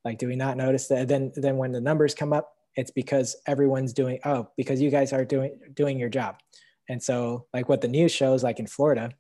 Like, 0.06 0.20
do 0.20 0.28
we 0.28 0.36
not 0.36 0.58
notice 0.58 0.88
that? 0.90 1.08
Then, 1.08 1.32
then 1.36 1.58
when 1.58 1.72
the 1.72 1.82
numbers 1.82 2.14
come 2.14 2.34
up, 2.34 2.56
it's 2.76 2.92
because 2.92 3.36
everyone's 3.48 3.94
doing 3.94 4.20
oh 4.26 4.48
because 4.56 4.80
you 4.80 4.92
guys 4.92 5.12
are 5.12 5.26
doing 5.26 5.60
doing 5.74 5.98
your 5.98 6.08
job. 6.08 6.36
And 6.90 7.02
so, 7.02 7.46
like 7.54 7.70
what 7.70 7.82
the 7.82 7.88
news 7.88 8.12
shows, 8.12 8.44
like 8.44 8.60
in 8.60 8.68
Florida, 8.68 9.12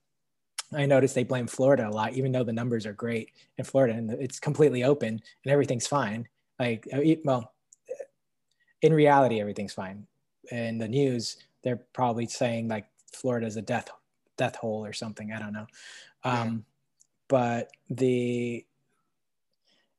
I 0.73 0.85
noticed 0.85 1.15
they 1.15 1.23
blame 1.23 1.47
Florida 1.47 1.87
a 1.87 1.91
lot, 1.91 2.13
even 2.13 2.31
though 2.31 2.43
the 2.43 2.53
numbers 2.53 2.85
are 2.85 2.93
great 2.93 3.31
in 3.57 3.63
Florida 3.63 3.93
and 3.93 4.11
it's 4.11 4.39
completely 4.39 4.83
open 4.83 5.09
and 5.09 5.51
everything's 5.51 5.87
fine. 5.87 6.27
Like, 6.59 6.87
uh, 6.93 6.99
well, 7.23 7.53
in 8.81 8.93
reality, 8.93 9.39
everything's 9.39 9.73
fine. 9.73 10.05
In 10.51 10.77
the 10.77 10.87
news, 10.87 11.37
they're 11.63 11.81
probably 11.93 12.27
saying 12.27 12.67
like 12.67 12.87
Florida 13.13 13.47
is 13.47 13.55
a 13.57 13.61
death 13.61 13.89
death 14.37 14.55
hole 14.55 14.85
or 14.85 14.93
something. 14.93 15.31
I 15.31 15.39
don't 15.39 15.53
know. 15.53 15.67
Um, 16.23 16.65
But 17.27 17.69
the 17.89 18.65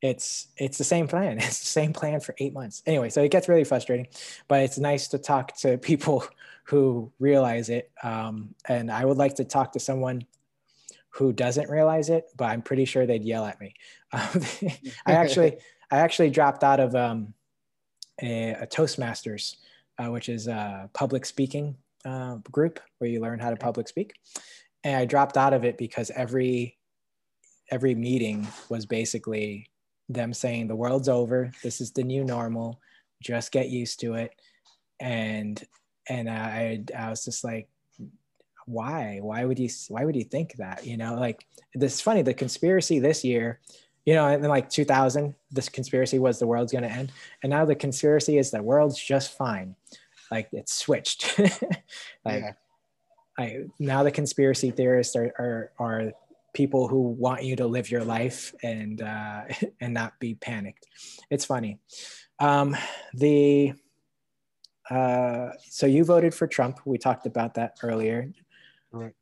it's 0.02 0.48
it's 0.56 0.78
the 0.78 0.84
same 0.84 1.08
plan. 1.08 1.38
It's 1.38 1.60
the 1.60 1.66
same 1.66 1.92
plan 1.92 2.20
for 2.20 2.34
eight 2.38 2.52
months. 2.52 2.82
Anyway, 2.86 3.10
so 3.10 3.22
it 3.22 3.30
gets 3.30 3.48
really 3.48 3.64
frustrating, 3.64 4.06
but 4.48 4.62
it's 4.62 4.78
nice 4.78 5.08
to 5.08 5.18
talk 5.18 5.56
to 5.58 5.78
people 5.90 6.24
who 6.64 7.12
realize 7.18 7.68
it. 7.68 7.90
Um, 8.02 8.54
and 8.66 8.90
I 8.90 9.04
would 9.04 9.18
like 9.18 9.36
to 9.36 9.44
talk 9.44 9.72
to 9.72 9.80
someone 9.80 10.24
who 11.10 11.32
doesn't 11.32 11.68
realize 11.68 12.08
it, 12.08 12.26
but 12.36 12.44
I'm 12.46 12.62
pretty 12.62 12.84
sure 12.84 13.04
they'd 13.04 13.24
yell 13.24 13.44
at 13.44 13.60
me. 13.60 13.74
Um, 14.12 14.42
I 15.06 15.12
actually 15.12 15.58
I 15.92 15.98
actually 15.98 16.30
dropped 16.30 16.64
out 16.64 16.80
of 16.80 16.96
um, 16.96 17.32
a, 18.20 18.54
a 18.54 18.66
Toastmasters, 18.66 19.54
uh, 19.98 20.10
which 20.10 20.28
is 20.28 20.48
a 20.48 20.90
public 20.94 21.24
speaking 21.24 21.76
uh, 22.04 22.38
group 22.50 22.80
where 22.98 23.08
you 23.08 23.20
learn 23.20 23.38
how 23.38 23.50
to 23.50 23.56
public 23.56 23.86
speak, 23.86 24.14
and 24.82 24.96
I 24.96 25.04
dropped 25.04 25.36
out 25.36 25.52
of 25.52 25.64
it 25.64 25.78
because 25.78 26.10
every 26.10 26.76
every 27.70 27.94
meeting 27.94 28.48
was 28.68 28.84
basically 28.84 29.70
them 30.12 30.34
saying 30.34 30.68
the 30.68 30.76
world's 30.76 31.08
over. 31.08 31.52
This 31.62 31.80
is 31.80 31.92
the 31.92 32.02
new 32.02 32.24
normal. 32.24 32.80
Just 33.22 33.52
get 33.52 33.68
used 33.68 34.00
to 34.00 34.14
it. 34.14 34.32
And 34.98 35.62
and 36.08 36.28
i 36.28 36.82
i 36.96 37.08
was 37.10 37.24
just 37.24 37.44
like 37.44 37.68
why? 38.66 39.18
Why 39.20 39.44
would 39.44 39.58
you 39.58 39.68
why 39.88 40.04
would 40.04 40.14
you 40.14 40.24
think 40.24 40.54
that? 40.56 40.86
You 40.86 40.96
know 40.96 41.14
like 41.14 41.44
this 41.74 42.00
funny 42.00 42.22
the 42.22 42.34
conspiracy 42.34 42.98
this 42.98 43.24
year 43.24 43.60
you 44.06 44.14
know 44.14 44.28
in 44.28 44.42
like 44.42 44.70
2000 44.70 45.34
this 45.50 45.68
conspiracy 45.68 46.18
was 46.18 46.38
the 46.38 46.46
world's 46.46 46.72
going 46.72 46.84
to 46.84 46.90
end 46.90 47.12
and 47.42 47.50
now 47.50 47.64
the 47.64 47.74
conspiracy 47.74 48.38
is 48.38 48.50
the 48.50 48.62
world's 48.62 48.98
just 48.98 49.36
fine. 49.36 49.76
Like 50.30 50.48
it's 50.52 50.72
switched. 50.72 51.38
Like 52.24 52.42
Yeah. 52.42 52.52
I, 53.38 53.56
now 53.78 54.02
the 54.02 54.10
conspiracy 54.10 54.70
theorists 54.70 55.16
are, 55.16 55.32
are 55.38 55.72
are 55.78 56.12
people 56.52 56.88
who 56.88 57.00
want 57.00 57.44
you 57.44 57.56
to 57.56 57.66
live 57.66 57.90
your 57.90 58.04
life 58.04 58.54
and 58.62 59.02
uh, 59.02 59.42
and 59.80 59.94
not 59.94 60.18
be 60.20 60.34
panicked. 60.34 60.86
It's 61.30 61.44
funny. 61.44 61.78
Um, 62.38 62.76
the 63.14 63.74
uh, 64.88 65.50
so 65.68 65.86
you 65.86 66.04
voted 66.04 66.34
for 66.34 66.46
Trump. 66.46 66.80
We 66.84 66.98
talked 66.98 67.26
about 67.26 67.54
that 67.54 67.78
earlier. 67.82 68.32
Right. 68.90 69.12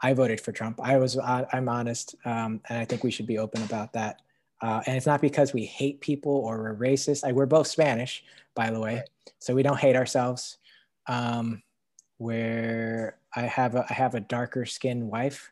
I 0.00 0.14
voted 0.14 0.40
for 0.40 0.52
Trump. 0.52 0.80
I 0.82 0.96
was 0.96 1.16
uh, 1.16 1.44
I'm 1.52 1.68
honest, 1.68 2.14
um, 2.24 2.60
and 2.68 2.78
I 2.78 2.84
think 2.84 3.02
we 3.04 3.10
should 3.10 3.26
be 3.26 3.38
open 3.38 3.62
about 3.62 3.92
that. 3.94 4.22
Uh, 4.60 4.82
and 4.86 4.96
it's 4.96 5.06
not 5.06 5.20
because 5.20 5.52
we 5.52 5.64
hate 5.64 6.00
people 6.00 6.32
or 6.32 6.58
we're 6.58 6.74
racist. 6.74 7.22
Like, 7.22 7.34
we're 7.34 7.46
both 7.46 7.68
Spanish, 7.68 8.24
by 8.56 8.70
the 8.70 8.80
way, 8.80 9.04
so 9.38 9.54
we 9.54 9.62
don't 9.62 9.78
hate 9.78 9.96
ourselves. 9.96 10.58
Um, 11.06 11.62
where 12.18 13.18
I 13.34 13.42
have 13.42 13.74
a 13.74 13.86
I 13.88 13.92
have 13.94 14.14
a 14.14 14.20
darker 14.20 14.66
skinned 14.66 15.08
wife. 15.08 15.50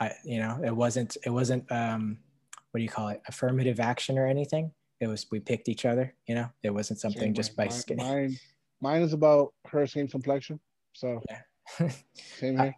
I 0.00 0.12
you 0.24 0.38
know 0.38 0.60
it 0.64 0.74
wasn't 0.74 1.16
it 1.24 1.30
wasn't 1.30 1.70
um, 1.72 2.18
what 2.70 2.78
do 2.78 2.82
you 2.82 2.88
call 2.88 3.08
it 3.08 3.22
affirmative 3.28 3.80
action 3.80 4.18
or 4.18 4.26
anything. 4.26 4.72
It 5.00 5.06
was 5.06 5.26
we 5.30 5.40
picked 5.40 5.68
each 5.68 5.84
other. 5.84 6.14
You 6.26 6.34
know 6.34 6.48
it 6.62 6.70
wasn't 6.70 7.00
something 7.00 7.20
Same 7.22 7.34
just 7.34 7.52
way. 7.56 7.64
by 7.64 7.70
Mine- 7.70 7.78
skin. 7.80 7.96
Mine, 7.98 8.36
mine 8.80 9.02
is 9.02 9.12
about 9.12 9.52
her 9.68 9.86
skin 9.86 10.08
complexion. 10.08 10.60
So 10.92 11.22
same 12.38 12.58
here. 12.58 12.76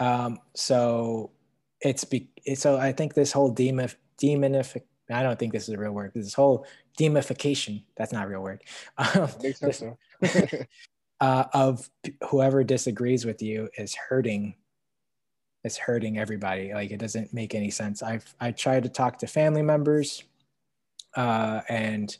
um, 0.00 0.38
so 0.54 1.32
it's 1.80 2.04
be 2.04 2.28
so 2.54 2.76
I 2.78 2.92
think 2.92 3.14
this 3.14 3.32
whole 3.32 3.50
demon 3.50 3.88
demonific 4.20 4.82
I 5.10 5.22
don't 5.22 5.38
think 5.38 5.52
this 5.52 5.64
is 5.68 5.74
a 5.74 5.78
real 5.78 5.92
word. 5.92 6.12
This 6.14 6.32
whole 6.32 6.64
demification 6.98 7.82
that's 7.96 8.12
not 8.12 8.24
a 8.26 8.28
real 8.28 8.42
word. 8.42 8.62
Um, 8.98 9.28
Makes 9.42 9.60
sense 9.60 9.82
uh, 11.20 11.44
of 11.52 11.90
whoever 12.30 12.64
disagrees 12.64 13.24
with 13.26 13.42
you 13.42 13.68
is 13.76 13.94
hurting 13.94 14.54
it's 15.64 15.76
hurting 15.76 16.18
everybody 16.18 16.72
like 16.74 16.90
it 16.90 16.98
doesn't 16.98 17.32
make 17.32 17.54
any 17.54 17.70
sense. 17.70 18.02
I've 18.02 18.34
i 18.40 18.50
tried 18.50 18.82
to 18.84 18.88
talk 18.88 19.18
to 19.18 19.26
family 19.26 19.62
members 19.62 20.24
uh, 21.16 21.60
and 21.68 22.16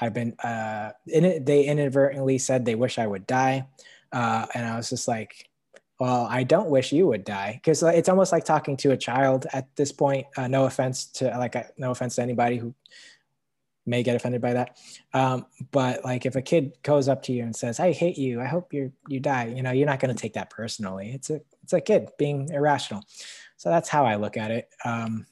i've 0.00 0.14
been 0.14 0.34
uh, 0.40 0.90
in 1.06 1.24
it, 1.24 1.46
they 1.46 1.64
inadvertently 1.64 2.38
said 2.38 2.64
they 2.64 2.74
wish 2.74 2.98
i 2.98 3.06
would 3.06 3.26
die 3.26 3.66
uh, 4.12 4.46
and 4.54 4.66
i 4.66 4.76
was 4.76 4.90
just 4.90 5.08
like 5.08 5.48
well 6.00 6.26
i 6.30 6.42
don't 6.42 6.68
wish 6.68 6.92
you 6.92 7.06
would 7.06 7.24
die. 7.24 7.52
Because 7.54 7.82
it's 7.82 8.08
almost 8.08 8.32
like 8.32 8.44
talking 8.44 8.76
to 8.78 8.92
a 8.92 8.96
child 8.96 9.46
at 9.52 9.74
this 9.76 9.92
point 9.92 10.26
uh, 10.36 10.48
no 10.48 10.64
offense 10.64 11.06
to 11.06 11.26
like 11.38 11.56
no 11.78 11.90
offense 11.90 12.16
to 12.16 12.22
anybody 12.22 12.56
who 12.58 12.74
may 13.86 14.02
get 14.02 14.16
offended 14.16 14.40
by 14.40 14.54
that. 14.54 14.78
Um, 15.12 15.46
but 15.70 16.04
like 16.04 16.26
if 16.26 16.36
a 16.36 16.42
kid 16.42 16.72
goes 16.82 17.08
up 17.08 17.22
to 17.24 17.32
you 17.32 17.42
and 17.42 17.54
says 17.54 17.80
i 17.80 17.92
hate 17.92 18.18
you. 18.18 18.40
I 18.40 18.46
hope 18.46 18.72
you 18.72 18.92
you 19.08 19.20
die 19.20 19.46
you 19.46 19.62
know 19.62 19.70
you're 19.70 19.86
not 19.86 20.00
going 20.00 20.14
to 20.14 20.20
take 20.20 20.34
that 20.34 20.50
personally. 20.50 21.12
It's 21.12 21.30
a 21.30 21.40
it's 21.62 21.72
a 21.72 21.80
kid 21.80 22.08
being 22.18 22.48
irrational. 22.50 23.02
So 23.56 23.70
that's 23.70 23.88
how 23.88 24.04
i 24.04 24.16
look 24.16 24.36
at 24.36 24.50
it. 24.50 24.68
Um, 24.84 25.26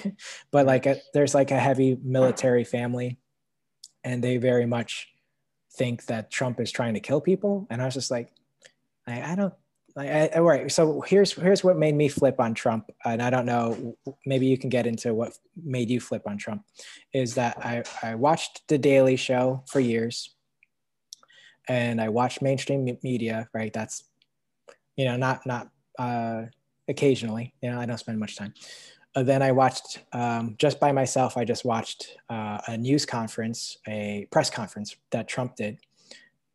but 0.50 0.66
like 0.66 0.86
a, 0.86 0.96
there's 1.14 1.34
like 1.34 1.50
a 1.50 1.58
heavy 1.58 1.98
military 2.02 2.64
family 2.64 3.18
and 4.04 4.22
they 4.22 4.36
very 4.36 4.66
much 4.66 5.08
think 5.74 6.06
that 6.06 6.30
trump 6.30 6.60
is 6.60 6.72
trying 6.72 6.94
to 6.94 7.00
kill 7.00 7.20
people. 7.20 7.66
And 7.70 7.80
i 7.82 7.84
was 7.84 7.94
just 7.94 8.10
like 8.10 8.32
i, 9.06 9.32
I 9.32 9.34
don't 9.34 9.54
like 9.98 10.10
I, 10.10 10.28
all 10.28 10.42
right 10.42 10.70
so 10.70 11.00
here's 11.00 11.32
here's 11.32 11.64
what 11.64 11.76
made 11.76 11.94
me 11.94 12.08
flip 12.08 12.38
on 12.38 12.54
trump 12.54 12.88
and 13.04 13.20
i 13.20 13.30
don't 13.30 13.46
know 13.46 13.96
maybe 14.24 14.46
you 14.46 14.56
can 14.56 14.70
get 14.70 14.86
into 14.86 15.12
what 15.12 15.36
made 15.62 15.90
you 15.90 16.00
flip 16.00 16.22
on 16.24 16.38
trump 16.38 16.62
is 17.12 17.34
that 17.34 17.58
i 17.66 17.82
i 18.02 18.14
watched 18.14 18.62
the 18.68 18.78
daily 18.78 19.16
show 19.16 19.64
for 19.66 19.80
years 19.80 20.36
and 21.66 22.00
i 22.00 22.08
watched 22.08 22.40
mainstream 22.40 22.96
media 23.02 23.48
right? 23.52 23.72
That's 23.72 24.04
you 24.96 25.04
know 25.04 25.16
not 25.16 25.44
not 25.46 25.68
uh 25.98 26.42
occasionally 26.88 27.52
you 27.60 27.70
know 27.70 27.80
i 27.80 27.84
don't 27.84 27.98
spend 27.98 28.20
much 28.20 28.36
time. 28.36 28.54
Uh, 29.16 29.24
then 29.24 29.42
i 29.42 29.50
watched 29.50 30.04
um, 30.12 30.54
just 30.58 30.78
by 30.78 30.92
myself 30.92 31.36
i 31.36 31.44
just 31.44 31.64
watched 31.64 32.18
uh, 32.30 32.58
a 32.68 32.76
news 32.78 33.04
conference 33.04 33.78
a 33.88 34.28
press 34.30 34.48
conference 34.48 34.96
that 35.10 35.26
trump 35.26 35.56
did. 35.56 35.76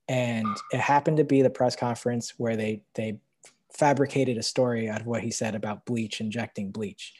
And 0.10 0.48
it 0.72 0.82
happened 0.82 1.18
to 1.18 1.24
be 1.24 1.42
the 1.42 1.50
press 1.50 1.76
conference 1.78 2.34
where 2.38 2.58
they 2.58 2.82
they 2.94 3.20
fabricated 3.78 4.38
a 4.38 4.44
story 4.44 4.90
out 4.90 5.02
of 5.02 5.08
what 5.08 5.22
he 5.22 5.32
said 5.32 5.56
about 5.56 5.86
bleach 5.86 6.22
injecting 6.22 6.72
bleach. 6.72 7.14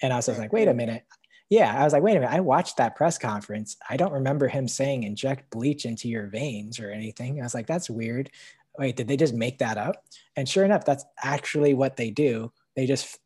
And 0.00 0.12
i 0.12 0.16
was 0.16 0.26
just 0.26 0.38
like 0.38 0.52
wait 0.52 0.68
a 0.68 0.74
minute. 0.74 1.04
Yeah 1.48 1.78
i 1.80 1.84
was 1.84 1.92
like 1.92 2.02
wait 2.02 2.16
a 2.16 2.20
minute 2.20 2.34
i 2.34 2.40
watched 2.40 2.76
that 2.78 2.96
press 2.96 3.18
conference. 3.18 3.76
I 3.88 3.96
don't 3.96 4.12
remember 4.12 4.48
him 4.48 4.66
saying 4.66 5.04
inject 5.04 5.50
bleach 5.50 5.84
into 5.84 6.08
your 6.08 6.26
veins 6.26 6.80
or 6.80 6.90
anything. 6.90 7.40
I 7.40 7.44
was 7.44 7.54
like 7.54 7.66
that's 7.66 7.90
weird. 7.90 8.30
Wait 8.78 8.96
did 8.96 9.06
they 9.06 9.16
just 9.16 9.34
make 9.34 9.58
that 9.58 9.78
up? 9.78 10.04
And 10.36 10.48
sure 10.48 10.64
enough 10.64 10.84
that's 10.84 11.04
actually 11.22 11.74
what 11.74 11.96
they 11.96 12.10
do. 12.10 12.52
They 12.74 12.86
just 12.86 13.18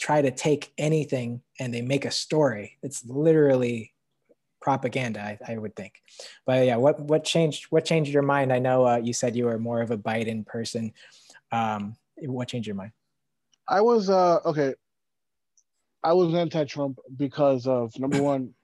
try 0.00 0.22
to 0.22 0.30
take 0.30 0.72
anything 0.78 1.42
and 1.60 1.72
they 1.72 1.82
make 1.82 2.04
a 2.04 2.10
story. 2.10 2.78
It's 2.82 3.04
literally 3.04 3.92
propaganda 4.60 5.20
i, 5.20 5.38
I 5.52 5.58
would 5.58 5.76
think. 5.76 5.94
But 6.46 6.66
yeah 6.66 6.76
what 6.76 6.98
what 7.00 7.24
changed 7.24 7.66
what 7.70 7.84
changed 7.84 8.12
your 8.12 8.22
mind? 8.22 8.52
I 8.52 8.58
know 8.58 8.86
uh, 8.86 8.96
you 8.96 9.12
said 9.12 9.36
you 9.36 9.46
were 9.46 9.58
more 9.58 9.82
of 9.82 9.90
a 9.90 9.98
biden 9.98 10.46
person. 10.46 10.92
Um, 11.50 11.96
what 12.30 12.48
changed 12.48 12.66
your 12.66 12.76
mind 12.76 12.92
I 13.68 13.80
was 13.80 14.10
uh 14.10 14.40
okay. 14.44 14.74
I 16.04 16.12
was 16.12 16.34
anti-Trump 16.34 16.98
because 17.16 17.66
of 17.66 17.98
number 17.98 18.22
one, 18.32 18.54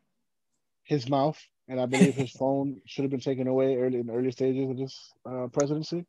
his 0.83 1.09
mouth, 1.09 1.39
and 1.69 1.81
I 1.81 1.87
believe 1.87 2.15
his 2.15 2.33
phone 2.33 2.81
should 2.85 3.05
have 3.05 3.11
been 3.11 3.21
taken 3.21 3.47
away 3.47 3.77
early 3.77 3.99
in 3.99 4.07
the 4.07 4.13
early 4.13 4.33
stages 4.33 4.69
of 4.69 4.77
this 4.77 5.13
uh, 5.25 5.47
presidency. 5.53 6.05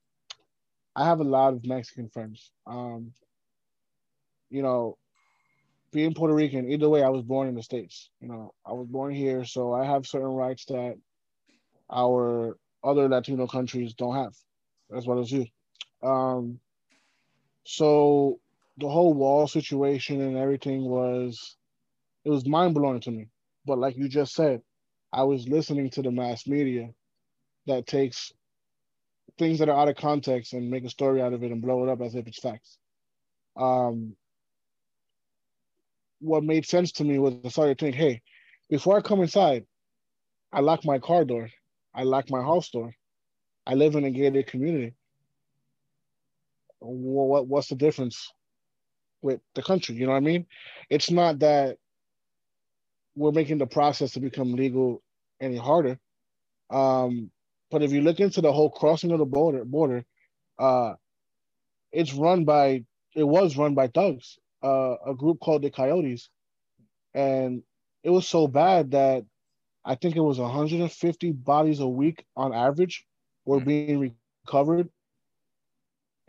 I 0.95 1.05
have 1.05 1.19
a 1.19 1.23
lot 1.23 1.53
of 1.53 1.65
Mexican 1.65 2.09
friends. 2.09 2.51
Um, 2.65 3.13
you 4.49 4.63
know, 4.63 4.97
being 5.91 6.13
Puerto 6.13 6.33
Rican, 6.33 6.69
either 6.71 6.89
way, 6.89 7.03
I 7.03 7.09
was 7.09 7.21
born 7.21 7.47
in 7.47 7.55
the 7.55 7.63
states. 7.63 8.09
You 8.19 8.27
know, 8.27 8.53
I 8.65 8.73
was 8.73 8.87
born 8.87 9.13
here, 9.13 9.45
so 9.45 9.71
I 9.71 9.85
have 9.85 10.07
certain 10.07 10.33
rights 10.33 10.65
that 10.65 10.97
our 11.91 12.57
other 12.83 13.07
Latino 13.07 13.45
countries 13.45 13.93
don't 13.93 14.15
have, 14.15 14.33
as 14.95 15.05
well 15.05 15.19
as 15.19 15.31
you. 15.31 15.45
Um, 16.01 16.59
so 17.71 18.39
the 18.77 18.89
whole 18.89 19.13
wall 19.13 19.47
situation 19.47 20.21
and 20.21 20.35
everything 20.35 20.85
was 20.85 21.55
it 22.25 22.31
was 22.31 22.47
mind 22.47 22.73
blowing 22.73 22.99
to 23.01 23.11
me. 23.11 23.27
But 23.63 23.77
like 23.77 23.95
you 23.95 24.09
just 24.09 24.33
said, 24.33 24.63
I 25.13 25.21
was 25.21 25.47
listening 25.47 25.91
to 25.91 26.01
the 26.01 26.09
mass 26.09 26.47
media 26.47 26.89
that 27.67 27.85
takes 27.85 28.33
things 29.37 29.59
that 29.59 29.69
are 29.69 29.79
out 29.79 29.87
of 29.87 29.97
context 29.97 30.53
and 30.53 30.71
make 30.71 30.83
a 30.83 30.89
story 30.89 31.21
out 31.21 31.33
of 31.33 31.43
it 31.43 31.51
and 31.51 31.61
blow 31.61 31.83
it 31.83 31.91
up 31.91 32.01
as 32.01 32.15
if 32.15 32.25
it's 32.25 32.39
facts. 32.39 32.79
Um, 33.55 34.15
what 36.21 36.43
made 36.43 36.65
sense 36.65 36.93
to 36.93 37.03
me 37.03 37.19
was 37.19 37.35
I 37.45 37.49
started 37.49 37.77
to 37.77 37.85
think, 37.85 37.95
hey, 37.95 38.23
before 38.71 38.97
I 38.97 39.01
come 39.01 39.21
inside, 39.21 39.67
I 40.51 40.61
lock 40.61 40.85
my 40.85 40.97
car 40.97 41.23
door, 41.23 41.49
I 41.93 42.01
lock 42.01 42.31
my 42.31 42.41
house 42.41 42.71
door, 42.71 42.95
I 43.67 43.75
live 43.75 43.93
in 43.93 44.05
a 44.05 44.09
gated 44.09 44.47
community. 44.47 44.95
What, 46.79 47.27
what 47.27 47.47
what's 47.47 47.67
the 47.69 47.75
difference 47.75 48.31
with 49.21 49.41
the 49.55 49.61
country? 49.63 49.95
You 49.95 50.05
know 50.05 50.13
what 50.13 50.17
I 50.17 50.21
mean? 50.21 50.45
It's 50.89 51.11
not 51.11 51.39
that 51.39 51.77
we're 53.15 53.31
making 53.31 53.57
the 53.57 53.67
process 53.67 54.11
to 54.13 54.19
become 54.19 54.53
legal 54.53 55.01
any 55.41 55.57
harder. 55.57 55.99
Um, 56.69 57.31
but 57.71 57.83
if 57.83 57.91
you 57.91 58.01
look 58.01 58.19
into 58.19 58.41
the 58.41 58.51
whole 58.53 58.69
crossing 58.69 59.11
of 59.11 59.19
the 59.19 59.25
border, 59.25 59.65
border, 59.65 60.05
uh, 60.59 60.93
it's 61.91 62.13
run 62.13 62.45
by 62.45 62.83
it 63.15 63.23
was 63.23 63.57
run 63.57 63.73
by 63.75 63.87
thugs, 63.87 64.37
uh, 64.63 64.95
a 65.05 65.13
group 65.15 65.39
called 65.39 65.61
the 65.63 65.71
Coyotes, 65.71 66.29
and 67.13 67.63
it 68.03 68.09
was 68.09 68.27
so 68.27 68.47
bad 68.47 68.91
that 68.91 69.25
I 69.85 69.95
think 69.95 70.15
it 70.15 70.21
was 70.21 70.39
150 70.39 71.31
bodies 71.31 71.79
a 71.79 71.87
week 71.87 72.23
on 72.35 72.53
average 72.53 73.05
were 73.45 73.59
Mm. 73.59 73.65
being 73.65 74.13
recovered 74.45 74.89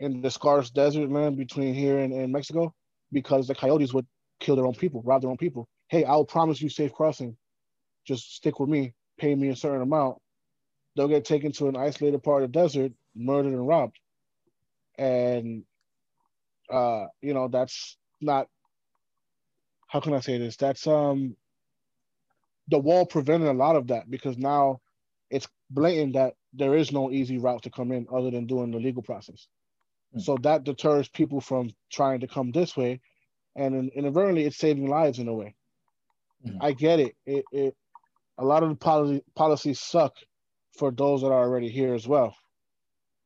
in 0.01 0.21
the 0.21 0.31
scarce 0.31 0.71
desert 0.71 1.09
land 1.11 1.37
between 1.37 1.75
here 1.75 1.99
and, 1.99 2.11
and 2.13 2.33
Mexico 2.33 2.73
because 3.11 3.47
the 3.47 3.55
coyotes 3.55 3.93
would 3.93 4.07
kill 4.39 4.55
their 4.57 4.65
own 4.65 4.73
people, 4.75 5.03
rob 5.03 5.21
their 5.21 5.31
own 5.31 5.37
people. 5.37 5.69
Hey, 5.89 6.03
I'll 6.03 6.25
promise 6.25 6.61
you 6.61 6.69
safe 6.69 6.91
crossing. 6.91 7.37
Just 8.05 8.35
stick 8.35 8.59
with 8.59 8.69
me, 8.69 8.93
pay 9.19 9.35
me 9.35 9.49
a 9.49 9.55
certain 9.55 9.83
amount. 9.83 10.17
They'll 10.95 11.07
get 11.07 11.25
taken 11.25 11.51
to 11.53 11.69
an 11.69 11.77
isolated 11.77 12.23
part 12.23 12.43
of 12.43 12.51
the 12.51 12.59
desert, 12.59 12.93
murdered 13.15 13.53
and 13.53 13.67
robbed. 13.67 13.99
And 14.97 15.63
uh, 16.69 17.05
you 17.21 17.33
know, 17.33 17.47
that's 17.47 17.97
not 18.21 18.47
how 19.87 19.99
can 19.99 20.13
I 20.13 20.21
say 20.21 20.37
this? 20.39 20.55
That's 20.55 20.87
um 20.87 21.35
the 22.69 22.79
wall 22.79 23.05
prevented 23.05 23.49
a 23.49 23.53
lot 23.53 23.75
of 23.75 23.87
that 23.87 24.09
because 24.09 24.37
now 24.37 24.81
it's 25.29 25.47
blatant 25.69 26.13
that 26.13 26.33
there 26.53 26.75
is 26.75 26.91
no 26.91 27.11
easy 27.11 27.37
route 27.37 27.63
to 27.63 27.69
come 27.69 27.91
in 27.91 28.07
other 28.13 28.31
than 28.31 28.47
doing 28.47 28.71
the 28.71 28.79
legal 28.79 29.03
process. 29.03 29.47
Mm. 30.15 30.21
So 30.21 30.37
that 30.41 30.63
deters 30.63 31.09
people 31.09 31.41
from 31.41 31.71
trying 31.91 32.19
to 32.21 32.27
come 32.27 32.51
this 32.51 32.75
way. 32.75 33.01
And 33.55 33.75
in, 33.75 33.89
inadvertently, 33.89 34.45
it's 34.45 34.57
saving 34.57 34.87
lives 34.87 35.19
in 35.19 35.27
a 35.27 35.33
way. 35.33 35.55
Mhm. 36.45 36.57
I 36.61 36.71
get 36.73 36.99
it. 36.99 37.15
It, 37.25 37.45
it. 37.51 37.75
A 38.37 38.45
lot 38.45 38.63
of 38.63 38.69
the 38.69 38.75
policy, 38.75 39.23
policies 39.35 39.79
suck 39.79 40.15
for 40.77 40.91
those 40.91 41.21
that 41.21 41.27
are 41.27 41.43
already 41.43 41.69
here 41.69 41.93
as 41.93 42.07
well. 42.07 42.35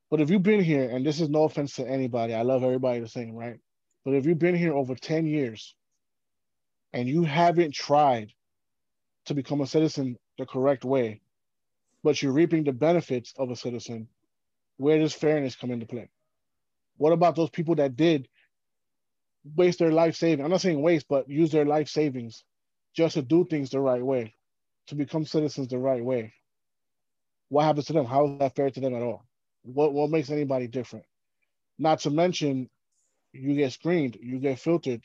But 0.10 0.20
if 0.22 0.30
you've 0.30 0.44
been 0.44 0.64
here, 0.64 0.90
and 0.90 1.06
this 1.06 1.22
is 1.22 1.30
no 1.30 1.44
offense 1.44 1.76
to 1.76 1.88
anybody, 1.88 2.34
I 2.34 2.42
love 2.42 2.64
everybody 2.64 3.00
the 3.00 3.08
same, 3.08 3.36
right? 3.36 3.60
But 4.04 4.14
if 4.14 4.26
you've 4.26 4.40
been 4.40 4.56
here 4.56 4.74
over 4.74 4.96
10 4.96 5.26
years 5.26 5.76
and 6.94 7.08
you 7.08 7.24
haven't 7.24 7.74
tried 7.74 8.34
to 9.26 9.34
become 9.34 9.62
a 9.62 9.68
citizen 9.68 10.18
the 10.38 10.46
correct 10.46 10.86
way, 10.86 11.22
but 12.04 12.22
you're 12.22 12.34
reaping 12.34 12.64
the 12.64 12.74
benefits 12.74 13.34
of 13.38 13.50
a 13.50 13.56
citizen, 13.56 14.08
where 14.78 15.00
does 15.00 15.14
fairness 15.14 15.56
come 15.56 15.72
into 15.72 15.86
play? 15.86 16.10
What 16.98 17.14
about 17.14 17.36
those 17.36 17.50
people 17.50 17.76
that 17.76 17.96
did 17.96 18.28
waste 19.56 19.80
their 19.80 19.92
life 19.92 20.16
savings? 20.16 20.44
I'm 20.44 20.52
not 20.52 20.62
saying 20.62 20.82
waste, 20.82 21.08
but 21.10 21.30
use 21.30 21.52
their 21.52 21.66
life 21.66 21.90
savings 21.90 22.44
just 22.96 23.16
to 23.16 23.22
do 23.22 23.46
things 23.46 23.70
the 23.70 23.80
right 23.80 24.04
way, 24.04 24.34
to 24.88 24.96
become 24.96 25.26
citizens 25.26 25.68
the 25.68 25.78
right 25.78 26.04
way. 26.04 26.34
What 27.50 27.66
happens 27.66 27.86
to 27.88 27.94
them? 27.94 28.06
How 28.06 28.26
is 28.28 28.40
that 28.40 28.56
fair 28.56 28.70
to 28.70 28.80
them 28.80 28.96
at 28.96 29.02
all? 29.02 29.24
What 29.64 29.94
what 29.94 30.10
makes 30.10 30.30
anybody 30.30 30.68
different? 30.68 31.06
Not 31.78 32.00
to 32.02 32.10
mention, 32.10 32.70
you 33.34 33.56
get 33.56 33.74
screened, 33.74 34.18
you 34.22 34.40
get 34.40 34.60
filtered 34.60 35.02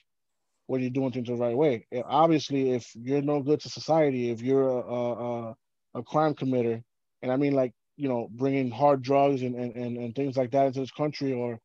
when 0.67 0.81
you're 0.81 0.91
doing 0.91 1.11
things 1.11 1.27
the 1.27 1.35
right 1.35 1.57
way. 1.57 1.87
And 1.91 2.05
obviously, 2.07 2.71
if 2.71 2.95
you're 2.95 3.23
no 3.23 3.43
good 3.43 3.61
to 3.61 3.69
society, 3.69 4.31
if 4.31 4.41
you're 4.41 4.69
a, 4.69 4.81
a, 4.81 5.57
a 5.95 6.03
crime 6.05 6.35
committer, 6.35 6.83
and 7.23 7.33
I 7.33 7.37
mean 7.37 7.55
like 7.55 7.73
you 7.97 8.09
know 8.09 8.29
bringing 8.31 8.71
hard 8.71 9.03
drugs 9.03 9.43
and, 9.43 9.57
and, 9.57 9.75
and, 9.75 9.97
and 9.97 10.15
things 10.15 10.37
like 10.37 10.53
that 10.53 10.67
into 10.67 10.81
this 10.81 10.93
country, 10.93 11.33
or 11.33 11.59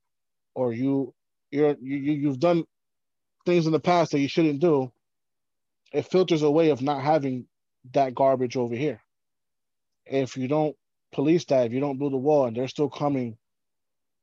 or 0.55 0.73
you 0.73 1.13
you're 1.51 1.77
you 1.81 1.97
you- 1.97 2.13
you've 2.13 2.39
done 2.41 2.65
things 3.45 3.65
in 3.67 3.71
the 3.73 3.79
past 3.81 4.11
that 4.11 4.19
you 4.19 4.29
shouldn't 4.29 4.61
do, 4.61 4.91
it 5.93 6.03
filters 6.07 6.43
a 6.43 6.51
way 6.51 6.69
of 6.71 6.81
not 6.81 7.01
having 7.03 7.47
that 7.93 8.15
garbage 8.15 8.57
over 8.57 8.75
here. 8.75 9.01
If 10.05 10.37
you 10.37 10.47
don't 10.47 10.75
police 11.13 11.45
that, 11.47 11.67
if 11.67 11.73
you 11.73 11.79
don't 11.79 11.99
build 11.99 12.13
a 12.13 12.17
wall, 12.17 12.45
and 12.47 12.55
they're 12.57 12.67
still 12.67 12.89
coming, 12.89 13.37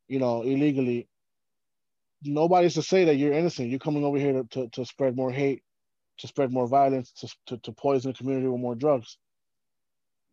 you 0.09 0.19
know, 0.21 0.43
illegally, 0.43 1.09
nobody's 2.23 2.75
to 2.75 2.83
say 2.83 3.05
that 3.07 3.17
you're 3.17 3.33
innocent. 3.33 3.71
You're 3.71 3.79
coming 3.81 4.05
over 4.05 4.19
here 4.19 4.33
to, 4.35 4.45
to, 4.53 4.69
to 4.71 4.85
spread 4.87 5.17
more 5.17 5.33
hate, 5.33 5.63
to 6.19 6.29
spread 6.29 6.53
more 6.53 6.69
violence, 6.69 7.13
to, 7.13 7.29
to, 7.49 7.59
to 7.59 7.73
poison 7.73 8.13
the 8.13 8.19
community 8.19 8.49
with 8.49 8.61
more 8.61 8.75
drugs. 8.77 9.19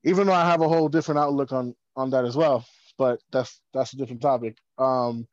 Even 0.04 0.28
though 0.28 0.34
I 0.34 0.46
have 0.50 0.62
a 0.62 0.70
whole 0.70 0.90
different 0.90 1.20
outlook 1.20 1.52
on 1.52 1.76
on 1.96 2.12
that 2.12 2.26
as 2.26 2.38
well, 2.38 2.66
but 2.98 3.20
that's 3.32 3.62
that's 3.74 3.94
a 3.94 3.98
different 3.98 4.22
topic. 4.22 4.58
Um, 4.78 5.28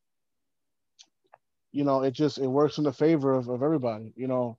you 1.77 1.85
know, 1.85 2.03
it 2.03 2.13
just 2.13 2.39
it 2.39 2.47
works 2.47 2.79
in 2.79 2.85
the 2.85 2.93
favor 2.93 3.35
of, 3.35 3.49
of 3.51 3.63
everybody. 3.63 4.11
You 4.17 4.29
know, 4.29 4.57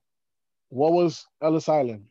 what 0.68 0.92
was 0.92 1.26
Ellis 1.42 1.68
Island? 1.68 2.04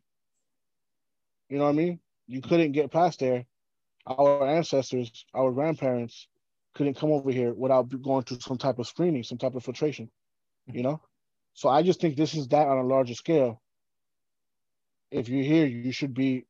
You 1.48 1.58
know 1.58 1.64
what 1.64 1.70
I 1.70 1.74
mean? 1.84 2.00
You 2.28 2.42
couldn't 2.42 2.74
get 2.74 2.92
past 2.92 3.22
there. 3.22 3.46
Our 4.06 4.46
ancestors, 4.46 5.26
our 5.34 5.54
grandparents 5.54 6.28
couldn't 6.76 6.96
come 6.96 7.14
over 7.14 7.32
here 7.32 7.54
without 7.54 7.90
going 8.02 8.26
through 8.26 8.42
some 8.42 8.58
type 8.58 8.80
of 8.80 8.88
screening, 8.88 9.24
some 9.24 9.38
type 9.38 9.56
of 9.56 9.64
filtration, 9.64 10.10
you 10.74 10.84
know? 10.84 11.00
So 11.54 11.70
I 11.70 11.84
just 11.84 12.02
think 12.02 12.18
this 12.18 12.36
is 12.36 12.50
that 12.50 12.68
on 12.68 12.78
a 12.78 12.84
larger 12.84 13.14
scale. 13.14 13.62
If 15.10 15.30
you're 15.30 15.44
here, 15.44 15.68
you 15.68 15.94
should 15.94 16.14
be, 16.14 16.46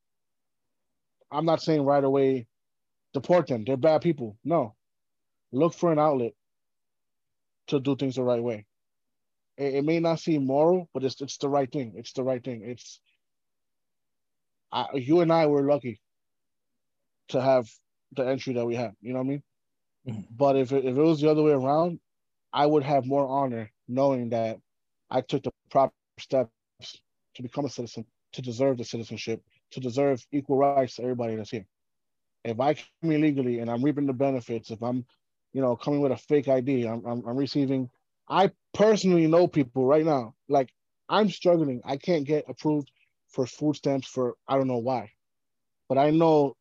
I'm 1.32 1.46
not 1.46 1.62
saying 1.62 1.84
right 1.84 2.04
away 2.04 2.48
deport 3.14 3.46
them. 3.46 3.66
They're 3.66 3.78
bad 3.78 4.02
people. 4.02 4.36
No. 4.44 4.74
Look 5.52 5.76
for 5.76 5.92
an 5.92 6.00
outlet 6.00 6.34
to 7.68 7.80
do 7.80 7.96
things 7.96 8.16
the 8.16 8.24
right 8.24 8.44
way. 8.44 8.66
It, 9.58 9.76
it 9.76 9.86
may 9.86 10.00
not 10.00 10.20
seem 10.20 10.46
moral, 10.46 10.90
but 10.94 11.04
it's 11.04 11.22
it's 11.22 11.38
the 11.38 11.50
right 11.50 11.72
thing. 11.72 11.94
It's 11.96 12.14
the 12.14 12.24
right 12.24 12.44
thing. 12.44 12.64
It's 12.64 13.02
I, 14.72 14.88
you 14.96 15.22
and 15.22 15.32
I 15.32 15.48
were 15.48 15.64
lucky 15.64 16.00
to 17.30 17.42
have 17.42 17.70
the 18.14 18.26
entry 18.28 18.54
that 18.56 18.66
we 18.66 18.76
have. 18.76 18.94
You 19.02 19.14
know 19.14 19.20
what 19.20 19.26
I 19.26 19.30
mean? 19.30 19.44
Mhm. 20.08 20.28
But 20.32 20.56
if 20.58 20.72
it, 20.72 20.86
if 20.86 20.98
it 20.98 21.02
was 21.02 21.22
the 21.22 21.30
other 21.30 21.44
way 21.44 21.52
around, 21.52 22.00
I 22.54 22.66
would 22.66 22.84
have 22.84 23.06
more 23.06 23.28
honor 23.28 23.72
knowing 23.88 24.30
that 24.30 24.60
I 25.10 25.22
took 25.22 25.44
the 25.44 25.52
proper 25.70 25.94
steps 26.20 26.52
to 27.36 27.44
become 27.44 27.66
a 27.66 27.70
citizen, 27.70 28.06
to 28.34 28.42
deserve 28.42 28.78
the 28.78 28.86
citizenship, 28.86 29.44
to 29.72 29.80
deserve 29.80 30.26
equal 30.32 30.58
rights 30.58 30.96
to 30.96 31.04
everybody 31.04 31.36
that's 31.36 31.52
here. 31.52 31.66
If 32.44 32.60
I 32.60 32.76
come 32.76 33.12
illegally 33.12 33.60
and 33.60 33.70
I'm 33.70 33.84
reaping 33.84 34.08
the 34.08 34.14
benefits, 34.14 34.72
if 34.72 34.82
I'm, 34.82 35.06
you 35.54 35.62
know, 35.62 35.76
coming 35.76 36.02
with 36.02 36.12
a 36.12 36.18
fake 36.18 36.48
ID, 36.48 36.86
I'm, 36.86 37.06
I'm, 37.06 37.26
I'm 37.26 37.38
receiving. 37.38 37.90
I 38.30 38.52
personally 38.74 39.28
know 39.28 39.48
people 39.48 39.86
right 39.86 40.06
now. 40.06 40.36
Like 40.48 40.70
I'm 41.10 41.30
struggling. 41.30 41.82
I 41.86 41.98
can't 41.98 42.26
get 42.26 42.46
approved 42.48 42.92
for 43.30 43.46
food 43.46 43.76
stamps 43.76 44.08
for 44.08 44.36
I 44.48 44.58
don't 44.58 44.68
know 44.68 44.78
why, 44.78 45.12
but 45.90 45.98
I 45.98 46.12
know 46.12 46.56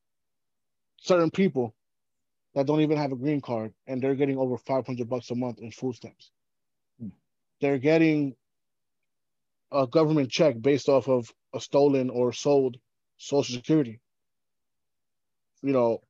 certain 0.98 1.30
people 1.30 1.74
that 2.54 2.66
don't 2.66 2.80
even 2.80 2.96
have 2.96 3.12
a 3.12 3.16
green 3.16 3.40
card 3.40 3.74
and 3.86 4.02
they're 4.02 4.14
getting 4.14 4.38
over 4.38 4.56
500 4.56 5.08
bucks 5.08 5.30
a 5.30 5.34
month 5.34 5.58
in 5.58 5.70
food 5.70 5.94
stamps. 5.94 6.30
Hmm. 6.98 7.08
They're 7.60 7.78
getting 7.78 8.34
a 9.70 9.86
government 9.86 10.30
check 10.30 10.60
based 10.60 10.88
off 10.88 11.08
of 11.08 11.32
a 11.54 11.60
stolen 11.60 12.08
or 12.10 12.32
sold 12.32 12.78
social 13.18 13.54
security. 13.56 14.00
You 15.62 15.72
know, 15.72 16.02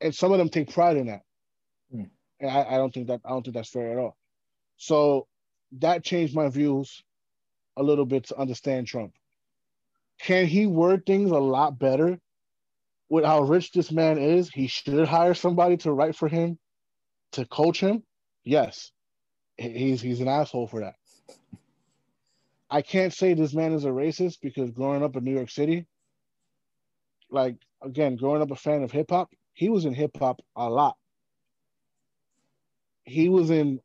and 0.00 0.14
some 0.14 0.32
of 0.32 0.38
them 0.38 0.48
take 0.48 0.72
pride 0.72 0.96
in 0.96 1.06
that. 1.06 1.22
And 2.40 2.50
I, 2.50 2.74
I 2.74 2.76
don't 2.76 2.92
think 2.92 3.08
that 3.08 3.20
I 3.24 3.30
don't 3.30 3.42
think 3.42 3.54
that's 3.56 3.70
fair 3.70 3.92
at 3.92 3.98
all. 3.98 4.16
So 4.76 5.26
that 5.78 6.04
changed 6.04 6.34
my 6.34 6.48
views 6.48 7.02
a 7.76 7.82
little 7.82 8.06
bit 8.06 8.24
to 8.28 8.38
understand 8.38 8.86
Trump. 8.86 9.12
Can 10.20 10.46
he 10.46 10.66
word 10.66 11.04
things 11.04 11.30
a 11.30 11.38
lot 11.38 11.78
better 11.78 12.18
with 13.08 13.24
how 13.24 13.42
rich 13.42 13.72
this 13.72 13.92
man 13.92 14.18
is? 14.18 14.48
He 14.50 14.66
should 14.66 15.06
hire 15.06 15.34
somebody 15.34 15.76
to 15.78 15.92
write 15.92 16.16
for 16.16 16.28
him, 16.28 16.58
to 17.32 17.44
coach 17.46 17.80
him. 17.80 18.02
Yes, 18.44 18.92
he's 19.56 20.00
he's 20.00 20.20
an 20.20 20.28
asshole 20.28 20.68
for 20.68 20.80
that. 20.80 20.94
I 22.68 22.82
can't 22.82 23.12
say 23.12 23.34
this 23.34 23.54
man 23.54 23.72
is 23.72 23.84
a 23.84 23.90
racist 23.90 24.38
because 24.42 24.70
growing 24.70 25.02
up 25.02 25.16
in 25.16 25.24
New 25.24 25.34
York 25.34 25.50
City, 25.50 25.86
like 27.30 27.56
again, 27.82 28.16
growing 28.16 28.42
up 28.42 28.50
a 28.50 28.56
fan 28.56 28.82
of 28.82 28.90
hip 28.90 29.10
hop, 29.10 29.30
he 29.52 29.68
was 29.68 29.84
in 29.84 29.94
hip 29.94 30.16
hop 30.18 30.40
a 30.56 30.68
lot. 30.68 30.96
He 33.06 33.28
was 33.28 33.50
in 33.50 33.80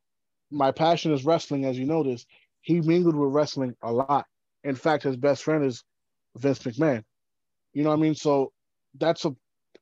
my 0.50 0.70
passion 0.70 1.12
is 1.12 1.24
wrestling, 1.24 1.64
as 1.64 1.78
you 1.78 1.86
notice. 1.86 2.26
He 2.60 2.80
mingled 2.80 3.16
with 3.16 3.32
wrestling 3.32 3.74
a 3.82 3.90
lot. 3.90 4.26
In 4.64 4.74
fact, 4.74 5.02
his 5.02 5.16
best 5.16 5.42
friend 5.42 5.64
is 5.64 5.82
Vince 6.36 6.60
McMahon. 6.60 7.02
You 7.72 7.82
know 7.82 7.90
what 7.90 7.98
I 7.98 8.02
mean? 8.02 8.14
So 8.14 8.52
that's 8.98 9.24
a 9.24 9.34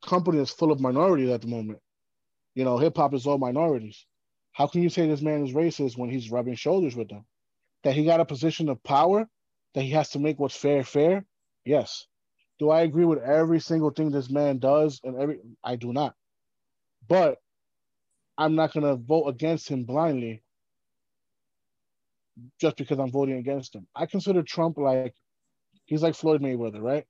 company 0.07 0.38
that's 0.38 0.51
full 0.53 0.72
of 0.72 0.80
minorities 0.80 1.30
at 1.30 1.43
the 1.43 1.49
moment. 1.49 1.80
You 2.55 2.64
know, 2.64 2.78
hip 2.78 2.97
hop 2.97 3.14
is 3.14 3.26
all 3.26 3.38
minorities. 3.38 4.07
How 4.53 4.66
can 4.66 4.82
you 4.82 4.88
say 4.88 5.07
this 5.07 5.22
man 5.22 5.45
is 5.45 5.55
racist 5.55 5.97
when 5.97 6.11
he's 6.11 6.30
rubbing 6.30 6.55
shoulders 6.55 6.97
with 6.97 7.09
them? 7.09 7.24
That 7.82 7.95
he 7.95 8.05
got 8.05 8.20
a 8.20 8.24
position 8.24 8.68
of 8.68 8.82
power, 8.82 9.28
that 9.74 9.82
he 9.82 9.91
has 9.91 10.11
to 10.11 10.18
make 10.18 10.38
what's 10.38 10.57
fair 10.57 10.84
fair? 10.84 11.24
Yes. 11.64 12.07
Do 12.59 12.70
I 12.70 12.82
agree 12.82 13.05
with 13.05 13.22
every 13.22 13.61
single 13.61 13.91
thing 13.91 14.11
this 14.11 14.30
man 14.30 14.59
does 14.59 15.01
and 15.03 15.16
every 15.16 15.38
I 15.64 15.76
do 15.76 15.93
not. 15.93 16.14
But 17.09 17.38
I'm 18.41 18.55
not 18.55 18.72
gonna 18.72 18.97
vote 18.97 19.26
against 19.26 19.68
him 19.68 19.84
blindly 19.84 20.43
just 22.59 22.78
because 22.78 22.99
I'm 22.99 23.11
voting 23.11 23.36
against 23.36 23.74
him. 23.74 23.86
I 23.95 24.07
consider 24.07 24.43
Trump 24.43 24.78
like 24.78 25.14
he's 25.84 26.03
like 26.03 26.14
Floyd 26.14 26.41
Mayweather, 26.41 26.80
right? 26.80 27.07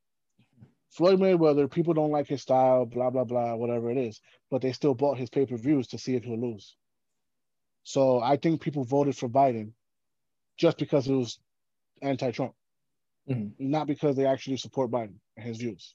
Floyd 0.91 1.21
Mayweather, 1.21 1.71
people 1.71 1.95
don't 1.95 2.11
like 2.11 2.27
his 2.27 2.43
style, 2.43 2.85
blah 2.85 3.11
blah 3.11 3.23
blah, 3.23 3.55
whatever 3.55 3.93
it 3.93 3.97
is, 3.97 4.21
but 4.51 4.61
they 4.61 4.73
still 4.73 4.93
bought 4.95 5.19
his 5.19 5.31
pay 5.31 5.47
per 5.47 5.57
views 5.57 5.87
to 5.89 5.99
see 5.99 6.17
if 6.17 6.25
he'll 6.25 6.41
lose. 6.41 6.77
So 7.85 8.21
I 8.21 8.37
think 8.37 8.61
people 8.61 8.83
voted 8.83 9.17
for 9.17 9.29
Biden 9.29 9.73
just 10.59 10.79
because 10.79 11.07
it 11.07 11.15
was 11.15 11.39
anti-Trump, 12.03 12.55
Mhm. 13.29 13.55
not 13.61 13.87
because 13.87 14.17
they 14.17 14.27
actually 14.27 14.57
support 14.57 14.91
Biden 14.91 15.21
and 15.37 15.47
his 15.47 15.59
views. 15.59 15.95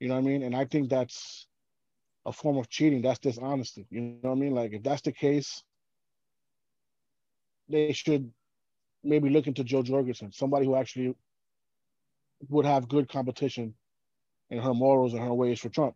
You 0.00 0.08
know 0.08 0.14
what 0.14 0.24
I 0.24 0.24
mean? 0.24 0.42
And 0.42 0.56
I 0.56 0.64
think 0.64 0.90
that's 0.90 1.45
a 2.26 2.32
form 2.32 2.58
of 2.58 2.68
cheating. 2.68 3.02
That's 3.02 3.20
dishonesty. 3.20 3.86
You 3.90 4.00
know 4.00 4.18
what 4.22 4.32
I 4.32 4.34
mean? 4.34 4.52
Like 4.52 4.72
if 4.72 4.82
that's 4.82 5.02
the 5.02 5.12
case, 5.12 5.62
they 7.68 7.92
should 7.92 8.30
maybe 9.04 9.30
look 9.30 9.46
into 9.46 9.64
Jo 9.64 9.82
Jorgensen, 9.82 10.32
somebody 10.32 10.66
who 10.66 10.74
actually 10.74 11.14
would 12.48 12.66
have 12.66 12.88
good 12.88 13.08
competition 13.08 13.74
in 14.50 14.58
her 14.58 14.74
morals 14.74 15.14
and 15.14 15.22
her 15.22 15.32
ways 15.32 15.60
for 15.60 15.68
Trump. 15.68 15.94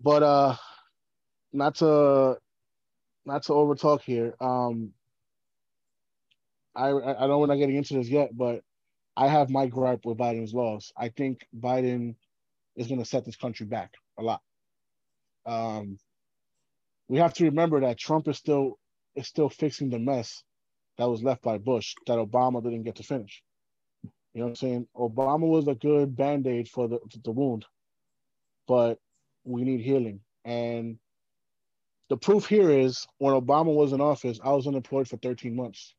But 0.00 0.22
uh 0.22 0.56
not 1.52 1.76
to 1.76 2.38
not 3.24 3.44
to 3.44 3.52
overtalk 3.52 4.00
here. 4.00 4.34
Um 4.40 4.92
I 6.74 6.88
I 6.88 7.26
know 7.26 7.38
we're 7.38 7.46
not 7.46 7.56
getting 7.56 7.76
into 7.76 7.94
this 7.94 8.08
yet, 8.08 8.36
but 8.36 8.62
I 9.16 9.28
have 9.28 9.48
my 9.48 9.66
gripe 9.66 10.04
with 10.04 10.18
Biden's 10.18 10.52
laws. 10.52 10.92
I 10.96 11.08
think 11.08 11.46
Biden 11.56 12.16
is 12.74 12.88
going 12.88 12.98
to 12.98 13.04
set 13.04 13.24
this 13.24 13.36
country 13.36 13.64
back 13.64 13.94
a 14.18 14.22
lot. 14.22 14.42
Um, 15.46 15.98
we 17.08 17.18
have 17.18 17.34
to 17.34 17.44
remember 17.44 17.80
that 17.80 17.98
Trump 17.98 18.28
is 18.28 18.38
still 18.38 18.78
is 19.14 19.28
still 19.28 19.48
fixing 19.48 19.90
the 19.90 19.98
mess 19.98 20.42
that 20.98 21.08
was 21.08 21.22
left 21.22 21.42
by 21.42 21.58
Bush 21.58 21.94
that 22.06 22.18
Obama 22.18 22.62
didn't 22.62 22.84
get 22.84 22.96
to 22.96 23.02
finish. 23.02 23.42
You 24.02 24.40
know 24.40 24.46
what 24.46 24.50
I'm 24.50 24.56
saying? 24.56 24.88
Obama 24.96 25.46
was 25.46 25.68
a 25.68 25.74
good 25.74 26.16
band-aid 26.16 26.68
for 26.68 26.88
the 26.88 26.98
the 27.22 27.30
wound, 27.30 27.64
but 28.66 28.98
we 29.44 29.62
need 29.62 29.80
healing. 29.80 30.20
And 30.44 30.98
the 32.08 32.16
proof 32.16 32.46
here 32.46 32.70
is 32.70 33.06
when 33.18 33.34
Obama 33.34 33.74
was 33.74 33.92
in 33.92 34.00
office, 34.00 34.40
I 34.42 34.52
was 34.52 34.66
unemployed 34.66 35.08
for 35.08 35.16
13 35.18 35.54
months. 35.54 35.94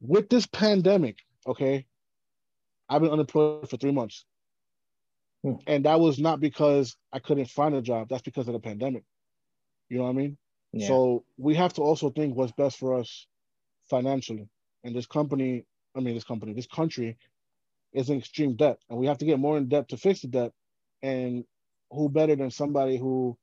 With 0.00 0.28
this 0.28 0.46
pandemic, 0.46 1.18
okay, 1.46 1.86
I've 2.88 3.02
been 3.02 3.10
unemployed 3.10 3.68
for 3.68 3.76
three 3.76 3.92
months. 3.92 4.24
Hmm. 5.44 5.56
And 5.66 5.84
that 5.84 6.00
was 6.00 6.18
not 6.18 6.40
because 6.40 6.96
I 7.12 7.18
couldn't 7.18 7.50
find 7.50 7.74
a 7.74 7.82
job. 7.82 8.08
That's 8.08 8.22
because 8.22 8.48
of 8.48 8.54
the 8.54 8.60
pandemic. 8.60 9.04
You 9.90 9.98
know 9.98 10.04
what 10.04 10.10
I 10.10 10.14
mean? 10.14 10.38
Yeah. 10.72 10.88
So 10.88 11.24
we 11.36 11.54
have 11.54 11.74
to 11.74 11.82
also 11.82 12.10
think 12.10 12.34
what's 12.34 12.52
best 12.52 12.78
for 12.78 12.98
us 12.98 13.26
financially. 13.90 14.48
And 14.82 14.96
this 14.96 15.06
company, 15.06 15.66
I 15.94 16.00
mean, 16.00 16.14
this 16.14 16.24
company, 16.24 16.54
this 16.54 16.66
country 16.66 17.18
is 17.92 18.08
in 18.08 18.18
extreme 18.18 18.56
debt. 18.56 18.78
And 18.88 18.98
we 18.98 19.06
have 19.06 19.18
to 19.18 19.26
get 19.26 19.38
more 19.38 19.58
in 19.58 19.68
debt 19.68 19.90
to 19.90 19.98
fix 19.98 20.22
the 20.22 20.28
debt. 20.28 20.52
And 21.02 21.44
who 21.90 22.08
better 22.08 22.34
than 22.34 22.50
somebody 22.50 22.96
who 22.96 23.36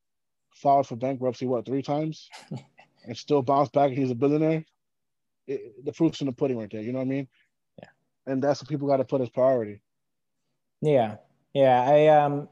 filed 0.55 0.87
for 0.87 0.95
bankruptcy, 0.95 1.45
what, 1.45 1.67
three 1.67 1.83
times 1.83 2.27
and 3.05 3.15
still 3.15 3.43
bounced 3.43 3.73
back 3.73 3.89
and 3.89 3.97
he's 3.97 4.11
a 4.11 4.15
billionaire? 4.15 4.65
It, 5.45 5.85
the 5.85 5.93
proof's 5.93 6.21
in 6.21 6.27
the 6.27 6.33
pudding 6.33 6.57
right 6.57 6.69
there. 6.71 6.81
You 6.81 6.93
know 6.93 6.99
what 6.99 7.05
I 7.05 7.09
mean? 7.09 7.27
Yeah. 7.79 7.89
And 8.25 8.43
that's 8.43 8.61
what 8.61 8.69
people 8.69 8.87
got 8.87 8.97
to 8.97 9.05
put 9.05 9.21
as 9.21 9.29
priority. 9.29 9.81
Yeah, 10.81 11.17
yeah. 11.53 11.81
I 11.81 12.07
um, 12.07 12.49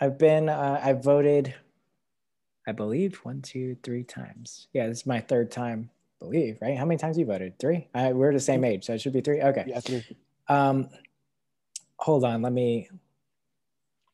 I've 0.00 0.18
been 0.18 0.48
uh, 0.48 0.80
I 0.82 0.92
voted, 0.94 1.54
I 2.66 2.72
believe 2.72 3.16
one, 3.22 3.42
two, 3.42 3.76
three 3.82 4.04
times. 4.04 4.68
Yeah, 4.72 4.88
this 4.88 5.00
is 5.00 5.06
my 5.06 5.20
third 5.20 5.50
time. 5.50 5.90
I 6.20 6.24
believe 6.24 6.58
right? 6.60 6.76
How 6.76 6.84
many 6.84 6.98
times 6.98 7.18
you 7.18 7.26
voted? 7.26 7.58
Three. 7.58 7.88
I, 7.94 8.12
we're 8.12 8.32
the 8.32 8.40
same 8.40 8.64
age, 8.64 8.84
so 8.84 8.94
it 8.94 9.00
should 9.00 9.12
be 9.12 9.20
three. 9.20 9.40
Okay. 9.40 9.64
Yeah, 9.66 9.80
three. 9.80 10.04
Um, 10.48 10.88
hold 11.96 12.24
on. 12.24 12.42
Let 12.42 12.52
me. 12.52 12.88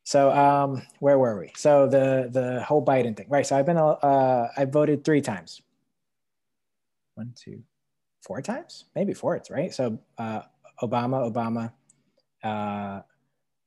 So 0.04 0.30
um, 0.30 0.82
where 1.00 1.18
were 1.18 1.38
we? 1.38 1.52
So 1.56 1.86
the 1.86 2.28
the 2.30 2.62
whole 2.62 2.84
Biden 2.84 3.16
thing, 3.16 3.26
right? 3.28 3.46
So 3.46 3.58
I've 3.58 3.66
been 3.66 3.76
uh, 3.76 4.48
I 4.56 4.64
voted 4.64 5.04
three 5.04 5.20
times. 5.20 5.60
One, 7.14 7.34
two, 7.36 7.62
four 8.22 8.40
times, 8.40 8.84
maybe 8.94 9.12
four. 9.12 9.36
It's 9.36 9.50
right? 9.50 9.74
So 9.74 9.98
uh, 10.16 10.42
Obama, 10.82 11.30
Obama, 11.30 11.72
uh, 12.42 13.02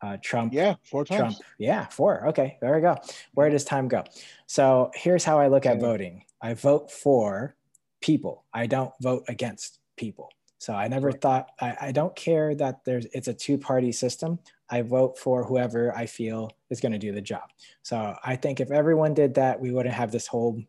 uh, 0.01 0.17
Trump, 0.21 0.53
Yeah, 0.53 0.75
four 0.83 1.05
times. 1.05 1.19
Trump. 1.19 1.35
Yeah, 1.57 1.85
four. 1.87 2.27
Okay, 2.29 2.57
there 2.61 2.75
we 2.75 2.81
go. 2.81 2.97
Where 3.33 3.49
does 3.49 3.63
time 3.63 3.87
go? 3.87 4.03
So 4.47 4.91
here's 4.95 5.23
how 5.23 5.39
I 5.39 5.47
look 5.47 5.65
at 5.65 5.79
voting 5.79 6.23
I 6.41 6.53
vote 6.55 6.91
for 6.91 7.55
people, 8.01 8.45
I 8.53 8.65
don't 8.65 8.91
vote 8.99 9.23
against 9.27 9.79
people. 9.95 10.29
So 10.57 10.73
I 10.73 10.87
never 10.87 11.11
thought, 11.11 11.49
I, 11.59 11.75
I 11.81 11.91
don't 11.91 12.15
care 12.15 12.53
that 12.55 12.85
there's 12.85 13.05
it's 13.13 13.27
a 13.27 13.33
two 13.33 13.57
party 13.57 13.91
system. 13.91 14.39
I 14.69 14.83
vote 14.83 15.17
for 15.17 15.43
whoever 15.43 15.95
I 15.95 16.05
feel 16.05 16.51
is 16.69 16.79
going 16.79 16.91
to 16.91 16.99
do 16.99 17.11
the 17.11 17.21
job. 17.21 17.49
So 17.81 18.15
I 18.23 18.35
think 18.35 18.59
if 18.59 18.71
everyone 18.71 19.13
did 19.13 19.33
that, 19.35 19.59
we 19.59 19.71
wouldn't 19.71 19.95
have 19.95 20.11
this 20.11 20.27
whole 20.27 20.61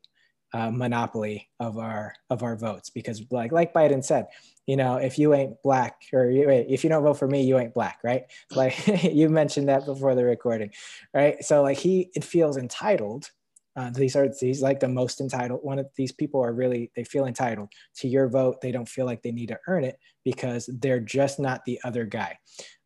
uh, 0.54 0.70
monopoly 0.70 1.48
of 1.60 1.78
our 1.78 2.14
of 2.30 2.42
our 2.42 2.56
votes 2.56 2.90
because 2.90 3.22
like 3.30 3.52
like 3.52 3.72
Biden 3.72 4.04
said, 4.04 4.26
you 4.66 4.76
know, 4.76 4.96
if 4.96 5.18
you 5.18 5.34
ain't 5.34 5.62
black 5.62 6.02
or 6.12 6.30
you, 6.30 6.48
if 6.48 6.84
you 6.84 6.90
don't 6.90 7.02
vote 7.02 7.18
for 7.18 7.28
me, 7.28 7.42
you 7.42 7.58
ain't 7.58 7.74
black, 7.74 7.98
right? 8.04 8.24
Like 8.54 8.86
you 9.04 9.28
mentioned 9.28 9.68
that 9.68 9.86
before 9.86 10.14
the 10.14 10.24
recording, 10.24 10.70
right? 11.14 11.42
So 11.44 11.62
like 11.62 11.78
he 11.78 12.10
it 12.14 12.24
feels 12.24 12.56
entitled. 12.56 13.30
Uh, 13.74 13.90
these 13.90 14.14
are 14.14 14.28
these 14.40 14.60
like 14.60 14.80
the 14.80 14.88
most 14.88 15.20
entitled. 15.22 15.60
One 15.62 15.78
of 15.78 15.88
these 15.96 16.12
people 16.12 16.42
are 16.42 16.52
really 16.52 16.90
they 16.94 17.04
feel 17.04 17.26
entitled 17.26 17.72
to 17.96 18.08
your 18.08 18.28
vote. 18.28 18.60
They 18.60 18.72
don't 18.72 18.88
feel 18.88 19.06
like 19.06 19.22
they 19.22 19.32
need 19.32 19.48
to 19.48 19.58
earn 19.66 19.84
it 19.84 19.98
because 20.24 20.68
they're 20.80 21.00
just 21.00 21.40
not 21.40 21.64
the 21.64 21.80
other 21.82 22.04
guy. 22.04 22.38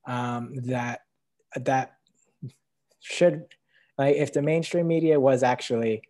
Um, 0.07 0.55
that 0.67 1.01
that 1.57 1.97
should 3.01 3.47
like 3.99 4.17
if 4.17 4.33
the 4.33 4.43
mainstream 4.43 4.87
media 4.87 5.19
was 5.19 5.43
actually 5.43 6.03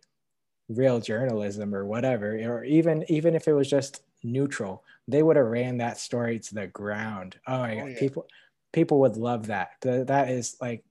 real 0.69 0.99
journalism 0.99 1.73
or 1.73 1.85
whatever 1.85 2.31
or 2.31 2.63
even 2.63 3.05
even 3.07 3.35
if 3.35 3.47
it 3.47 3.53
was 3.53 3.69
just 3.69 4.03
neutral 4.23 4.83
they 5.07 5.23
would 5.23 5.37
have 5.37 5.45
ran 5.45 5.77
that 5.77 5.97
story 5.97 6.37
to 6.39 6.53
the 6.53 6.67
ground. 6.67 7.37
Oh 7.47 7.59
my 7.59 7.73
Oh, 7.73 7.77
god 7.81 7.89
yeah. 7.91 7.99
people 7.99 8.27
people 8.73 8.99
would 8.99 9.15
love 9.15 9.47
that. 9.47 9.71
That 9.81 10.29
is 10.29 10.57
like 10.59 10.83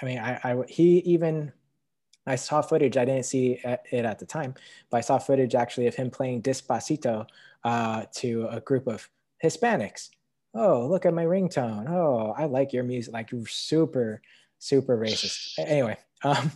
i 0.00 0.06
mean 0.06 0.18
i 0.18 0.40
i 0.42 0.56
he 0.68 0.98
even 1.00 1.52
i 2.26 2.34
saw 2.36 2.62
footage 2.62 2.96
i 2.96 3.04
didn't 3.04 3.24
see 3.24 3.60
it 3.64 4.04
at 4.04 4.18
the 4.18 4.24
time 4.24 4.54
but 4.90 4.96
i 4.96 5.00
saw 5.00 5.18
footage 5.18 5.54
actually 5.54 5.86
of 5.86 5.94
him 5.94 6.10
playing 6.10 6.40
despacito 6.42 7.26
uh, 7.64 8.04
to 8.12 8.48
a 8.50 8.60
group 8.60 8.88
of 8.88 9.08
hispanics. 9.44 10.08
Oh 10.54 10.86
look 10.86 11.06
at 11.06 11.14
my 11.14 11.24
ringtone. 11.24 11.88
Oh 11.88 12.34
i 12.36 12.46
like 12.46 12.72
your 12.72 12.84
music 12.84 13.12
like 13.12 13.30
super 13.46 14.22
super 14.58 14.96
racist. 14.96 15.58
Anyway 15.58 15.98
um 16.24 16.50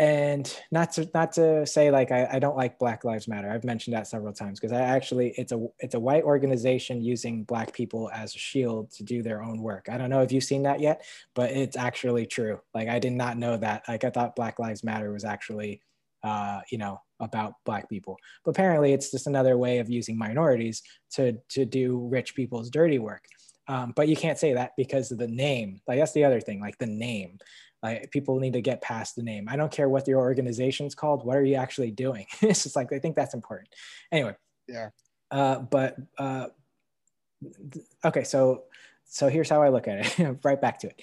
and 0.00 0.58
not 0.72 0.92
to 0.92 1.08
not 1.12 1.30
to 1.32 1.66
say 1.66 1.90
like 1.90 2.10
I, 2.10 2.26
I 2.32 2.38
don't 2.38 2.56
like 2.56 2.78
black 2.78 3.04
lives 3.04 3.28
matter. 3.28 3.50
I've 3.50 3.64
mentioned 3.64 3.94
that 3.94 4.06
several 4.06 4.32
times 4.32 4.58
because 4.58 4.72
i 4.72 4.80
actually 4.80 5.34
it's 5.36 5.52
a 5.52 5.66
it's 5.78 5.94
a 5.94 6.00
white 6.00 6.24
organization 6.24 7.02
using 7.02 7.44
black 7.44 7.74
people 7.74 8.10
as 8.14 8.34
a 8.34 8.38
shield 8.38 8.90
to 8.92 9.04
do 9.04 9.22
their 9.22 9.42
own 9.42 9.60
work. 9.60 9.88
I 9.90 9.98
don't 9.98 10.08
know 10.08 10.22
if 10.22 10.32
you've 10.32 10.42
seen 10.42 10.62
that 10.62 10.80
yet 10.80 11.04
but 11.34 11.50
it's 11.50 11.76
actually 11.76 12.24
true. 12.24 12.60
Like 12.72 12.88
i 12.88 12.98
did 12.98 13.12
not 13.12 13.36
know 13.36 13.58
that. 13.58 13.82
Like 13.86 14.04
i 14.04 14.10
thought 14.10 14.34
black 14.34 14.58
lives 14.58 14.82
matter 14.82 15.12
was 15.12 15.24
actually 15.24 15.82
uh, 16.24 16.60
you 16.70 16.78
know 16.78 17.00
about 17.20 17.54
black 17.66 17.88
people. 17.90 18.16
But 18.42 18.52
apparently 18.52 18.94
it's 18.94 19.10
just 19.10 19.26
another 19.26 19.58
way 19.58 19.80
of 19.80 19.90
using 19.90 20.16
minorities 20.16 20.82
to 21.12 21.36
to 21.50 21.66
do 21.66 22.08
rich 22.10 22.34
people's 22.34 22.70
dirty 22.70 22.98
work. 22.98 23.24
Um, 23.68 23.92
but 23.94 24.08
you 24.08 24.16
can't 24.16 24.38
say 24.38 24.54
that 24.54 24.72
because 24.76 25.12
of 25.12 25.18
the 25.18 25.28
name. 25.28 25.80
Like 25.86 25.98
that's 25.98 26.12
the 26.12 26.24
other 26.24 26.40
thing 26.40 26.58
like 26.58 26.78
the 26.78 26.86
name 26.86 27.38
like 27.82 28.10
people 28.10 28.38
need 28.38 28.52
to 28.52 28.60
get 28.60 28.82
past 28.82 29.16
the 29.16 29.22
name. 29.22 29.48
I 29.48 29.56
don't 29.56 29.72
care 29.72 29.88
what 29.88 30.06
your 30.06 30.20
organization's 30.20 30.94
called. 30.94 31.24
What 31.24 31.36
are 31.36 31.44
you 31.44 31.56
actually 31.56 31.90
doing? 31.90 32.26
It's 32.42 32.64
just 32.64 32.76
like 32.76 32.92
i 32.92 32.98
think 32.98 33.16
that's 33.16 33.34
important. 33.34 33.68
Anyway. 34.12 34.36
Yeah. 34.68 34.90
uh, 35.30 35.60
but 35.60 35.96
uh, 36.18 36.46
okay 38.04 38.22
so 38.22 38.64
so 39.06 39.28
here's 39.28 39.48
how 39.48 39.62
i 39.62 39.68
look 39.68 39.88
at 39.88 40.20
it. 40.20 40.38
Right 40.44 40.60
back 40.60 40.78
to 40.80 40.88
it. 40.88 41.02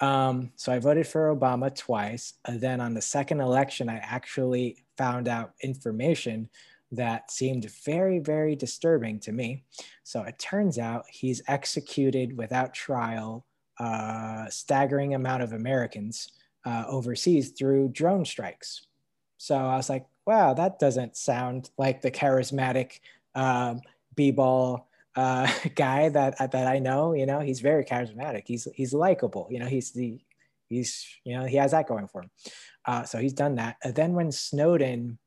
Um, 0.00 0.52
so 0.56 0.72
i 0.72 0.78
voted 0.78 1.06
for 1.06 1.34
obama 1.34 1.74
twice. 1.74 2.34
And 2.44 2.60
then 2.60 2.80
on 2.80 2.94
the 2.94 3.02
second 3.02 3.40
election 3.40 3.88
i 3.88 3.96
actually 3.96 4.84
found 4.96 5.28
out 5.28 5.54
information 5.62 6.50
that 6.92 7.30
seemed 7.30 7.70
very 7.84 8.18
very 8.18 8.54
disturbing 8.54 9.18
to 9.20 9.32
me. 9.32 9.64
So 10.04 10.22
it 10.22 10.38
turns 10.38 10.78
out 10.78 11.04
he's 11.10 11.42
executed 11.48 12.36
without 12.36 12.74
trial 12.74 13.44
uh, 13.78 14.48
staggering 14.48 15.14
amount 15.14 15.42
of 15.42 15.52
americans 15.52 16.32
uh, 16.64 16.84
overseas 16.88 17.50
through 17.50 17.88
drone 17.88 18.24
strikes 18.24 18.86
so 19.36 19.56
i 19.56 19.76
was 19.76 19.88
like 19.88 20.06
wow 20.26 20.52
that 20.54 20.78
doesn't 20.78 21.16
sound 21.16 21.70
like 21.78 22.02
the 22.02 22.10
charismatic 22.10 23.00
um, 23.34 23.80
b-ball 24.16 24.88
uh, 25.18 25.50
guy 25.74 26.08
that 26.08 26.38
that 26.38 26.66
I 26.66 26.78
know. 26.78 27.12
You 27.12 27.26
know, 27.26 27.40
he's 27.40 27.60
very 27.60 27.84
charismatic. 27.84 28.44
He's 28.46 28.68
he's 28.74 28.94
likable. 28.94 29.48
You 29.50 29.58
know, 29.58 29.66
he's 29.66 29.90
the 29.90 30.18
he's 30.68 31.06
you 31.24 31.36
know 31.36 31.44
he 31.44 31.56
has 31.56 31.72
that 31.72 31.88
going 31.88 32.06
for 32.06 32.22
him. 32.22 32.30
Uh, 32.86 33.02
so 33.02 33.18
he's 33.18 33.32
done 33.32 33.56
that. 33.56 33.76
And 33.82 33.94
then 33.94 34.14
when 34.14 34.32
Snowden 34.32 35.18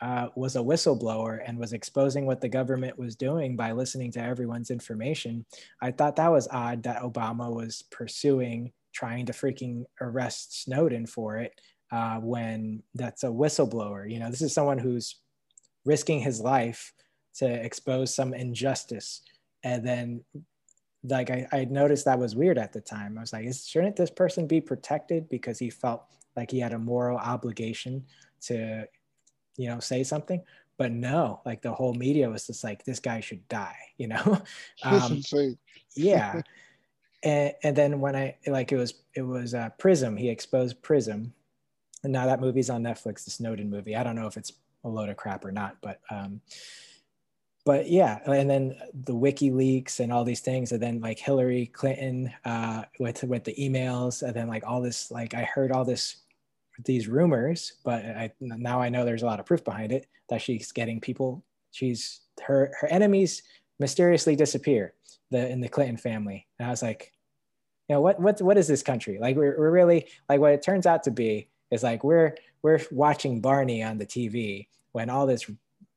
uh, 0.00 0.28
was 0.34 0.56
a 0.56 0.60
whistleblower 0.60 1.40
and 1.46 1.58
was 1.58 1.72
exposing 1.72 2.26
what 2.26 2.40
the 2.40 2.48
government 2.48 2.98
was 2.98 3.16
doing 3.16 3.56
by 3.56 3.72
listening 3.72 4.10
to 4.12 4.20
everyone's 4.20 4.70
information, 4.70 5.44
I 5.82 5.90
thought 5.90 6.16
that 6.16 6.32
was 6.32 6.48
odd 6.50 6.82
that 6.84 7.02
Obama 7.02 7.54
was 7.54 7.82
pursuing 7.90 8.72
trying 8.92 9.26
to 9.26 9.32
freaking 9.32 9.84
arrest 10.00 10.62
Snowden 10.62 11.06
for 11.06 11.36
it 11.36 11.52
uh, 11.92 12.16
when 12.16 12.82
that's 12.94 13.24
a 13.24 13.28
whistleblower. 13.28 14.10
You 14.10 14.18
know, 14.20 14.30
this 14.30 14.42
is 14.42 14.54
someone 14.54 14.78
who's 14.78 15.16
risking 15.84 16.20
his 16.20 16.40
life 16.40 16.92
to 17.36 17.46
expose 17.46 18.14
some 18.14 18.34
injustice. 18.34 19.22
And 19.62 19.86
then 19.86 20.24
like 21.04 21.30
I, 21.30 21.46
I 21.52 21.64
noticed 21.64 22.04
that 22.04 22.18
was 22.18 22.36
weird 22.36 22.58
at 22.58 22.72
the 22.72 22.80
time. 22.80 23.16
I 23.16 23.20
was 23.20 23.32
like 23.32 23.46
shouldn't 23.54 23.96
this 23.96 24.10
person 24.10 24.46
be 24.46 24.60
protected? 24.60 25.28
Because 25.28 25.58
he 25.58 25.70
felt 25.70 26.04
like 26.36 26.50
he 26.50 26.60
had 26.60 26.72
a 26.72 26.78
moral 26.78 27.18
obligation 27.18 28.04
to 28.42 28.86
you 29.56 29.68
know 29.68 29.80
say 29.80 30.02
something 30.02 30.42
but 30.76 30.92
no 30.92 31.40
like 31.44 31.60
the 31.62 31.72
whole 31.72 31.94
media 31.94 32.28
was 32.28 32.46
just 32.46 32.64
like 32.64 32.84
this 32.84 33.00
guy 33.00 33.20
should 33.20 33.46
die 33.48 33.76
you 33.98 34.08
know? 34.08 34.42
Um, 34.82 35.22
yeah. 35.94 36.40
And, 37.22 37.52
and 37.62 37.76
then 37.76 38.00
when 38.00 38.16
i 38.16 38.34
like 38.46 38.72
it 38.72 38.78
was 38.78 38.94
it 39.14 39.20
was 39.20 39.52
uh, 39.52 39.68
prism 39.78 40.16
he 40.16 40.30
exposed 40.30 40.80
prism. 40.80 41.34
And 42.02 42.14
now 42.14 42.24
that 42.24 42.40
movie's 42.40 42.70
on 42.70 42.82
netflix 42.82 43.24
the 43.24 43.30
snowden 43.30 43.68
movie. 43.68 43.94
I 43.94 44.02
don't 44.02 44.16
know 44.16 44.26
if 44.26 44.38
it's 44.38 44.54
a 44.84 44.88
load 44.88 45.10
of 45.10 45.18
crap 45.18 45.44
or 45.44 45.52
not 45.52 45.76
but 45.82 46.00
um 46.10 46.40
but 47.64 47.88
yeah 47.90 48.20
and 48.26 48.48
then 48.48 48.76
the 48.94 49.12
wikileaks 49.12 50.00
and 50.00 50.12
all 50.12 50.24
these 50.24 50.40
things 50.40 50.72
and 50.72 50.82
then 50.82 51.00
like 51.00 51.18
hillary 51.18 51.66
clinton 51.66 52.32
uh 52.44 52.84
with 52.98 53.22
with 53.24 53.44
the 53.44 53.54
emails 53.54 54.22
and 54.22 54.34
then 54.34 54.48
like 54.48 54.64
all 54.66 54.80
this 54.80 55.10
like 55.10 55.34
i 55.34 55.42
heard 55.42 55.72
all 55.72 55.84
this 55.84 56.16
these 56.84 57.08
rumors 57.08 57.74
but 57.84 58.04
i 58.04 58.30
now 58.40 58.80
i 58.80 58.88
know 58.88 59.04
there's 59.04 59.22
a 59.22 59.26
lot 59.26 59.40
of 59.40 59.46
proof 59.46 59.64
behind 59.64 59.92
it 59.92 60.06
that 60.28 60.40
she's 60.40 60.72
getting 60.72 61.00
people 61.00 61.44
she's 61.72 62.20
her 62.42 62.72
her 62.80 62.88
enemies 62.88 63.42
mysteriously 63.78 64.36
disappear 64.36 64.94
the 65.30 65.48
in 65.48 65.60
the 65.60 65.68
clinton 65.68 65.96
family. 65.96 66.46
And 66.58 66.68
i 66.68 66.70
was 66.70 66.82
like 66.82 67.12
you 67.90 67.96
know 67.96 68.00
what 68.00 68.20
what 68.20 68.40
what 68.40 68.56
is 68.56 68.68
this 68.68 68.84
country? 68.84 69.18
Like 69.20 69.34
we're, 69.34 69.58
we're 69.58 69.72
really 69.72 70.06
like 70.28 70.38
what 70.38 70.52
it 70.52 70.62
turns 70.62 70.86
out 70.86 71.02
to 71.04 71.10
be 71.10 71.48
is 71.72 71.82
like 71.82 72.04
we're 72.04 72.36
we're 72.62 72.78
watching 72.92 73.40
barney 73.40 73.82
on 73.82 73.98
the 73.98 74.06
tv 74.06 74.68
when 74.92 75.10
all 75.10 75.26
this 75.26 75.50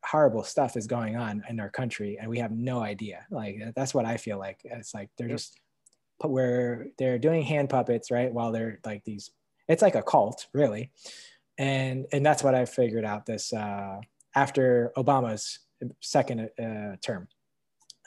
horrible 0.03 0.43
stuff 0.43 0.75
is 0.75 0.87
going 0.87 1.15
on 1.15 1.43
in 1.49 1.59
our 1.59 1.69
country 1.69 2.17
and 2.19 2.27
we 2.27 2.39
have 2.39 2.51
no 2.51 2.81
idea. 2.81 3.27
Like 3.29 3.59
that's 3.75 3.93
what 3.93 4.05
i 4.05 4.17
feel 4.17 4.39
like. 4.39 4.59
It's 4.63 4.95
like 4.95 5.11
they're 5.19 5.27
just 5.27 5.59
where 6.19 6.87
they're 6.97 7.19
doing 7.19 7.43
hand 7.43 7.69
puppets 7.69 8.09
right 8.09 8.33
while 8.33 8.51
they're 8.51 8.79
like 8.83 9.03
these 9.03 9.29
it's 9.67 9.81
like 9.81 9.95
a 9.95 10.03
cult 10.03 10.47
really 10.53 10.91
and 11.57 12.05
and 12.11 12.25
that's 12.25 12.43
what 12.43 12.55
i 12.55 12.65
figured 12.65 13.05
out 13.05 13.25
this 13.25 13.53
uh 13.53 13.99
after 14.35 14.91
obama's 14.97 15.59
second 16.01 16.49
uh, 16.59 16.95
term 17.01 17.27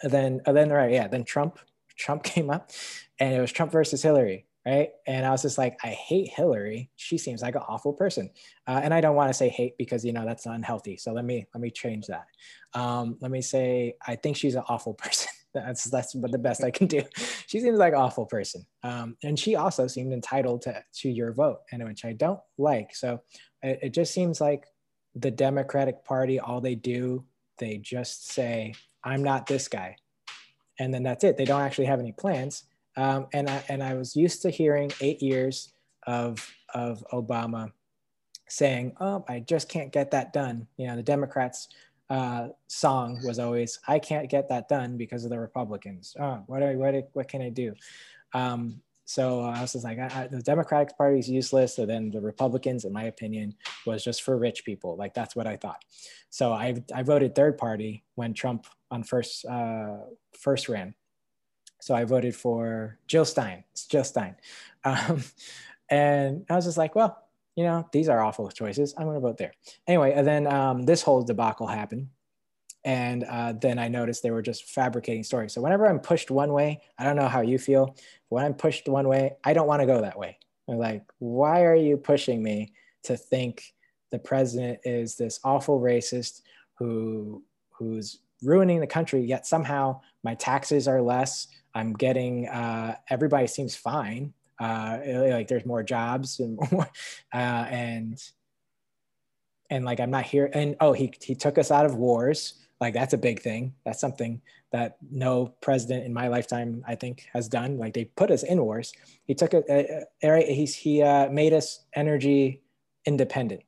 and 0.02 0.12
then 0.12 0.40
and 0.46 0.56
then 0.56 0.70
right 0.70 0.92
yeah 0.92 1.08
then 1.08 1.24
trump 1.24 1.58
trump 1.96 2.22
came 2.34 2.50
up 2.50 2.70
and 3.18 3.34
it 3.34 3.40
was 3.40 3.52
trump 3.52 3.72
versus 3.72 4.02
hillary 4.02 4.46
right? 4.66 4.90
And 5.06 5.24
I 5.24 5.30
was 5.30 5.42
just 5.42 5.58
like, 5.58 5.78
I 5.84 5.88
hate 5.90 6.28
Hillary. 6.28 6.90
She 6.96 7.16
seems 7.16 7.40
like 7.40 7.54
an 7.54 7.62
awful 7.68 7.92
person, 7.92 8.30
uh, 8.66 8.80
and 8.82 8.92
I 8.92 9.00
don't 9.00 9.14
want 9.14 9.30
to 9.30 9.34
say 9.34 9.48
hate 9.48 9.78
because 9.78 10.04
you 10.04 10.12
know 10.12 10.26
that's 10.26 10.44
unhealthy. 10.44 10.96
So 10.96 11.12
let 11.12 11.24
me 11.24 11.46
let 11.54 11.60
me 11.60 11.70
change 11.70 12.08
that. 12.08 12.26
Um, 12.74 13.16
let 13.20 13.30
me 13.30 13.40
say 13.40 13.94
I 14.04 14.16
think 14.16 14.36
she's 14.36 14.56
an 14.56 14.64
awful 14.68 14.94
person. 15.02 15.30
That's 15.56 15.84
that's 15.84 16.14
but 16.14 16.32
the 16.32 16.38
best 16.38 16.62
I 16.64 16.70
can 16.70 16.86
do. 16.86 17.02
She 17.46 17.60
seems 17.60 17.78
like 17.78 17.94
awful 17.94 18.26
person, 18.26 18.66
um, 18.82 19.16
and 19.22 19.38
she 19.38 19.54
also 19.54 19.86
seemed 19.86 20.12
entitled 20.12 20.62
to 20.62 20.82
to 21.00 21.08
your 21.08 21.32
vote, 21.32 21.60
and 21.70 21.84
which 21.84 22.04
I 22.04 22.12
don't 22.12 22.40
like. 22.58 22.94
So 22.94 23.20
it, 23.62 23.78
it 23.82 23.94
just 23.94 24.12
seems 24.12 24.40
like 24.40 24.66
the 25.14 25.30
Democratic 25.30 26.04
Party, 26.04 26.40
all 26.40 26.60
they 26.60 26.74
do, 26.74 27.24
they 27.58 27.78
just 27.78 28.28
say, 28.30 28.74
"I'm 29.04 29.22
not 29.22 29.46
this 29.46 29.68
guy," 29.68 29.96
and 30.78 30.92
then 30.92 31.02
that's 31.02 31.24
it. 31.24 31.36
They 31.36 31.44
don't 31.44 31.62
actually 31.62 31.86
have 31.86 32.00
any 32.00 32.12
plans 32.12 32.64
um, 32.96 33.26
and, 33.32 33.48
I, 33.48 33.62
and 33.68 33.82
I 33.82 33.94
was 33.94 34.16
used 34.16 34.42
to 34.42 34.50
hearing 34.50 34.90
eight 35.00 35.22
years 35.22 35.72
of, 36.06 36.50
of 36.74 37.04
Obama 37.12 37.72
saying, 38.48 38.96
oh, 39.00 39.24
I 39.28 39.40
just 39.40 39.68
can't 39.68 39.92
get 39.92 40.12
that 40.12 40.32
done. 40.32 40.66
You 40.76 40.86
know, 40.86 40.96
the 40.96 41.02
Democrats 41.02 41.68
uh, 42.08 42.48
song 42.68 43.20
was 43.24 43.38
always, 43.38 43.78
I 43.86 43.98
can't 43.98 44.30
get 44.30 44.48
that 44.48 44.68
done 44.68 44.96
because 44.96 45.24
of 45.24 45.30
the 45.30 45.38
Republicans. 45.38 46.14
Oh, 46.18 46.42
what, 46.46 46.62
are, 46.62 46.72
what, 46.76 47.10
what 47.12 47.28
can 47.28 47.42
I 47.42 47.50
do? 47.50 47.74
Um, 48.32 48.80
so 49.04 49.40
I 49.40 49.60
was 49.60 49.72
just 49.72 49.84
like, 49.84 49.98
I, 49.98 50.22
I, 50.22 50.26
the 50.26 50.42
Democratic 50.42 50.96
Party 50.98 51.20
is 51.20 51.30
useless. 51.30 51.76
So 51.76 51.86
then 51.86 52.10
the 52.10 52.20
Republicans, 52.20 52.84
in 52.84 52.92
my 52.92 53.04
opinion, 53.04 53.54
was 53.86 54.02
just 54.02 54.22
for 54.22 54.36
rich 54.36 54.64
people. 54.64 54.96
Like 54.96 55.14
that's 55.14 55.36
what 55.36 55.46
I 55.46 55.56
thought. 55.56 55.82
So 56.30 56.52
I, 56.52 56.82
I 56.92 57.02
voted 57.02 57.34
third 57.34 57.56
party 57.56 58.04
when 58.16 58.34
Trump 58.34 58.66
on 58.90 59.04
first 59.04 59.44
uh, 59.46 59.98
first 60.38 60.68
ran. 60.68 60.94
So 61.80 61.94
I 61.94 62.04
voted 62.04 62.34
for 62.34 62.98
Jill 63.06 63.24
Stein. 63.24 63.62
It's 63.72 63.86
Jill 63.86 64.04
Stein. 64.04 64.34
Um, 64.84 65.22
and 65.88 66.44
I 66.50 66.56
was 66.56 66.64
just 66.64 66.78
like, 66.78 66.94
well, 66.94 67.25
you 67.56 67.64
know, 67.64 67.88
these 67.90 68.08
are 68.08 68.22
awful 68.22 68.48
choices. 68.50 68.94
I'm 68.96 69.04
going 69.04 69.14
to 69.14 69.20
vote 69.20 69.38
there. 69.38 69.52
Anyway, 69.86 70.12
and 70.12 70.26
then 70.26 70.46
um, 70.46 70.82
this 70.82 71.02
whole 71.02 71.22
debacle 71.22 71.66
happened. 71.66 72.08
And 72.84 73.24
uh, 73.24 73.54
then 73.60 73.78
I 73.78 73.88
noticed 73.88 74.22
they 74.22 74.30
were 74.30 74.42
just 74.42 74.70
fabricating 74.70 75.24
stories. 75.24 75.52
So 75.52 75.60
whenever 75.60 75.88
I'm 75.88 75.98
pushed 75.98 76.30
one 76.30 76.52
way, 76.52 76.80
I 76.98 77.04
don't 77.04 77.16
know 77.16 77.26
how 77.26 77.40
you 77.40 77.58
feel. 77.58 77.96
When 78.28 78.44
I'm 78.44 78.54
pushed 78.54 78.88
one 78.88 79.08
way, 79.08 79.32
I 79.42 79.54
don't 79.54 79.66
want 79.66 79.80
to 79.80 79.86
go 79.86 80.00
that 80.02 80.18
way. 80.18 80.38
I'm 80.68 80.78
like, 80.78 81.02
why 81.18 81.64
are 81.64 81.74
you 81.74 81.96
pushing 81.96 82.42
me 82.42 82.72
to 83.04 83.16
think 83.16 83.74
the 84.12 84.18
president 84.18 84.80
is 84.84 85.16
this 85.16 85.40
awful 85.42 85.80
racist 85.80 86.42
who 86.74 87.42
who's 87.70 88.20
ruining 88.42 88.80
the 88.80 88.86
country, 88.86 89.22
yet 89.22 89.46
somehow 89.46 90.00
my 90.22 90.34
taxes 90.34 90.88
are 90.88 91.02
less. 91.02 91.48
I'm 91.74 91.92
getting 91.92 92.48
uh, 92.48 92.96
everybody 93.10 93.46
seems 93.46 93.74
fine. 93.74 94.32
Uh, 94.58 94.98
like 95.06 95.48
there's 95.48 95.66
more 95.66 95.82
jobs 95.82 96.40
and 96.40 96.58
more, 96.72 96.88
uh, 97.34 97.66
and 97.70 98.22
and 99.70 99.84
like 99.84 100.00
I'm 100.00 100.10
not 100.10 100.24
here. 100.24 100.50
And 100.52 100.76
oh, 100.80 100.92
he 100.92 101.12
he 101.20 101.34
took 101.34 101.58
us 101.58 101.70
out 101.70 101.86
of 101.86 101.96
wars. 101.96 102.54
Like 102.80 102.94
that's 102.94 103.14
a 103.14 103.18
big 103.18 103.40
thing. 103.40 103.74
That's 103.84 104.00
something 104.00 104.40
that 104.72 104.96
no 105.10 105.54
president 105.60 106.04
in 106.04 106.12
my 106.12 106.28
lifetime 106.28 106.84
I 106.86 106.94
think 106.94 107.26
has 107.32 107.48
done. 107.48 107.78
Like 107.78 107.94
they 107.94 108.04
put 108.04 108.30
us 108.30 108.42
in 108.42 108.62
wars. 108.62 108.92
He 109.24 109.34
took 109.34 109.54
a, 109.54 110.04
Uh, 110.22 110.26
uh 110.26 110.42
he's 110.42 110.74
he 110.74 111.02
uh, 111.02 111.28
made 111.30 111.52
us 111.52 111.84
energy 111.94 112.62
independent, 113.04 113.62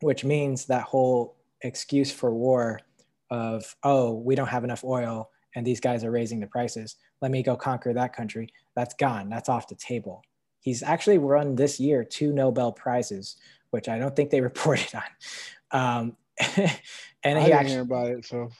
which 0.00 0.24
means 0.24 0.66
that 0.66 0.82
whole 0.82 1.36
excuse 1.62 2.12
for 2.12 2.34
war 2.34 2.80
of 3.30 3.74
oh 3.82 4.12
we 4.12 4.34
don't 4.34 4.48
have 4.48 4.64
enough 4.64 4.84
oil 4.84 5.30
and 5.56 5.66
these 5.66 5.80
guys 5.80 6.04
are 6.04 6.10
raising 6.10 6.38
the 6.38 6.46
prices. 6.46 6.96
Let 7.22 7.32
me 7.32 7.42
go 7.42 7.56
conquer 7.56 7.92
that 7.94 8.14
country. 8.14 8.50
That's 8.76 8.94
gone. 8.94 9.30
That's 9.30 9.48
off 9.48 9.66
the 9.66 9.74
table. 9.74 10.22
He's 10.60 10.82
actually 10.82 11.18
won 11.18 11.56
this 11.56 11.80
year 11.80 12.04
two 12.04 12.32
Nobel 12.32 12.72
prizes, 12.72 13.36
which 13.70 13.88
I 13.88 13.98
don't 13.98 14.14
think 14.14 14.30
they 14.30 14.40
reported 14.52 14.94
on. 14.94 15.02
Um, 15.72 16.16
and 17.24 17.38
I 17.38 17.40
he 17.40 17.52
actually 17.52 17.78
about 17.78 18.10
it. 18.10 18.26
So 18.26 18.50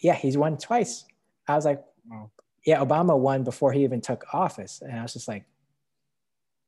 yeah, 0.00 0.14
he's 0.14 0.38
won 0.38 0.56
twice. 0.56 1.04
I 1.48 1.56
was 1.56 1.64
like, 1.64 1.82
oh. 2.12 2.30
yeah, 2.64 2.78
Obama 2.78 3.18
won 3.18 3.42
before 3.42 3.72
he 3.72 3.82
even 3.82 4.00
took 4.00 4.24
office, 4.32 4.82
and 4.82 4.98
I 4.98 5.02
was 5.02 5.12
just 5.12 5.28
like, 5.28 5.44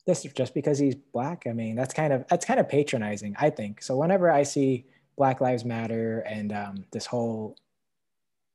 this 0.07 0.23
just 0.23 0.55
because 0.55 0.79
he's 0.79 0.95
black. 0.95 1.47
I 1.47 1.53
mean, 1.53 1.77
that's 1.77 1.95
kind 1.95 2.13
of 2.13 2.27
that's 2.29 2.45
kind 2.45 2.59
of 2.59 2.69
patronizing, 2.69 3.37
I 3.39 3.51
think. 3.51 3.83
So 3.83 3.97
whenever 3.97 4.31
I 4.31 4.43
see 4.43 4.87
Black 5.17 5.41
Lives 5.41 5.65
Matter 5.65 6.21
and 6.21 6.53
um, 6.53 6.85
this 6.91 7.07
whole 7.07 7.57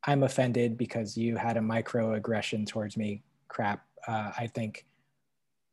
I'm 0.05 0.23
offended 0.23 0.77
because 0.77 1.17
you 1.17 1.37
had 1.37 1.57
a 1.57 1.61
microaggression 1.61 2.67
towards 2.67 2.97
me 2.97 3.23
crap. 3.47 3.85
Uh, 4.07 4.31
I 4.37 4.47
think 4.47 4.85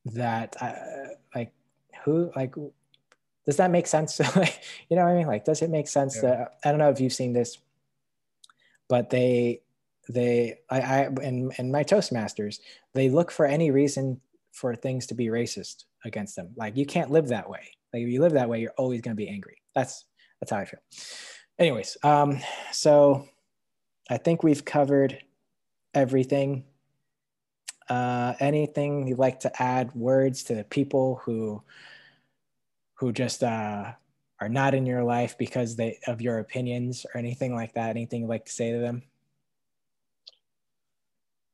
that 0.07 0.57
uh, 0.61 0.75
like 1.35 1.53
who 2.05 2.31
like 2.37 2.55
does 3.47 3.57
that 3.57 3.71
make 3.71 3.87
sense? 3.87 4.21
Like 4.37 4.63
you 4.89 4.97
know 4.97 5.05
what 5.05 5.13
I 5.13 5.17
mean? 5.17 5.27
Like, 5.27 5.45
does 5.45 5.63
it 5.63 5.71
make 5.71 5.89
sense 5.89 6.17
yeah. 6.17 6.23
that 6.23 6.59
I 6.65 6.71
don't 6.71 6.79
know 6.79 6.91
if 6.91 7.01
you've 7.01 7.13
seen 7.13 7.33
this, 7.33 7.59
but 8.89 9.11
they 9.11 9.63
they 10.09 10.59
I, 10.69 10.81
I 10.81 10.99
and 11.23 11.53
and 11.59 11.73
my 11.73 11.85
Toastmasters 11.85 12.61
they 12.95 13.09
look 13.09 13.31
for 13.31 13.47
any 13.47 13.71
reason 13.71 14.21
for 14.53 14.75
things 14.75 15.07
to 15.07 15.15
be 15.15 15.27
racist 15.27 15.85
against 16.05 16.37
them. 16.37 16.51
Like 16.57 16.77
you 16.77 16.87
can't 16.87 17.11
live 17.11 17.29
that 17.29 17.49
way. 17.49 17.71
Like 17.93 18.03
if 18.03 18.09
you 18.09 18.21
live 18.21 18.33
that 18.33 18.49
way, 18.49 18.61
you're 18.61 18.75
always 18.77 19.01
going 19.01 19.17
to 19.17 19.21
be 19.21 19.29
angry. 19.29 19.63
That's 19.75 20.05
that's 20.41 20.53
how 20.53 20.59
I 20.59 20.65
feel. 20.65 20.81
Anyways, 21.59 21.97
um, 22.03 22.41
so 22.73 23.29
I 24.11 24.17
think 24.19 24.43
we've 24.43 24.65
covered 24.65 25.23
everything. 25.95 26.65
Uh, 27.89 28.35
anything 28.41 29.07
you'd 29.07 29.19
like 29.19 29.41
to 29.41 29.63
add 29.63 29.95
words 29.95 30.43
to 30.45 30.55
the 30.55 30.65
people 30.65 31.21
who 31.25 31.63
who 32.95 33.13
just 33.13 33.43
uh, 33.43 33.93
are 34.41 34.49
not 34.49 34.75
in 34.75 34.85
your 34.85 35.05
life 35.05 35.39
because 35.39 35.77
they 35.77 35.99
of 36.09 36.21
your 36.21 36.41
opinions 36.41 37.07
or 37.07 37.19
anything 37.19 37.55
like 37.55 37.75
that? 37.75 37.91
Anything 37.91 38.23
you'd 38.23 38.29
like 38.29 38.47
to 38.47 38.53
say 38.53 38.73
to 38.73 38.79
them? 38.79 39.03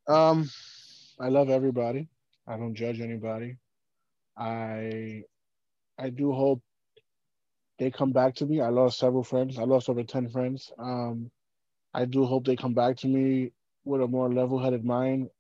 Um, 0.09 0.51
I 1.21 1.29
love 1.29 1.51
everybody. 1.51 2.09
I 2.47 2.57
don't 2.57 2.75
judge 2.75 3.01
anybody. 3.03 3.59
I 4.35 5.25
I 5.99 6.09
do 6.09 6.33
hope 6.33 6.63
they 7.79 7.91
come 7.91 8.13
back 8.13 8.35
to 8.37 8.47
me. 8.47 8.63
I 8.63 8.71
lost 8.71 8.99
several 8.99 9.25
friends. 9.25 9.59
I 9.59 9.65
lost 9.65 9.91
over 9.91 10.03
10 10.03 10.31
friends. 10.31 10.73
Um, 10.79 11.31
I 11.97 12.05
do 12.05 12.27
hope 12.27 12.47
they 12.47 12.57
come 12.57 12.75
back 12.75 12.99
to 12.99 13.09
me 13.09 13.53
with 13.87 14.03
a 14.03 14.07
more 14.07 14.33
level 14.33 14.61
headed 14.61 14.85
mind 14.85 15.31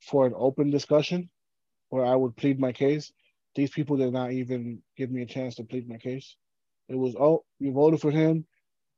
for 0.00 0.26
an 0.26 0.34
open 0.36 0.70
discussion 0.70 1.30
where 1.90 2.04
I 2.04 2.16
would 2.16 2.36
plead 2.36 2.58
my 2.60 2.72
case. 2.72 3.12
These 3.54 3.70
people 3.70 3.96
did 3.96 4.12
not 4.12 4.32
even 4.32 4.82
give 4.96 5.10
me 5.10 5.22
a 5.22 5.26
chance 5.26 5.56
to 5.56 5.64
plead 5.64 5.88
my 5.88 5.98
case. 5.98 6.36
It 6.88 6.96
was, 6.96 7.14
oh, 7.16 7.44
you 7.60 7.72
voted 7.72 8.00
for 8.00 8.10
him. 8.10 8.44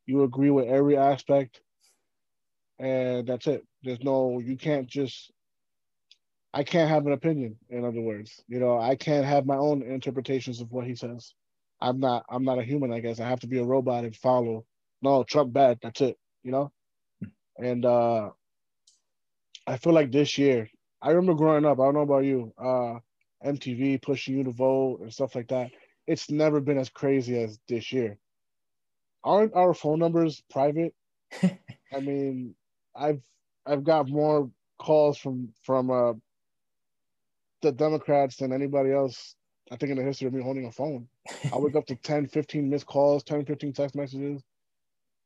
you 0.07 0.23
agree 0.25 0.51
with 0.51 0.69
every 0.69 0.97
aspect, 0.97 1.61
and 2.79 3.27
that's 3.27 3.47
it. 3.47 3.65
There's 3.83 4.03
no, 4.03 4.41
you 4.41 4.57
can't 4.57 4.89
just. 4.89 5.33
I 6.55 6.65
can't 6.65 6.89
have 6.89 7.07
an 7.07 7.13
opinion. 7.13 7.57
In 7.69 7.85
other 7.85 8.01
words, 8.01 8.43
you 8.49 8.59
know, 8.59 8.79
I 8.79 8.97
can't 8.97 9.27
have 9.27 9.47
my 9.47 9.57
own 9.57 9.83
interpretations 9.83 10.61
of 10.63 10.73
what 10.73 10.87
he 10.87 10.95
says. 10.97 11.35
I'm 11.81 12.01
not. 12.01 12.25
I'm 12.31 12.45
not 12.45 12.59
a 12.59 12.65
human. 12.65 12.93
I 12.93 13.01
guess 13.01 13.21
I 13.21 13.29
have 13.29 13.41
to 13.41 13.49
be 13.49 13.59
a 13.59 13.65
robot 13.65 14.05
and 14.05 14.17
follow. 14.17 14.65
No, 15.03 15.25
Trump 15.25 15.53
bad. 15.53 15.79
That's 15.83 16.01
it. 16.01 16.17
You 16.43 16.53
know, 16.53 16.73
and 17.59 17.85
uh 17.85 18.31
I 19.67 19.77
feel 19.77 19.93
like 19.93 20.11
this 20.11 20.39
year. 20.39 20.71
I 21.03 21.11
remember 21.11 21.35
growing 21.35 21.67
up. 21.67 21.79
I 21.79 21.85
don't 21.85 21.95
know 21.95 22.01
about 22.01 22.25
you. 22.25 22.53
Uh, 22.59 22.99
MTV 23.45 24.01
pushing 24.03 24.39
you 24.39 24.45
to 24.45 24.51
vote 24.51 25.01
and 25.03 25.13
stuff 25.13 25.35
like 25.35 25.49
that. 25.49 25.71
It's 26.07 26.31
never 26.31 26.61
been 26.61 26.79
as 26.79 26.89
crazy 26.89 27.39
as 27.39 27.61
this 27.69 27.93
year. 27.93 28.19
Aren't 29.23 29.55
our 29.55 29.75
phone 29.75 29.99
numbers 29.99 30.43
private? 30.51 30.95
I 31.43 32.01
mean, 32.01 32.55
I've 32.97 33.23
I've 33.67 33.85
got 33.85 34.09
more 34.09 34.51
calls 34.79 35.19
from 35.19 35.53
from 35.63 35.91
uh, 35.91 36.15
the 37.61 37.73
Democrats 37.73 38.37
than 38.37 38.53
anybody 38.53 38.91
else. 38.91 39.35
I 39.71 39.77
think 39.77 39.91
in 39.91 39.99
the 39.99 40.05
history 40.05 40.29
of 40.29 40.33
me 40.33 40.43
holding 40.43 40.65
a 40.65 40.73
phone. 40.73 41.09
I 41.53 41.59
wake 41.59 41.77
up 41.77 41.85
to 41.87 41.95
10, 41.95 42.29
15 42.29 42.71
missed 42.71 42.87
calls, 42.87 43.23
10, 43.25 43.45
15 43.45 43.75
text 43.75 43.95
messages, 43.95 44.43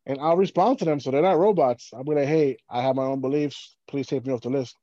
and 0.07 0.19
I'll 0.21 0.37
respond 0.37 0.79
to 0.81 0.85
them. 0.85 1.01
So 1.01 1.11
they're 1.11 1.23
not 1.23 1.39
robots. 1.39 1.91
I'll 1.95 2.05
be 2.05 2.15
like, 2.15 2.29
hey, 2.29 2.57
I 2.69 2.83
have 2.83 2.97
my 2.97 3.05
own 3.05 3.21
beliefs. 3.21 3.77
Please 3.89 4.07
take 4.07 4.27
me 4.27 4.33
off 4.33 4.43
the 4.43 4.51
list. 4.51 4.77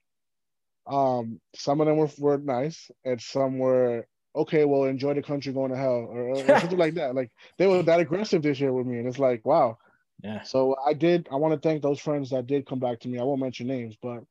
Um, 0.87 1.39
some 1.55 1.81
of 1.81 1.87
them 1.87 1.97
were, 1.97 2.09
were 2.17 2.37
nice, 2.37 2.89
and 3.05 3.21
some 3.21 3.59
were 3.59 4.07
okay. 4.35 4.65
Well, 4.65 4.85
enjoy 4.85 5.13
the 5.13 5.21
country 5.21 5.53
going 5.53 5.71
to 5.71 5.77
hell, 5.77 6.07
or, 6.09 6.29
or 6.29 6.59
something 6.59 6.77
like 6.77 6.95
that. 6.95 7.15
Like 7.15 7.31
they 7.57 7.67
were 7.67 7.83
that 7.83 7.99
aggressive 7.99 8.41
this 8.41 8.59
year 8.59 8.73
with 8.73 8.87
me, 8.87 8.97
and 8.97 9.07
it's 9.07 9.19
like, 9.19 9.45
wow. 9.45 9.77
Yeah. 10.23 10.41
So 10.41 10.75
I 10.85 10.93
did. 10.93 11.27
I 11.31 11.35
want 11.35 11.53
to 11.53 11.59
thank 11.67 11.81
those 11.81 11.99
friends 11.99 12.31
that 12.31 12.47
did 12.47 12.65
come 12.65 12.79
back 12.79 12.99
to 13.01 13.07
me. 13.07 13.19
I 13.19 13.23
won't 13.23 13.39
mention 13.39 13.67
names, 13.67 13.95
but 14.01 14.23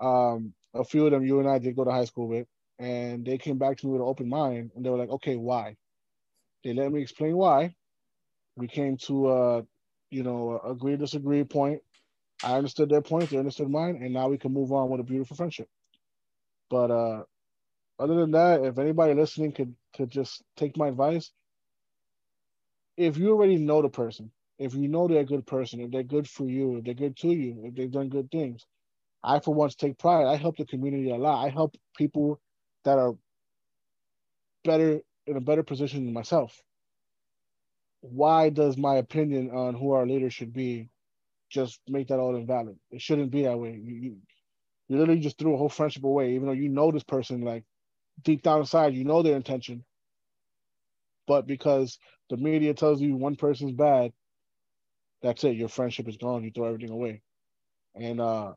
um, 0.00 0.54
a 0.74 0.84
few 0.84 1.04
of 1.06 1.12
them 1.12 1.26
you 1.26 1.40
and 1.40 1.48
I 1.48 1.58
did 1.58 1.76
go 1.76 1.84
to 1.84 1.90
high 1.90 2.04
school 2.04 2.28
with, 2.28 2.46
and 2.78 3.24
they 3.26 3.38
came 3.38 3.58
back 3.58 3.78
to 3.78 3.86
me 3.86 3.92
with 3.92 4.02
an 4.02 4.08
open 4.08 4.28
mind, 4.28 4.70
and 4.74 4.84
they 4.84 4.90
were 4.90 4.98
like, 4.98 5.10
okay, 5.10 5.36
why? 5.36 5.76
They 6.64 6.72
let 6.72 6.92
me 6.92 7.02
explain 7.02 7.36
why. 7.36 7.74
We 8.56 8.68
came 8.68 8.96
to 8.98 9.26
uh, 9.26 9.62
you 10.10 10.22
know, 10.22 10.60
agree 10.64 10.96
disagree 10.96 11.44
point. 11.44 11.82
I 12.44 12.56
understood 12.56 12.88
their 12.88 13.02
point, 13.02 13.30
they 13.30 13.38
understood 13.38 13.70
mine, 13.70 14.00
and 14.02 14.12
now 14.12 14.28
we 14.28 14.38
can 14.38 14.52
move 14.52 14.72
on 14.72 14.90
with 14.90 15.00
a 15.00 15.04
beautiful 15.04 15.36
friendship. 15.36 15.68
But 16.70 16.90
uh 16.90 17.22
other 17.98 18.14
than 18.14 18.32
that, 18.32 18.64
if 18.64 18.78
anybody 18.78 19.14
listening 19.14 19.52
could 19.52 19.74
could 19.96 20.10
just 20.10 20.42
take 20.56 20.76
my 20.76 20.88
advice, 20.88 21.32
if 22.96 23.16
you 23.18 23.30
already 23.30 23.56
know 23.56 23.82
the 23.82 23.88
person, 23.88 24.30
if 24.58 24.74
you 24.74 24.88
know 24.88 25.08
they're 25.08 25.20
a 25.20 25.26
good 25.26 25.46
person, 25.46 25.80
if 25.80 25.90
they're 25.90 26.02
good 26.02 26.28
for 26.28 26.46
you, 26.48 26.78
if 26.78 26.84
they're 26.84 26.94
good 26.94 27.16
to 27.18 27.28
you, 27.28 27.62
if 27.64 27.74
they've 27.74 27.90
done 27.90 28.08
good 28.08 28.30
things, 28.30 28.66
I 29.22 29.40
for 29.40 29.54
once 29.54 29.74
take 29.74 29.98
pride. 29.98 30.26
I 30.26 30.36
help 30.36 30.56
the 30.56 30.66
community 30.66 31.10
a 31.10 31.16
lot. 31.16 31.44
I 31.44 31.50
help 31.50 31.76
people 31.96 32.40
that 32.84 32.98
are 32.98 33.14
better 34.64 35.00
in 35.26 35.36
a 35.36 35.40
better 35.40 35.62
position 35.62 36.04
than 36.04 36.14
myself 36.14 36.62
why 38.00 38.50
does 38.50 38.76
my 38.76 38.96
opinion 38.96 39.50
on 39.50 39.74
who 39.74 39.92
our 39.92 40.06
leader 40.06 40.30
should 40.30 40.52
be 40.52 40.90
just 41.50 41.80
make 41.88 42.08
that 42.08 42.18
all 42.20 42.36
invalid? 42.36 42.78
It 42.90 43.00
shouldn't 43.00 43.30
be 43.30 43.42
that 43.44 43.58
way. 43.58 43.80
You, 43.82 43.94
you, 43.94 44.16
you 44.88 44.98
literally 44.98 45.20
just 45.20 45.38
threw 45.38 45.54
a 45.54 45.58
whole 45.58 45.68
friendship 45.68 46.04
away, 46.04 46.34
even 46.34 46.46
though 46.46 46.52
you 46.54 46.68
know 46.68 46.90
this 46.90 47.04
person, 47.04 47.42
like 47.42 47.64
deep 48.22 48.42
down 48.42 48.60
inside, 48.60 48.94
you 48.94 49.04
know 49.04 49.22
their 49.22 49.36
intention. 49.36 49.84
But 51.26 51.46
because 51.46 51.98
the 52.30 52.36
media 52.36 52.74
tells 52.74 53.00
you 53.00 53.16
one 53.16 53.36
person's 53.36 53.72
bad, 53.72 54.12
that's 55.22 55.44
it. 55.44 55.56
Your 55.56 55.68
friendship 55.68 56.08
is 56.08 56.16
gone. 56.16 56.44
You 56.44 56.50
throw 56.50 56.66
everything 56.66 56.90
away. 56.90 57.22
And 57.94 58.20
uh 58.20 58.52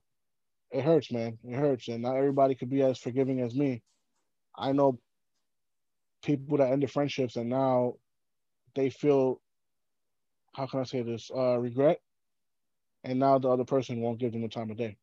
it 0.71 0.83
hurts, 0.83 1.11
man. 1.11 1.37
It 1.43 1.55
hurts. 1.55 1.87
And 1.89 2.01
not 2.03 2.15
everybody 2.15 2.55
could 2.55 2.69
be 2.69 2.81
as 2.81 2.97
forgiving 2.97 3.41
as 3.41 3.55
me. 3.55 3.81
I 4.57 4.71
know 4.71 4.99
people 6.23 6.57
that 6.57 6.71
ended 6.71 6.91
friendships 6.91 7.35
and 7.35 7.49
now 7.49 7.95
they 8.75 8.89
feel 8.89 9.41
how 10.53 10.65
can 10.67 10.81
I 10.81 10.83
say 10.83 11.01
this 11.01 11.31
uh, 11.35 11.57
regret, 11.57 11.99
and 13.03 13.19
now 13.19 13.39
the 13.39 13.49
other 13.49 13.65
person 13.65 14.01
won't 14.01 14.19
give 14.19 14.33
them 14.33 14.41
the 14.41 14.49
time 14.49 14.69
of 14.69 14.77
day, 14.77 14.97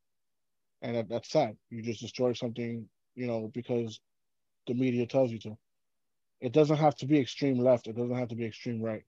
and 0.83 0.97
that, 0.97 1.09
that's 1.09 1.31
sad. 1.31 1.57
You 1.71 1.83
just 1.83 2.01
destroy 2.01 2.33
something, 2.35 2.89
you 3.15 3.27
know, 3.27 3.51
because 3.55 4.01
the 4.67 4.75
media 4.75 5.07
tells 5.07 5.31
you 5.31 5.39
to. 5.41 5.57
It 6.41 6.53
doesn't 6.53 6.77
have 6.77 6.95
to 6.97 7.07
be 7.07 7.19
extreme 7.19 7.59
left. 7.59 7.89
It 7.89 7.97
doesn't 7.97 8.17
have 8.17 8.29
to 8.29 8.37
be 8.37 8.47
extreme 8.47 8.81
right. 8.81 9.03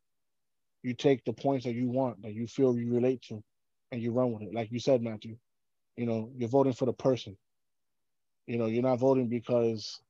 You 0.82 0.94
take 0.94 1.24
the 1.24 1.32
points 1.32 1.64
that 1.64 1.74
you 1.74 1.88
want, 1.88 2.22
that 2.22 2.32
you 2.32 2.46
feel 2.46 2.76
you 2.76 2.92
relate 2.92 3.22
to, 3.28 3.42
and 3.92 4.02
you 4.02 4.12
run 4.12 4.32
with 4.32 4.42
it. 4.42 4.54
Like 4.54 4.72
you 4.72 4.80
said, 4.80 5.02
Matthew, 5.02 5.36
you 5.96 6.06
know, 6.06 6.30
you're 6.36 6.48
voting 6.48 6.72
for 6.72 6.86
the 6.86 6.92
person. 6.92 7.36
You 8.46 8.58
know, 8.58 8.66
you're 8.66 8.82
not 8.82 8.98
voting 8.98 9.28
because 9.28 10.00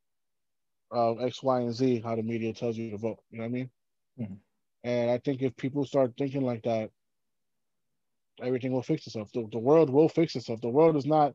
of 0.91 1.21
X, 1.21 1.43
Y, 1.43 1.61
and 1.61 1.75
Z, 1.75 2.01
how 2.05 2.17
the 2.17 2.23
media 2.23 2.53
tells 2.53 2.77
you 2.77 2.91
to 2.93 2.97
vote. 2.97 3.19
You 3.31 3.39
know 3.39 3.45
what 3.45 3.49
I 3.49 3.53
mean? 3.53 3.71
Mm-hmm. 4.19 4.35
And 4.83 5.11
I 5.11 5.19
think 5.19 5.43
if 5.43 5.57
people 5.57 5.85
start 5.85 6.15
thinking 6.17 6.43
like 6.43 6.63
that, 6.63 6.91
everything 8.43 8.73
will 8.73 8.83
fix 8.83 9.07
itself. 9.07 9.31
The, 9.33 9.47
the 9.51 9.59
world 9.59 9.91
will 9.91 10.09
fix 10.09 10.35
itself. 10.37 10.61
The 10.61 10.69
world 10.69 10.97
is 10.97 11.07
not, 11.07 11.35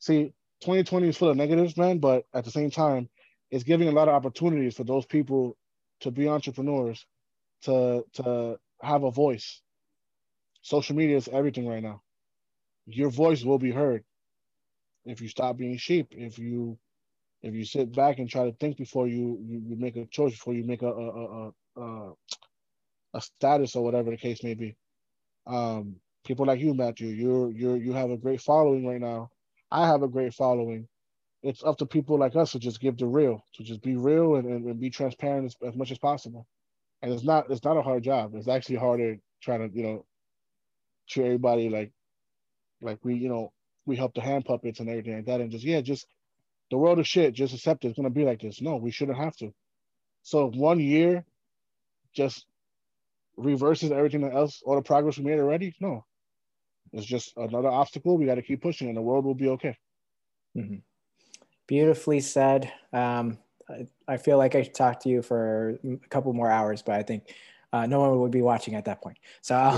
see, 0.00 0.32
2020 0.62 1.08
is 1.08 1.16
full 1.16 1.28
of 1.28 1.36
negatives, 1.36 1.76
man, 1.76 1.98
but 1.98 2.24
at 2.34 2.44
the 2.44 2.50
same 2.50 2.70
time, 2.70 3.08
it's 3.50 3.64
giving 3.64 3.88
a 3.88 3.92
lot 3.92 4.08
of 4.08 4.14
opportunities 4.14 4.74
for 4.74 4.84
those 4.84 5.06
people 5.06 5.56
to 6.00 6.10
be 6.10 6.28
entrepreneurs, 6.28 7.06
to 7.62 8.04
to 8.14 8.58
have 8.82 9.04
a 9.04 9.10
voice. 9.10 9.62
Social 10.62 10.96
media 10.96 11.16
is 11.16 11.28
everything 11.28 11.66
right 11.66 11.82
now. 11.82 12.02
Your 12.86 13.10
voice 13.10 13.44
will 13.44 13.58
be 13.58 13.70
heard 13.70 14.04
if 15.04 15.20
you 15.20 15.28
stop 15.28 15.56
being 15.56 15.76
sheep. 15.76 16.08
If 16.10 16.38
you 16.38 16.78
if 17.42 17.54
you 17.54 17.64
sit 17.64 17.94
back 17.94 18.18
and 18.18 18.28
try 18.28 18.44
to 18.44 18.52
think 18.52 18.76
before 18.76 19.06
you 19.06 19.38
you, 19.46 19.62
you 19.68 19.76
make 19.76 19.96
a 19.96 20.06
choice, 20.06 20.32
before 20.32 20.54
you 20.54 20.64
make 20.64 20.82
a, 20.82 20.88
a, 20.88 21.46
a, 21.46 21.52
uh, 21.76 22.10
a 23.14 23.20
status 23.20 23.76
or 23.76 23.84
whatever 23.84 24.10
the 24.10 24.16
case 24.16 24.42
may 24.42 24.54
be. 24.54 24.76
Um, 25.46 25.96
people 26.24 26.46
like 26.46 26.60
you, 26.60 26.74
Matthew, 26.74 27.08
you're 27.08 27.50
you're 27.52 27.76
you 27.76 27.92
have 27.92 28.10
a 28.10 28.16
great 28.16 28.40
following 28.40 28.86
right 28.86 29.00
now. 29.00 29.30
I 29.70 29.86
have 29.86 30.02
a 30.02 30.08
great 30.08 30.34
following. 30.34 30.88
It's 31.42 31.62
up 31.62 31.78
to 31.78 31.86
people 31.86 32.18
like 32.18 32.34
us 32.34 32.52
to 32.52 32.58
just 32.58 32.80
give 32.80 32.96
the 32.98 33.06
real, 33.06 33.44
to 33.54 33.62
just 33.62 33.82
be 33.82 33.96
real 33.96 34.36
and, 34.36 34.46
and, 34.46 34.66
and 34.66 34.80
be 34.80 34.90
transparent 34.90 35.46
as, 35.46 35.56
as 35.68 35.76
much 35.76 35.92
as 35.92 35.98
possible. 35.98 36.46
And 37.02 37.12
it's 37.12 37.24
not 37.24 37.50
it's 37.50 37.64
not 37.64 37.76
a 37.76 37.82
hard 37.82 38.02
job. 38.02 38.34
It's 38.34 38.48
actually 38.48 38.76
harder 38.76 39.18
trying 39.40 39.68
to 39.68 39.76
you 39.76 39.82
know 39.84 40.04
treat 41.08 41.26
everybody 41.26 41.68
like 41.68 41.92
like 42.80 42.98
we 43.04 43.14
you 43.14 43.28
know 43.28 43.52
we 43.86 43.96
help 43.96 44.14
the 44.14 44.20
hand 44.20 44.44
puppets 44.44 44.80
and 44.80 44.88
everything 44.88 45.14
like 45.14 45.26
that 45.26 45.40
and 45.40 45.50
just 45.50 45.64
yeah 45.64 45.80
just 45.80 46.06
the 46.70 46.76
world 46.76 46.98
of 46.98 47.06
shit 47.06 47.32
just 47.32 47.54
accept 47.54 47.84
it's 47.84 47.96
gonna 47.96 48.10
be 48.10 48.24
like 48.24 48.40
this. 48.40 48.60
No, 48.60 48.76
we 48.76 48.90
shouldn't 48.90 49.18
have 49.18 49.36
to. 49.36 49.54
So 50.22 50.50
one 50.50 50.80
year 50.80 51.24
just 52.16 52.46
reverses 53.36 53.92
everything 53.92 54.24
else, 54.24 54.62
all 54.64 54.74
the 54.74 54.82
progress 54.82 55.18
we 55.18 55.24
made 55.24 55.38
already. 55.38 55.74
No, 55.80 56.04
it's 56.92 57.06
just 57.06 57.36
another 57.36 57.68
obstacle. 57.68 58.16
We 58.16 58.26
got 58.26 58.36
to 58.36 58.42
keep 58.42 58.62
pushing, 58.62 58.88
and 58.88 58.96
the 58.96 59.02
world 59.02 59.24
will 59.24 59.34
be 59.34 59.48
okay. 59.50 59.76
Mm-hmm. 60.56 60.76
Beautifully 61.66 62.20
said. 62.20 62.72
Um, 62.92 63.38
I, 63.68 63.86
I, 64.08 64.16
feel 64.16 64.38
like 64.38 64.54
I 64.54 64.62
should 64.62 64.74
talk 64.74 65.00
to 65.00 65.08
you 65.08 65.22
for 65.22 65.78
a 65.84 66.08
couple 66.08 66.32
more 66.32 66.50
hours, 66.50 66.82
but 66.82 66.94
I 66.94 67.02
think 67.02 67.34
uh, 67.72 67.86
no 67.86 68.00
one 68.00 68.20
would 68.20 68.30
be 68.30 68.42
watching 68.42 68.74
at 68.74 68.84
that 68.86 69.02
point. 69.02 69.18
So 69.42 69.56
I'll, 69.56 69.76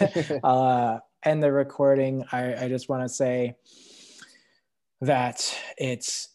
yeah. 0.00 0.38
I'll 0.44 0.62
uh, 0.62 0.98
end 1.24 1.42
the 1.42 1.52
recording. 1.52 2.24
I, 2.32 2.64
I 2.64 2.68
just 2.68 2.88
want 2.88 3.02
to 3.04 3.08
say 3.08 3.56
that 5.00 5.56
it's 5.76 6.28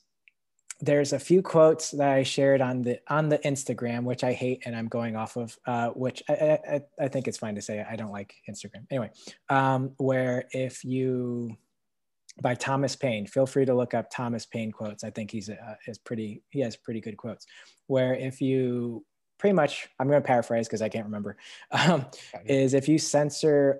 there's 0.84 1.14
a 1.14 1.20
few 1.20 1.42
quotes 1.42 1.92
that 1.92 2.10
I 2.10 2.24
shared 2.24 2.60
on 2.60 2.82
the 2.82 3.00
on 3.08 3.30
the 3.30 3.38
Instagram, 3.40 4.04
which 4.04 4.24
I 4.24 4.34
hate 4.34 4.64
and 4.66 4.76
I'm 4.76 4.90
going 4.90 5.16
off 5.16 5.38
of, 5.38 5.58
uh, 5.66 5.90
which 5.90 6.22
I, 6.28 6.60
I, 6.70 6.82
I, 7.00 7.08
think 7.08 7.30
it's 7.30 7.38
fine 7.38 7.56
to 7.56 7.62
say 7.62 7.86
I 7.90 7.96
don't 7.96 8.12
like 8.12 8.36
Instagram. 8.50 8.86
Anyway, 8.92 9.10
um, 9.50 9.94
where 9.96 10.44
if 10.52 10.84
you 10.84 11.56
by 12.42 12.54
Thomas 12.56 12.98
Paine, 12.98 13.26
feel 13.28 13.46
free 13.46 13.64
to 13.64 13.74
look 13.74 13.94
up 13.94 14.10
Thomas 14.10 14.46
Paine 14.46 14.74
quotes. 14.74 15.06
I 15.06 15.10
think 15.10 15.32
he's 15.32 15.50
uh, 15.50 15.76
is 15.88 15.98
pretty 15.98 16.44
he 16.50 16.60
has 16.60 16.76
pretty 16.76 17.00
good 17.00 17.16
quotes. 17.16 17.46
Where 17.88 18.14
if 18.16 18.42
you 18.42 19.06
pretty 19.40 19.54
much 19.54 19.88
I'm 20.00 20.10
going 20.10 20.22
to 20.22 20.28
paraphrase 20.28 20.68
because 20.68 20.82
I 20.82 20.90
can't 20.90 21.06
remember, 21.06 21.38
um, 21.72 22.08
is 22.46 22.74
if 22.74 22.90
you 22.90 23.00
censor 23.00 23.80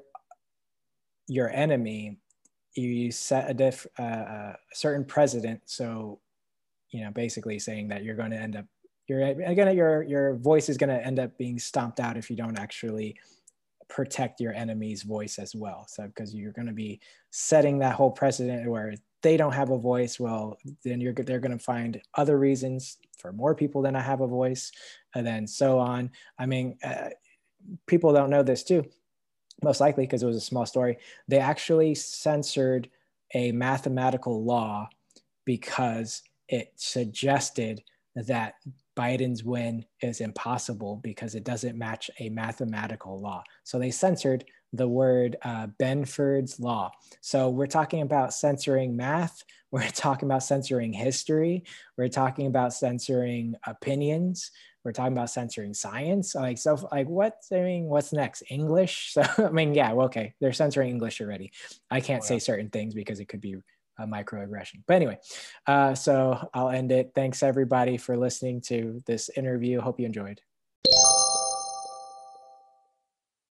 your 1.28 1.50
enemy, 1.50 2.18
you 2.76 3.12
set 3.12 3.50
a 3.50 3.54
diff, 3.54 3.86
uh, 4.00 4.04
a 4.04 4.56
certain 4.74 5.04
precedent 5.04 5.64
so 5.66 6.20
you 6.94 7.04
know, 7.04 7.12
basically 7.12 7.60
saying 7.60 7.90
that 7.90 8.04
you're 8.04 8.16
going 8.16 8.32
to 8.32 8.38
end 8.38 8.56
up, 8.56 8.66
you're 9.08 9.22
again, 9.22 9.76
your 9.76 10.04
your 10.04 10.36
voice 10.36 10.70
is 10.70 10.78
going 10.78 10.90
to 10.90 11.06
end 11.06 11.20
up 11.20 11.38
being 11.38 11.60
stomped 11.60 12.00
out 12.00 12.16
if 12.16 12.30
you 12.30 12.38
don't 12.38 12.58
actually 12.58 13.18
protect 13.90 14.40
your 14.40 14.54
enemy's 14.54 15.04
voice 15.04 15.38
as 15.40 15.54
well. 15.54 15.86
So 15.90 16.08
because 16.08 16.34
you're 16.34 16.54
going 16.54 16.68
to 16.68 16.74
be 16.74 17.02
setting 17.32 17.80
that 17.80 17.96
whole 17.96 18.12
precedent 18.12 18.70
where 18.70 18.96
they 19.22 19.36
don't 19.36 19.54
have 19.54 19.72
a 19.72 19.78
voice, 19.78 20.20
well, 20.20 20.58
then 20.86 21.02
you're 21.02 21.14
they're 21.14 21.40
going 21.40 21.58
to 21.58 21.64
find 21.64 22.02
other 22.16 22.38
reasons 22.38 22.98
for 23.18 23.34
more 23.34 23.56
people 23.56 23.82
than 23.82 23.96
I 23.96 24.02
have 24.02 24.22
a 24.22 24.28
voice, 24.28 24.72
and 25.16 25.26
then 25.26 25.48
so 25.48 25.80
on. 25.80 26.12
I 26.38 26.46
mean, 26.46 26.78
uh, 26.84 27.10
people 27.88 28.14
don't 28.14 28.30
know 28.30 28.44
this 28.44 28.64
too, 28.64 28.86
most 29.64 29.82
likely 29.82 30.06
because 30.06 30.24
it 30.24 30.28
was 30.28 30.38
a 30.38 30.42
small 30.42 30.66
story, 30.66 30.98
they 31.28 31.40
actually 31.40 31.96
censored 31.96 32.90
a 33.34 33.52
mathematical 33.52 34.44
law 34.44 34.90
because 35.46 36.22
it 36.48 36.74
suggested 36.76 37.84
that 38.16 38.56
Biden's 38.96 39.44
win 39.44 39.86
is 40.02 40.22
impossible 40.22 41.00
because 41.04 41.36
it 41.36 41.44
doesn't 41.44 41.78
match 41.78 42.12
a 42.20 42.30
mathematical 42.30 43.20
law. 43.20 43.44
So 43.64 43.80
they 43.80 43.92
censored 43.92 44.46
the 44.72 44.88
word 44.88 45.38
uh, 45.44 45.68
Benford's 45.80 46.60
law. 46.60 46.92
So 47.22 47.50
we're 47.50 47.68
talking 47.68 48.02
about 48.02 48.34
censoring 48.34 48.96
math. 48.96 49.44
We're 49.74 49.90
talking 49.90 50.28
about 50.28 50.44
censoring 50.44 50.94
history. 50.94 51.64
We're 51.98 52.08
talking 52.08 52.46
about 52.46 52.76
censoring 52.76 53.56
opinions. 53.66 54.52
We're 54.84 54.92
talking 54.92 55.14
about 55.14 55.32
censoring 55.32 55.74
science. 55.74 56.36
Like 56.36 56.60
so, 56.60 56.88
like 56.92 57.08
what? 57.08 57.38
I 57.52 57.62
mean, 57.62 57.86
what's 57.86 58.14
next? 58.14 58.44
English. 58.52 59.14
So 59.24 59.24
I 59.40 59.50
mean, 59.50 59.74
yeah, 59.74 59.92
well, 59.94 60.06
okay, 60.06 60.36
they're 60.40 60.54
censoring 60.54 60.92
English 60.92 61.22
already. 61.22 61.52
I 61.90 62.02
can't 62.02 62.22
oh, 62.22 62.26
yeah. 62.26 62.38
say 62.38 62.40
certain 62.40 62.70
things 62.70 62.94
because 62.94 63.20
it 63.20 63.28
could 63.28 63.42
be 63.42 63.56
a 64.00 64.08
microaggression. 64.08 64.84
But 64.88 64.96
anyway, 64.96 65.20
uh, 65.68 65.96
so 65.96 66.50
I'll 66.54 66.70
end 66.70 66.92
it. 66.92 67.12
Thanks 67.16 67.44
everybody 67.44 67.98
for 67.98 68.18
listening 68.18 68.62
to 68.62 69.02
this 69.06 69.30
interview. 69.36 69.80
Hope 69.80 70.00
you 70.00 70.06
enjoyed. 70.06 70.42